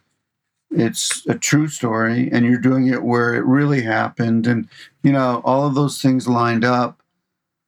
it's 0.72 1.26
a 1.28 1.36
true 1.36 1.68
story 1.68 2.30
and 2.32 2.46
you're 2.46 2.58
doing 2.58 2.88
it 2.88 3.04
where 3.04 3.36
it 3.36 3.46
really 3.46 3.84
happened 3.84 4.48
and, 4.48 4.68
you 5.04 5.12
know, 5.12 5.42
all 5.46 5.68
of 5.68 5.76
those 5.76 6.02
things 6.02 6.28
lined 6.28 6.66
up. 6.66 7.02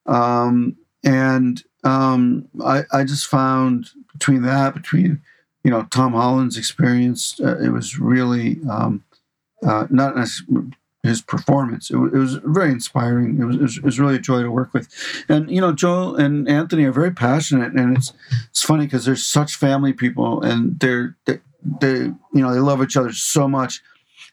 Um, 0.07 0.75
and 1.03 1.63
um, 1.83 2.47
I, 2.63 2.83
I 2.91 3.03
just 3.03 3.27
found 3.27 3.91
between 4.11 4.41
that, 4.41 4.73
between 4.73 5.21
you 5.65 5.71
know 5.71 5.87
Tom 5.89 6.13
Holland's 6.13 6.57
experience, 6.59 7.39
uh, 7.43 7.57
it 7.57 7.69
was 7.69 7.97
really 7.97 8.59
um, 8.69 9.03
uh, 9.65 9.87
not 9.89 10.15
necessarily 10.15 10.71
his 11.01 11.23
performance. 11.23 11.89
It, 11.89 11.95
it 11.95 12.17
was 12.17 12.35
very 12.35 12.69
inspiring. 12.69 13.41
It 13.41 13.45
was, 13.45 13.55
it 13.55 13.61
was 13.63 13.77
it 13.77 13.83
was 13.83 13.99
really 13.99 14.15
a 14.15 14.19
joy 14.19 14.43
to 14.43 14.51
work 14.51 14.75
with, 14.75 14.87
and 15.27 15.49
you 15.49 15.59
know 15.59 15.73
Joe 15.73 16.13
and 16.13 16.47
Anthony 16.47 16.83
are 16.83 16.91
very 16.91 17.09
passionate, 17.09 17.73
and 17.73 17.97
it's 17.97 18.13
it's 18.51 18.61
funny 18.61 18.85
because 18.85 19.05
they're 19.05 19.15
such 19.15 19.55
family 19.55 19.91
people, 19.91 20.39
and 20.43 20.79
they're 20.79 21.17
they, 21.25 21.39
they 21.81 21.95
you 21.95 22.15
know 22.33 22.53
they 22.53 22.59
love 22.59 22.83
each 22.83 22.95
other 22.95 23.11
so 23.11 23.47
much, 23.47 23.81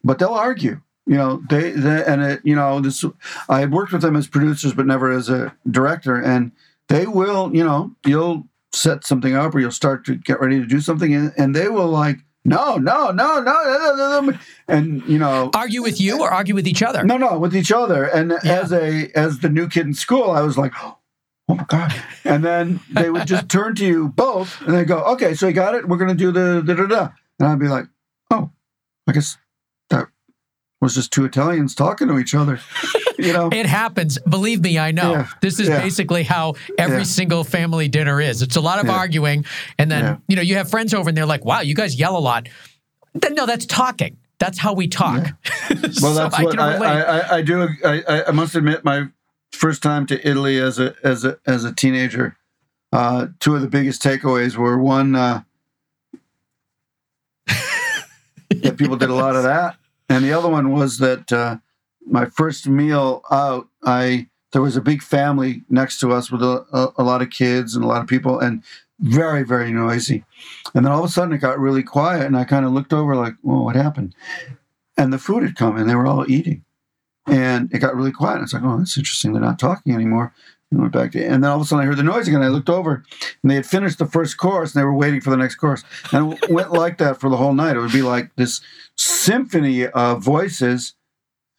but 0.04 0.18
they'll 0.18 0.34
argue. 0.34 0.82
You 1.06 1.16
know 1.16 1.42
they, 1.48 1.70
they 1.70 2.04
and 2.04 2.22
it 2.22 2.40
you 2.44 2.54
know 2.54 2.78
this 2.80 3.02
I 3.48 3.64
worked 3.64 3.92
with 3.92 4.02
them 4.02 4.16
as 4.16 4.28
producers, 4.28 4.74
but 4.74 4.86
never 4.86 5.10
as 5.10 5.30
a 5.30 5.56
director, 5.70 6.16
and 6.20 6.52
they 6.88 7.06
will 7.06 7.56
you 7.56 7.64
know 7.64 7.96
you'll 8.04 8.46
set 8.72 9.04
something 9.04 9.34
up 9.34 9.54
or 9.54 9.60
you'll 9.60 9.70
start 9.70 10.04
to 10.06 10.16
get 10.16 10.40
ready 10.40 10.58
to 10.58 10.66
do 10.66 10.80
something 10.80 11.14
and, 11.14 11.32
and 11.36 11.54
they 11.54 11.68
will 11.68 11.88
like 11.88 12.18
no 12.44 12.76
no 12.76 13.10
no 13.10 13.40
no 13.40 13.62
no, 13.62 14.20
no, 14.20 14.38
and 14.66 15.02
you 15.06 15.18
know. 15.18 15.50
Argue 15.54 15.82
with 15.82 16.00
you 16.00 16.20
or 16.20 16.30
argue 16.30 16.54
with 16.54 16.66
each 16.66 16.82
other? 16.82 17.04
no 17.04 17.16
no 17.16 17.38
with 17.38 17.54
each 17.54 17.70
other. 17.70 18.04
And 18.04 18.32
as 18.32 18.72
a 18.72 19.10
as 19.14 19.38
the 19.40 19.48
new 19.48 19.68
kid 19.68 19.86
in 19.86 19.94
school 19.94 20.30
i 20.30 20.40
was 20.40 20.58
like 20.58 20.72
oh 20.82 20.98
my 21.48 21.64
god. 21.68 21.94
And 22.24 22.44
then 22.44 22.80
they 22.90 23.10
would 23.10 23.26
just 23.26 23.48
turn 23.50 23.74
to 23.76 23.86
you 23.86 24.08
both 24.08 24.60
and 24.62 24.74
they 24.74 24.84
go 24.84 25.00
okay 25.12 25.34
so 25.34 25.46
you 25.46 25.52
got 25.52 25.74
it. 25.74 25.86
We're 25.88 25.98
going 25.98 26.16
to 26.16 26.16
do 26.16 26.32
the 26.32 26.62
da 26.62 26.74
da 26.74 26.86
da. 26.86 27.08
And 27.38 27.48
i'd 27.48 27.58
be 27.58 27.68
like 27.68 27.86
oh 28.30 28.50
i 29.06 29.12
guess 29.12 29.36
that 29.90 30.08
was 30.80 30.94
just 30.94 31.12
two 31.12 31.24
italians 31.24 31.74
talking 31.74 32.08
to 32.08 32.18
each 32.18 32.34
other 32.34 32.60
you 33.18 33.32
know 33.32 33.48
It 33.52 33.66
happens. 33.66 34.18
Believe 34.28 34.60
me, 34.62 34.78
I 34.78 34.90
know. 34.92 35.12
Yeah. 35.12 35.28
This 35.40 35.58
is 35.60 35.68
Yeah. 35.68 35.80
basically 35.82 36.22
how 36.22 36.54
every 36.78 36.98
Yeah. 36.98 37.02
single 37.04 37.44
family 37.44 37.88
dinner 37.88 38.20
is. 38.20 38.42
It's 38.42 38.56
a 38.56 38.60
lot 38.60 38.78
of 38.82 38.88
arguing. 38.90 39.44
And 39.78 39.90
then, 39.90 40.20
you 40.28 40.36
know, 40.36 40.42
you 40.42 40.56
have 40.56 40.70
friends 40.70 40.94
over 40.94 41.08
and 41.08 41.16
they're 41.16 41.26
like, 41.26 41.44
wow, 41.44 41.60
you 41.60 41.74
guys 41.74 41.96
yell 41.98 42.16
a 42.16 42.20
lot. 42.20 42.48
Then, 43.14 43.34
no, 43.34 43.46
that's 43.46 43.66
talking. 43.66 44.16
That's 44.38 44.58
how 44.58 44.72
we 44.72 44.88
talk. 44.88 45.26
well 45.70 45.92
So 45.92 46.14
that's 46.14 46.34
I 46.34 46.42
what 46.42 46.58
I. 46.58 47.00
I, 47.00 47.36
I, 47.36 47.42
do 47.42 47.68
I, 47.84 48.02
I- 48.08 48.24
I 48.28 48.30
must 48.32 48.54
admit 48.54 48.84
my 48.84 49.06
first 49.52 49.82
time 49.82 50.06
to 50.06 50.28
italy 50.28 50.58
as 50.58 50.78
a 50.78 50.94
as 51.04 51.24
a 51.26 51.36
as 51.46 51.62
a 51.64 51.72
teenager 51.72 52.36
uh, 52.90 53.26
two 53.38 53.54
of 53.54 53.60
the 53.60 53.68
biggest 53.68 54.02
takeaways 54.02 54.56
were 54.56 54.78
one 54.78 55.14
uh, 55.14 55.42
that 57.46 58.76
people 58.78 58.96
did 58.96 59.10
a 59.10 59.14
lot 59.14 59.36
of 59.36 59.42
that, 59.44 59.76
and 60.08 60.24
the 60.24 60.32
other 60.32 60.48
one 60.48 60.72
was 60.72 60.98
that 60.98 61.32
uh, 61.32 61.56
my 62.06 62.26
first 62.26 62.68
meal 62.68 63.22
out, 63.30 63.68
I 63.84 64.28
there 64.52 64.62
was 64.62 64.76
a 64.76 64.82
big 64.82 65.02
family 65.02 65.62
next 65.70 65.98
to 66.00 66.12
us 66.12 66.30
with 66.30 66.42
a, 66.42 66.66
a, 66.72 67.02
a 67.02 67.04
lot 67.04 67.22
of 67.22 67.30
kids 67.30 67.74
and 67.74 67.84
a 67.84 67.88
lot 67.88 68.02
of 68.02 68.08
people, 68.08 68.38
and 68.38 68.62
very 69.00 69.42
very 69.44 69.72
noisy. 69.72 70.24
And 70.74 70.84
then 70.84 70.92
all 70.92 71.00
of 71.00 71.04
a 71.04 71.12
sudden 71.12 71.34
it 71.34 71.38
got 71.38 71.58
really 71.58 71.82
quiet, 71.82 72.26
and 72.26 72.36
I 72.36 72.44
kind 72.44 72.64
of 72.66 72.72
looked 72.72 72.92
over 72.92 73.16
like, 73.16 73.34
"Well, 73.42 73.64
what 73.64 73.76
happened?" 73.76 74.14
And 74.96 75.12
the 75.12 75.18
food 75.18 75.42
had 75.42 75.56
come, 75.56 75.76
and 75.76 75.88
they 75.88 75.94
were 75.94 76.06
all 76.06 76.30
eating, 76.30 76.64
and 77.26 77.72
it 77.72 77.78
got 77.78 77.96
really 77.96 78.12
quiet. 78.12 78.34
And 78.34 78.40
I 78.40 78.44
was 78.44 78.52
like, 78.54 78.62
"Oh, 78.64 78.78
that's 78.78 78.96
interesting. 78.96 79.32
They're 79.32 79.42
not 79.42 79.58
talking 79.58 79.94
anymore." 79.94 80.32
And 80.70 80.80
went 80.80 80.94
back 80.94 81.12
to, 81.12 81.22
and 81.22 81.44
then 81.44 81.50
all 81.50 81.56
of 81.56 81.62
a 81.62 81.66
sudden 81.66 81.84
I 81.84 81.86
heard 81.86 81.98
the 81.98 82.02
noise 82.02 82.26
again. 82.26 82.42
I 82.42 82.48
looked 82.48 82.70
over, 82.70 83.04
and 83.42 83.50
they 83.50 83.56
had 83.56 83.66
finished 83.66 83.98
the 83.98 84.06
first 84.06 84.38
course, 84.38 84.74
and 84.74 84.80
they 84.80 84.86
were 84.86 84.94
waiting 84.94 85.20
for 85.20 85.28
the 85.28 85.36
next 85.36 85.56
course. 85.56 85.84
And 86.12 86.32
it 86.32 86.50
went 86.50 86.72
like 86.72 86.96
that 86.96 87.20
for 87.20 87.28
the 87.28 87.36
whole 87.36 87.52
night. 87.52 87.76
It 87.76 87.80
would 87.80 87.92
be 87.92 88.00
like 88.00 88.34
this 88.36 88.62
symphony 88.96 89.86
of 89.86 90.22
voices, 90.22 90.94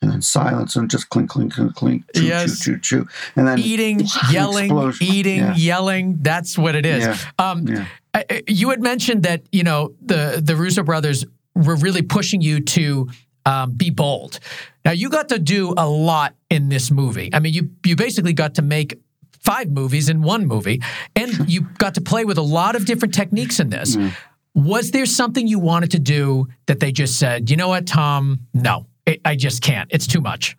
and 0.04 0.12
then 0.12 0.22
silence, 0.22 0.76
and 0.76 0.90
just 0.92 1.10
clink, 1.10 1.30
clink, 1.30 1.54
clink, 1.54 1.74
clink, 1.76 2.04
choo, 2.16 2.26
Yes. 2.26 2.60
choo, 2.60 2.74
choo, 2.78 3.04
choo, 3.04 3.08
and 3.36 3.48
then 3.48 3.58
eating, 3.60 4.02
yelling, 4.32 4.66
explosion. 4.66 5.08
eating, 5.08 5.38
Yeah. 5.40 5.56
yelling. 5.56 6.18
That's 6.22 6.58
what 6.58 6.76
it 6.76 6.86
is. 6.86 7.04
Yeah. 7.06 7.18
Um, 7.40 7.68
Yeah. 7.68 7.86
I- 8.14 8.44
you 8.48 8.70
had 8.70 8.82
mentioned 8.82 9.24
that 9.24 9.42
you 9.52 9.64
know 9.64 9.94
the 10.06 10.42
the 10.46 10.56
Russo 10.56 10.84
brothers 10.84 11.26
were 11.56 11.76
really 11.78 12.02
pushing 12.04 12.42
you 12.42 12.60
to 12.60 13.08
um, 13.46 13.72
be 13.72 13.90
bold. 13.90 14.40
Now 14.86 14.92
you 14.92 15.10
got 15.10 15.30
to 15.30 15.40
do 15.40 15.74
a 15.78 15.88
lot 15.88 16.36
in 16.50 16.70
this 16.70 16.92
movie. 16.92 17.30
I 17.34 17.40
mean, 17.40 17.54
you 17.54 17.70
you 17.86 17.96
basically 17.96 18.34
got 18.34 18.56
to 18.56 18.62
make 18.62 19.00
five 19.42 19.70
movies 19.70 20.08
in 20.10 20.22
one 20.22 20.46
movie, 20.48 20.82
and 21.16 21.50
you 21.50 21.62
got 21.78 21.96
to 21.96 22.02
play 22.02 22.24
with 22.26 22.38
a 22.38 22.42
lot 22.60 22.76
of 22.78 22.86
different 22.86 23.14
techniques 23.14 23.60
in 23.60 23.70
this. 23.70 23.98
Was 24.56 24.92
there 24.92 25.06
something 25.08 25.48
you 25.48 25.60
wanted 25.60 25.92
to 25.92 26.00
do 26.00 26.48
that 26.68 26.80
they 26.80 26.92
just 26.92 27.18
said, 27.18 27.50
you 27.50 27.58
know 27.58 27.68
what, 27.70 27.88
Tom? 27.88 28.40
No, 28.54 28.86
I 29.08 29.20
I 29.26 29.36
just 29.36 29.62
can't. 29.62 29.90
It's 29.92 30.08
too 30.08 30.22
much. 30.22 30.58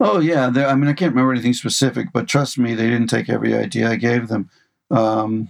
Oh 0.00 0.20
yeah, 0.20 0.48
there- 0.50 0.68
I 0.68 0.74
mean 0.74 0.88
I 0.88 0.92
can't 0.92 1.12
remember 1.12 1.32
anything 1.32 1.54
specific, 1.54 2.08
but 2.12 2.28
trust 2.28 2.58
me, 2.58 2.74
they 2.74 2.88
didn't 2.88 3.08
take 3.08 3.28
every 3.28 3.54
idea 3.54 3.90
I 3.90 3.96
gave 3.96 4.28
them. 4.28 4.48
Um, 4.90 5.48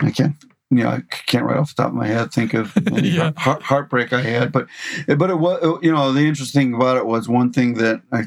I 0.00 0.10
can't, 0.10 0.34
you 0.70 0.82
know, 0.82 0.88
I 0.88 1.02
can't 1.26 1.44
right 1.44 1.56
off 1.58 1.74
the 1.76 1.82
top 1.82 1.92
of 1.92 1.96
my 1.96 2.06
head 2.08 2.32
think 2.32 2.54
of 2.54 2.76
any 2.88 3.10
Yeah. 3.10 3.32
heart, 3.36 3.62
heartbreak 3.62 4.12
I 4.12 4.22
had, 4.22 4.50
but 4.52 4.66
but 5.06 5.30
it 5.30 5.38
was 5.38 5.78
you 5.82 5.92
know 5.92 6.12
the 6.12 6.26
interesting 6.26 6.60
thing 6.60 6.74
about 6.74 6.96
it 6.96 7.06
was 7.06 7.28
one 7.28 7.52
thing 7.52 7.74
that 7.74 8.02
I 8.10 8.24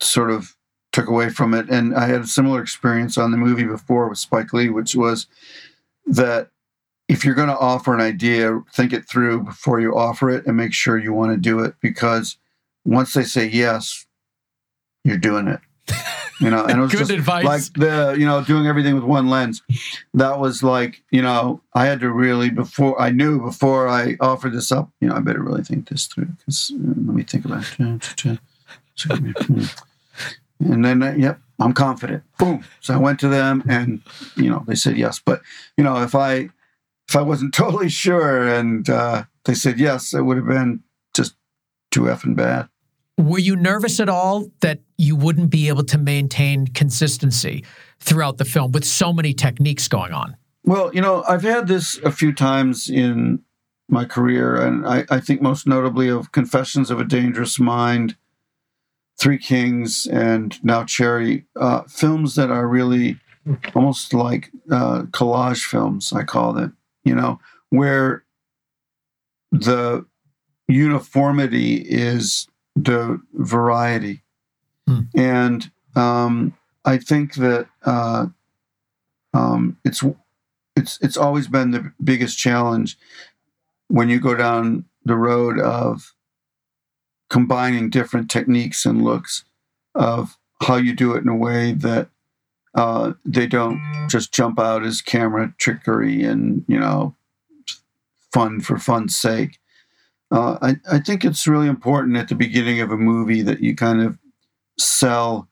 sort 0.00 0.30
of 0.30 0.54
took 0.92 1.08
away 1.08 1.28
from 1.30 1.52
it, 1.54 1.68
and 1.68 1.94
I 1.94 2.06
had 2.06 2.20
a 2.22 2.26
similar 2.26 2.62
experience 2.62 3.18
on 3.18 3.30
the 3.32 3.36
movie 3.36 3.64
before 3.64 4.08
with 4.08 4.18
Spike 4.18 4.52
Lee, 4.52 4.68
which 4.70 4.94
was 4.94 5.26
that 6.06 6.48
if 7.08 7.24
you're 7.24 7.34
going 7.34 7.48
to 7.48 7.58
offer 7.58 7.94
an 7.94 8.00
idea, 8.00 8.60
think 8.72 8.92
it 8.92 9.08
through 9.08 9.42
before 9.42 9.80
you 9.80 9.96
offer 9.96 10.30
it, 10.30 10.46
and 10.46 10.56
make 10.56 10.72
sure 10.72 10.98
you 10.98 11.12
want 11.12 11.32
to 11.32 11.38
do 11.38 11.60
it 11.60 11.74
because 11.80 12.36
once 12.84 13.14
they 13.14 13.24
say 13.24 13.46
yes, 13.46 14.06
you're 15.04 15.18
doing 15.18 15.48
it. 15.48 15.60
You 16.40 16.50
know, 16.50 16.64
and 16.64 16.78
it 16.78 16.80
was 16.80 16.92
Good 16.92 16.98
just 16.98 17.10
advice. 17.10 17.44
like 17.44 17.62
the 17.74 18.14
you 18.16 18.24
know 18.24 18.44
doing 18.44 18.68
everything 18.68 18.94
with 18.94 19.02
one 19.02 19.28
lens. 19.28 19.60
That 20.14 20.38
was 20.38 20.62
like 20.62 21.02
you 21.10 21.20
know 21.20 21.60
I 21.74 21.86
had 21.86 21.98
to 21.98 22.12
really 22.12 22.48
before 22.48 23.00
I 23.02 23.10
knew 23.10 23.40
before 23.40 23.88
I 23.88 24.16
offered 24.20 24.52
this 24.52 24.70
up. 24.70 24.88
You 25.00 25.08
know, 25.08 25.16
I 25.16 25.18
better 25.18 25.42
really 25.42 25.64
think 25.64 25.88
this 25.88 26.06
through 26.06 26.26
because 26.26 26.70
uh, 26.72 26.78
let 26.78 27.16
me 27.16 27.24
think 27.24 27.44
about 27.44 27.64
it. 27.80 28.38
And 30.60 30.84
then, 30.84 31.02
uh, 31.02 31.14
yep, 31.16 31.40
I'm 31.58 31.72
confident. 31.72 32.22
Boom. 32.38 32.64
So 32.80 32.94
I 32.94 32.98
went 32.98 33.18
to 33.20 33.28
them, 33.28 33.62
and 33.68 34.00
you 34.36 34.48
know 34.48 34.62
they 34.66 34.74
said 34.76 34.96
yes. 34.96 35.18
But 35.18 35.42
you 35.76 35.82
know 35.82 36.02
if 36.02 36.14
I 36.14 36.50
if 37.08 37.16
I 37.16 37.22
wasn't 37.22 37.54
totally 37.54 37.88
sure 37.88 38.46
and 38.46 38.88
uh, 38.88 39.24
they 39.44 39.54
said 39.54 39.78
yes, 39.78 40.14
it 40.14 40.22
would 40.22 40.36
have 40.36 40.46
been 40.46 40.82
just 41.14 41.34
too 41.90 42.02
effing 42.02 42.36
bad. 42.36 42.68
Were 43.16 43.40
you 43.40 43.56
nervous 43.56 43.98
at 43.98 44.08
all 44.08 44.48
that 44.60 44.80
you 44.96 45.16
wouldn't 45.16 45.50
be 45.50 45.68
able 45.68 45.82
to 45.84 45.98
maintain 45.98 46.68
consistency 46.68 47.64
throughout 47.98 48.38
the 48.38 48.44
film 48.44 48.70
with 48.70 48.84
so 48.84 49.12
many 49.12 49.34
techniques 49.34 49.88
going 49.88 50.12
on? 50.12 50.36
Well, 50.64 50.94
you 50.94 51.00
know, 51.00 51.24
I've 51.28 51.42
had 51.42 51.66
this 51.66 51.98
a 52.04 52.12
few 52.12 52.32
times 52.32 52.88
in 52.88 53.42
my 53.88 54.04
career, 54.04 54.54
and 54.54 54.86
I, 54.86 55.04
I 55.10 55.18
think 55.18 55.42
most 55.42 55.66
notably 55.66 56.08
of 56.08 56.30
Confessions 56.30 56.90
of 56.90 57.00
a 57.00 57.04
Dangerous 57.04 57.58
Mind, 57.58 58.16
Three 59.18 59.38
Kings, 59.38 60.06
and 60.06 60.62
now 60.62 60.84
Cherry, 60.84 61.46
uh, 61.56 61.82
films 61.84 62.36
that 62.36 62.50
are 62.50 62.68
really 62.68 63.18
almost 63.74 64.14
like 64.14 64.50
uh, 64.70 65.02
collage 65.10 65.64
films, 65.64 66.12
I 66.12 66.22
call 66.22 66.52
them, 66.52 66.76
you 67.08 67.14
know, 67.14 67.40
where 67.70 68.24
the 69.50 70.04
uniformity 70.68 71.76
is 71.76 72.46
the 72.76 73.20
variety. 73.34 74.22
Hmm. 74.86 75.00
And 75.16 75.70
um, 75.96 76.56
I 76.84 76.98
think 76.98 77.34
that 77.34 77.66
uh, 77.84 78.26
um, 79.34 79.78
it's 79.84 80.04
it's 80.76 80.98
it's 81.00 81.16
always 81.16 81.48
been 81.48 81.70
the 81.70 81.92
biggest 82.02 82.38
challenge 82.38 82.96
when 83.88 84.08
you 84.08 84.20
go 84.20 84.34
down 84.34 84.84
the 85.04 85.16
road 85.16 85.58
of 85.58 86.14
combining 87.30 87.90
different 87.90 88.30
techniques 88.30 88.86
and 88.86 89.02
looks 89.02 89.44
of 89.94 90.36
how 90.62 90.76
you 90.76 90.94
do 90.94 91.14
it 91.14 91.22
in 91.22 91.28
a 91.28 91.36
way 91.36 91.72
that 91.72 92.08
uh, 92.74 93.12
they 93.24 93.46
don't 93.46 93.80
just 94.08 94.32
jump 94.32 94.58
out 94.58 94.84
as 94.84 95.02
camera 95.02 95.52
trickery 95.58 96.22
and 96.24 96.64
you 96.68 96.78
know 96.78 97.14
fun 98.32 98.60
for 98.60 98.78
fun's 98.78 99.16
sake. 99.16 99.58
Uh, 100.30 100.58
I, 100.60 100.76
I 100.90 100.98
think 100.98 101.24
it's 101.24 101.46
really 101.46 101.68
important 101.68 102.16
at 102.16 102.28
the 102.28 102.34
beginning 102.34 102.80
of 102.80 102.90
a 102.90 102.98
movie 102.98 103.40
that 103.42 103.60
you 103.60 103.74
kind 103.74 104.02
of 104.02 104.18
sell 104.76 105.48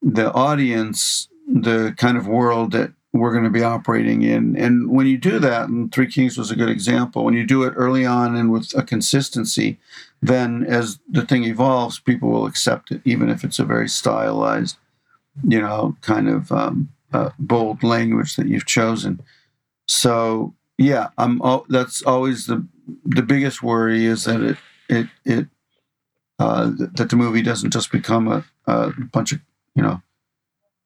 the 0.00 0.32
audience 0.32 1.28
the 1.46 1.94
kind 1.96 2.16
of 2.16 2.26
world 2.26 2.72
that 2.72 2.92
we're 3.12 3.32
going 3.32 3.44
to 3.44 3.50
be 3.50 3.62
operating 3.62 4.22
in. 4.22 4.56
And 4.56 4.90
when 4.90 5.06
you 5.06 5.16
do 5.16 5.38
that, 5.38 5.68
and 5.68 5.92
Three 5.92 6.10
Kings 6.10 6.36
was 6.36 6.50
a 6.50 6.56
good 6.56 6.68
example, 6.68 7.24
when 7.24 7.34
you 7.34 7.46
do 7.46 7.62
it 7.62 7.72
early 7.76 8.04
on 8.04 8.36
and 8.36 8.52
with 8.52 8.76
a 8.76 8.82
consistency, 8.82 9.78
then 10.20 10.64
as 10.64 10.98
the 11.08 11.24
thing 11.24 11.44
evolves, 11.44 11.98
people 11.98 12.30
will 12.30 12.46
accept 12.46 12.90
it, 12.90 13.00
even 13.04 13.30
if 13.30 13.44
it's 13.44 13.58
a 13.58 13.64
very 13.64 13.88
stylized, 13.88 14.76
you 15.42 15.60
know, 15.60 15.96
kind 16.00 16.28
of 16.28 16.50
um, 16.52 16.88
uh, 17.12 17.30
bold 17.38 17.82
language 17.82 18.36
that 18.36 18.46
you've 18.48 18.66
chosen. 18.66 19.20
So 19.88 20.54
yeah, 20.78 21.08
I'm. 21.18 21.40
al- 21.42 21.66
That's 21.68 22.02
always 22.02 22.46
the 22.46 22.66
the 23.04 23.22
biggest 23.22 23.62
worry 23.62 24.04
is 24.04 24.24
that 24.24 24.40
it 24.42 24.56
it 24.88 25.06
it 25.24 25.46
uh, 26.38 26.70
that 26.94 27.08
the 27.10 27.16
movie 27.16 27.42
doesn't 27.42 27.72
just 27.72 27.90
become 27.90 28.28
a, 28.28 28.44
a 28.66 28.92
bunch 29.12 29.32
of 29.32 29.40
you 29.74 29.82
know 29.82 30.02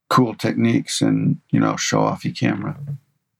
cool 0.09 0.35
techniques 0.35 1.01
and 1.01 1.39
you 1.51 1.61
know 1.61 1.77
show 1.77 2.01
offy 2.01 2.37
camera. 2.37 2.77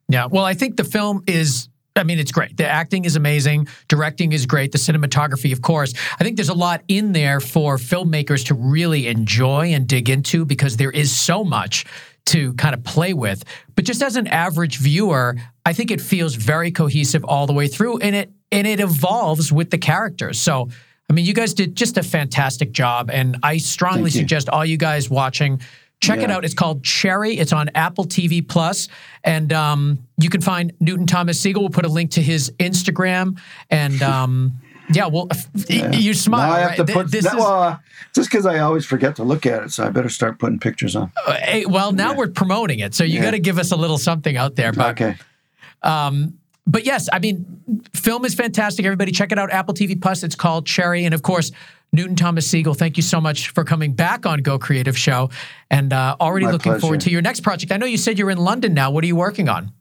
Yeah. 0.09 0.27
Well, 0.27 0.45
I 0.45 0.55
think 0.55 0.77
the 0.77 0.85
film 0.85 1.23
is. 1.27 1.69
I 1.97 2.05
mean, 2.05 2.19
it's 2.19 2.33
great. 2.33 2.57
The 2.57 2.67
acting 2.67 3.05
is 3.05 3.17
amazing. 3.17 3.69
Directing 3.89 4.33
is 4.33 4.47
great. 4.47 4.73
The 4.73 4.79
cinematography, 4.79 5.53
of 5.53 5.61
course. 5.61 5.93
I 6.19 6.25
think 6.25 6.37
there's 6.37 6.49
a 6.49 6.55
lot 6.55 6.83
in 6.89 7.13
there 7.13 7.41
for 7.41 7.77
filmmakers 7.77 8.47
to 8.47 8.55
really 8.55 9.09
enjoy 9.09 9.73
and 9.75 9.87
dig 9.87 10.09
into 10.09 10.45
because 10.45 10.77
there 10.77 10.91
is 10.91 11.17
so 11.17 11.45
much 11.45 11.85
to 12.27 12.55
kind 12.55 12.75
of 12.75 12.85
play 12.85 13.13
with. 13.13 13.45
But 13.75 13.85
just 13.85 14.03
as 14.03 14.17
an 14.17 14.29
average 14.29 14.79
viewer, 14.79 15.37
I 15.67 15.73
think 15.73 15.91
it 15.91 16.01
feels 16.01 16.35
very 16.37 16.71
cohesive 16.71 17.25
all 17.25 17.47
the 17.47 17.53
way 17.53 17.67
through, 17.67 17.99
and 17.99 18.15
it 18.15 18.31
and 18.53 18.67
it 18.67 18.81
evolves 18.81 19.53
with 19.53 19.71
the 19.71 19.79
characters. 19.79 20.39
So, 20.39 20.69
I 21.09 21.13
mean, 21.13 21.25
you 21.25 21.35
guys 21.35 21.55
did 21.55 21.77
just 21.77 21.97
a 21.97 22.03
fantastic 22.03 22.73
job, 22.73 23.11
and 23.11 23.37
I 23.43 23.59
strongly 23.59 24.11
suggest 24.11 24.49
all 24.49 24.65
you 24.65 24.77
guys 24.77 25.11
watching 25.11 25.61
check 26.01 26.21
it 26.21 26.31
out. 26.31 26.45
It's 26.45 26.55
called 26.55 26.83
Cherry. 26.83 27.37
It's 27.39 27.53
on 27.53 27.69
Apple 27.75 28.05
TV 28.05 28.47
Plus, 28.47 28.89
and 29.25 29.53
um, 29.53 30.07
you 30.19 30.31
can 30.31 30.41
find 30.41 30.73
Newton 30.81 31.07
Thomas 31.07 31.41
Sigel. 31.41 31.63
We'll 31.63 31.71
put 31.71 31.85
a 31.87 31.89
link 31.89 32.13
to 32.13 32.23
his 32.23 32.51
Instagram, 32.59 33.39
and 33.71 34.03
um, 34.03 34.53
yeah, 34.93 35.07
well, 35.07 35.29
you 35.69 36.15
smile. 36.15 36.49
Now 36.49 36.55
I 36.55 36.59
have 36.61 36.69
right? 36.79 36.87
to 36.87 36.93
put 36.93 37.11
this 37.11 37.25
that, 37.25 37.35
is- 37.35 37.39
well, 37.41 37.81
just 38.15 38.31
because 38.31 38.47
I 38.47 38.59
always 38.61 38.85
forget 38.85 39.17
to 39.17 39.25
look 39.25 39.47
at 39.47 39.63
it, 39.65 39.71
so 39.73 39.85
I 39.87 39.91
better 39.91 40.09
start 40.09 40.39
putting 40.39 40.59
pictures 40.59 40.97
on. 40.97 41.13
uh, 41.27 41.33
hey, 41.35 41.67
well, 41.67 41.93
now 41.93 42.11
Yeah. 42.13 42.17
we're 42.17 42.29
promoting 42.29 42.79
it, 42.81 42.95
so 42.95 43.05
you 43.05 43.17
Yeah. 43.17 43.23
got 43.27 43.31
to 43.33 43.39
give 43.39 43.59
us 43.59 43.71
a 43.73 43.77
little 43.77 43.99
something 43.99 44.37
out 44.37 44.57
there. 44.57 44.73
But 44.73 44.91
Okay. 45.01 45.17
Um, 45.83 46.35
but 46.67 46.85
yes, 46.85 47.09
I 47.13 47.19
mean, 47.19 47.83
film 47.95 48.25
is 48.25 48.35
fantastic. 48.35 48.85
Everybody, 48.85 49.13
check 49.13 49.33
it 49.33 49.39
out. 49.39 49.51
Apple 49.51 49.75
TV 49.75 50.01
Plus. 50.01 50.23
It's 50.23 50.35
called 50.35 50.67
Cherry, 50.67 51.05
and 51.05 51.15
of 51.15 51.23
course, 51.23 51.51
Newton 51.93 52.17
Thomas 52.17 52.47
Sigel. 52.47 52.75
Thank 52.75 52.97
you 52.97 53.03
so 53.03 53.21
much 53.21 53.51
for 53.51 53.65
coming 53.65 53.93
back 53.93 54.27
on 54.27 54.41
Go 54.41 54.59
Creative 54.59 54.97
Show, 54.97 55.31
and 55.71 55.93
uh, 55.93 56.17
already 56.21 56.47
My 56.47 56.53
looking 56.53 56.79
forward 56.79 57.01
to 57.03 57.11
your 57.11 57.23
next 57.23 57.41
project. 57.41 57.73
I 57.73 57.77
know 57.77 57.87
you 57.87 57.97
said 57.97 58.19
you're 58.19 58.31
in 58.31 58.39
London 58.39 58.75
now. 58.75 58.91
What 58.91 59.05
are 59.05 59.07
you 59.07 59.17
working 59.17 59.49
on? 59.49 59.73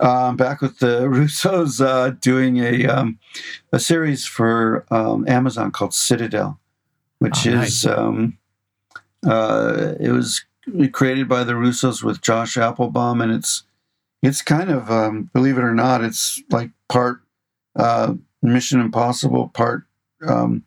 Uh, 0.00 0.28
I'm 0.28 0.36
back 0.36 0.60
with 0.60 0.78
the 0.78 1.00
Russos 1.08 1.84
uh, 1.84 2.10
doing 2.20 2.58
a 2.58 2.86
um, 2.86 3.18
a 3.72 3.80
series 3.80 4.26
for 4.26 4.84
um, 4.90 5.26
Amazon 5.28 5.70
called 5.70 5.94
Citadel, 5.94 6.58
which 7.18 7.46
Oh, 7.46 7.50
is 7.50 7.86
um, 7.86 8.38
uh, 9.26 9.94
it 10.00 10.10
was 10.10 10.44
created 10.92 11.28
by 11.28 11.44
the 11.44 11.52
Russos 11.52 12.02
with 12.02 12.20
Josh 12.20 12.56
Appelbaum, 12.56 13.22
and 13.22 13.32
it's 13.32 13.64
it's 14.22 14.42
kind 14.42 14.70
of 14.70 14.90
um, 14.90 15.30
believe 15.34 15.58
it 15.58 15.64
or 15.64 15.74
not, 15.74 16.04
it's 16.04 16.42
like 16.50 16.70
part 16.88 17.20
uh, 17.76 18.14
Mission 18.42 18.80
Impossible, 18.80 19.48
part 19.48 19.84
um, 20.26 20.64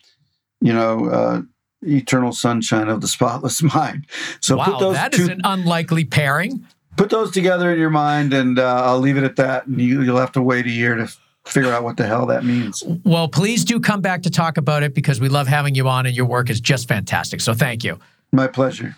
you 0.66 0.74
know 0.74 1.10
uh, 1.10 1.42
Eternal 1.84 2.34
Sunshine 2.34 2.90
of 2.90 3.02
the 3.02 3.08
Spotless 3.08 3.62
Mind. 3.76 4.08
So 4.42 4.58
wow, 4.58 4.66
put 4.66 4.80
those 4.80 4.96
that 4.96 5.14
two 5.14 5.24
is 5.24 5.30
an 5.30 5.42
unlikely 5.44 6.06
pairing. 6.06 6.66
put 6.98 7.12
those 7.12 7.32
together 7.32 7.72
in 7.72 7.80
your 7.80 7.92
mind, 7.92 8.34
and 8.34 8.58
uh, 8.58 8.84
I'll 8.84 9.00
leave 9.00 9.18
it 9.18 9.24
at 9.24 9.36
that. 9.36 9.68
And 9.68 9.80
you, 9.80 10.02
you'll 10.02 10.18
have 10.18 10.32
to 10.34 10.42
wait 10.42 10.66
a 10.66 10.72
year 10.72 10.96
to 10.96 11.08
figure 11.46 11.72
out 11.72 11.84
what 11.84 11.98
the 11.98 12.08
hell 12.08 12.26
that 12.26 12.44
means. 12.44 12.84
Well, 13.04 13.28
please 13.28 13.64
do 13.64 13.80
come 13.80 14.02
back 14.02 14.24
to 14.24 14.32
talk 14.32 14.58
about 14.58 14.82
it 14.82 14.96
because 14.96 15.22
we 15.22 15.30
love 15.30 15.48
having 15.48 15.76
you 15.76 15.88
on, 15.88 16.08
and 16.08 16.16
your 16.16 16.26
work 16.26 16.50
is 16.50 16.60
just 16.60 16.88
fantastic. 16.88 17.42
So 17.42 17.54
thank 17.54 17.84
you. 17.84 18.00
My 18.32 18.48
pleasure. 18.48 18.96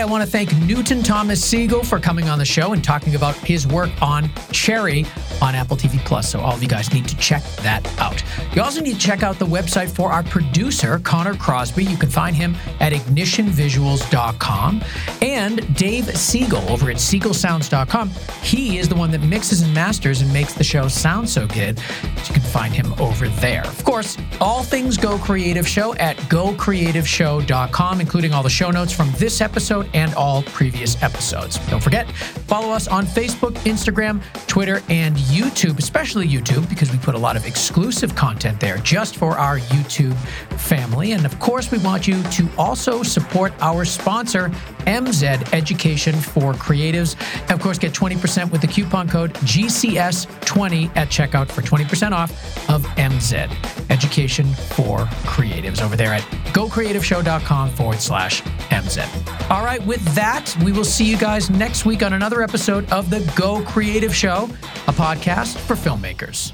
I 0.00 0.04
want 0.04 0.24
to 0.24 0.30
thank 0.30 0.56
Newton 0.62 1.02
Thomas 1.02 1.44
Sigel 1.44 1.82
for 1.82 1.98
coming 1.98 2.28
on 2.28 2.38
the 2.38 2.44
show 2.44 2.72
and 2.72 2.82
talking 2.82 3.14
about 3.16 3.34
his 3.36 3.66
work 3.66 3.90
on 4.00 4.30
Cherry 4.52 5.04
on 5.42 5.54
Apple 5.54 5.76
TV 5.76 5.98
Plus. 6.04 6.30
So 6.30 6.40
all 6.40 6.54
of 6.54 6.62
you 6.62 6.68
guys 6.68 6.92
need 6.94 7.08
to 7.08 7.16
check 7.16 7.42
that 7.62 7.86
out. 7.98 8.22
You 8.54 8.62
also 8.62 8.80
need 8.80 8.94
to 8.94 9.00
check 9.00 9.22
out 9.22 9.38
the 9.38 9.46
website 9.46 9.90
for 9.90 10.12
our 10.12 10.22
producer, 10.22 11.00
Connor 11.00 11.34
Crosby. 11.34 11.84
You 11.84 11.96
can 11.96 12.10
find 12.10 12.36
him 12.36 12.56
at 12.80 12.92
ignitionvisuals.com 12.92 14.82
and 15.20 15.76
Dave 15.76 16.16
Siegel 16.16 16.70
over 16.70 16.90
at 16.90 16.96
siegelsounds.com. 16.96 18.10
He 18.42 18.78
is 18.78 18.88
the 18.88 18.94
one 18.94 19.10
that 19.10 19.22
mixes 19.22 19.62
and 19.62 19.74
masters 19.74 20.20
and 20.20 20.32
makes 20.32 20.54
the 20.54 20.64
show 20.64 20.88
sound 20.88 21.28
so 21.28 21.46
good. 21.48 21.80
You 22.26 22.32
can 22.32 22.42
find 22.42 22.72
him 22.72 22.94
over 23.00 23.28
there. 23.28 23.66
Of 23.66 23.84
course, 23.84 23.96
course, 23.96 24.18
all 24.42 24.62
things 24.62 24.98
Go 24.98 25.16
Creative 25.16 25.66
Show 25.66 25.94
at 25.94 26.18
gocreativeshow.com, 26.28 28.00
including 28.00 28.34
all 28.34 28.42
the 28.42 28.50
show 28.50 28.70
notes 28.70 28.92
from 28.92 29.10
this 29.12 29.40
episode 29.40 29.85
and 29.94 30.14
all 30.14 30.42
previous 30.42 31.02
episodes. 31.02 31.58
Don't 31.68 31.82
forget, 31.82 32.10
follow 32.46 32.72
us 32.72 32.88
on 32.88 33.04
Facebook, 33.06 33.52
Instagram, 33.64 34.22
Twitter, 34.46 34.82
and 34.88 35.16
YouTube, 35.16 35.78
especially 35.78 36.26
YouTube, 36.26 36.68
because 36.68 36.90
we 36.90 36.98
put 36.98 37.14
a 37.14 37.18
lot 37.18 37.36
of 37.36 37.46
exclusive 37.46 38.14
content 38.14 38.60
there 38.60 38.78
just 38.78 39.16
for 39.16 39.38
our 39.38 39.58
YouTube 39.58 40.16
family. 40.58 41.12
And 41.12 41.24
of 41.24 41.38
course, 41.38 41.70
we 41.70 41.78
want 41.78 42.06
you 42.06 42.22
to 42.22 42.48
also 42.58 43.02
support 43.02 43.52
our 43.60 43.84
sponsor, 43.84 44.48
MZ 44.86 45.52
Education 45.52 46.14
for 46.14 46.54
Creatives. 46.54 47.16
And 47.42 47.52
of 47.52 47.60
course, 47.60 47.78
get 47.78 47.92
20% 47.92 48.50
with 48.50 48.60
the 48.60 48.66
coupon 48.66 49.08
code 49.08 49.34
GCS20 49.34 50.96
at 50.96 51.08
checkout 51.08 51.50
for 51.50 51.62
20% 51.62 52.12
off 52.12 52.30
of 52.70 52.82
MZ 52.96 53.90
Education 53.90 54.46
for 54.46 55.00
Creatives 55.26 55.82
over 55.82 55.96
there 55.96 56.12
at 56.12 56.22
gocreativeshow.com 56.52 57.70
forward 57.70 58.00
slash 58.00 58.42
MZ. 58.42 59.50
All 59.50 59.64
right, 59.78 59.86
with 59.86 60.04
that, 60.14 60.54
we 60.64 60.72
will 60.72 60.84
see 60.84 61.04
you 61.04 61.16
guys 61.16 61.50
next 61.50 61.84
week 61.84 62.02
on 62.02 62.12
another 62.12 62.42
episode 62.42 62.90
of 62.90 63.10
the 63.10 63.20
Go 63.36 63.62
Creative 63.62 64.14
Show, 64.14 64.48
a 64.86 64.92
podcast 64.92 65.58
for 65.58 65.74
filmmakers. 65.74 66.52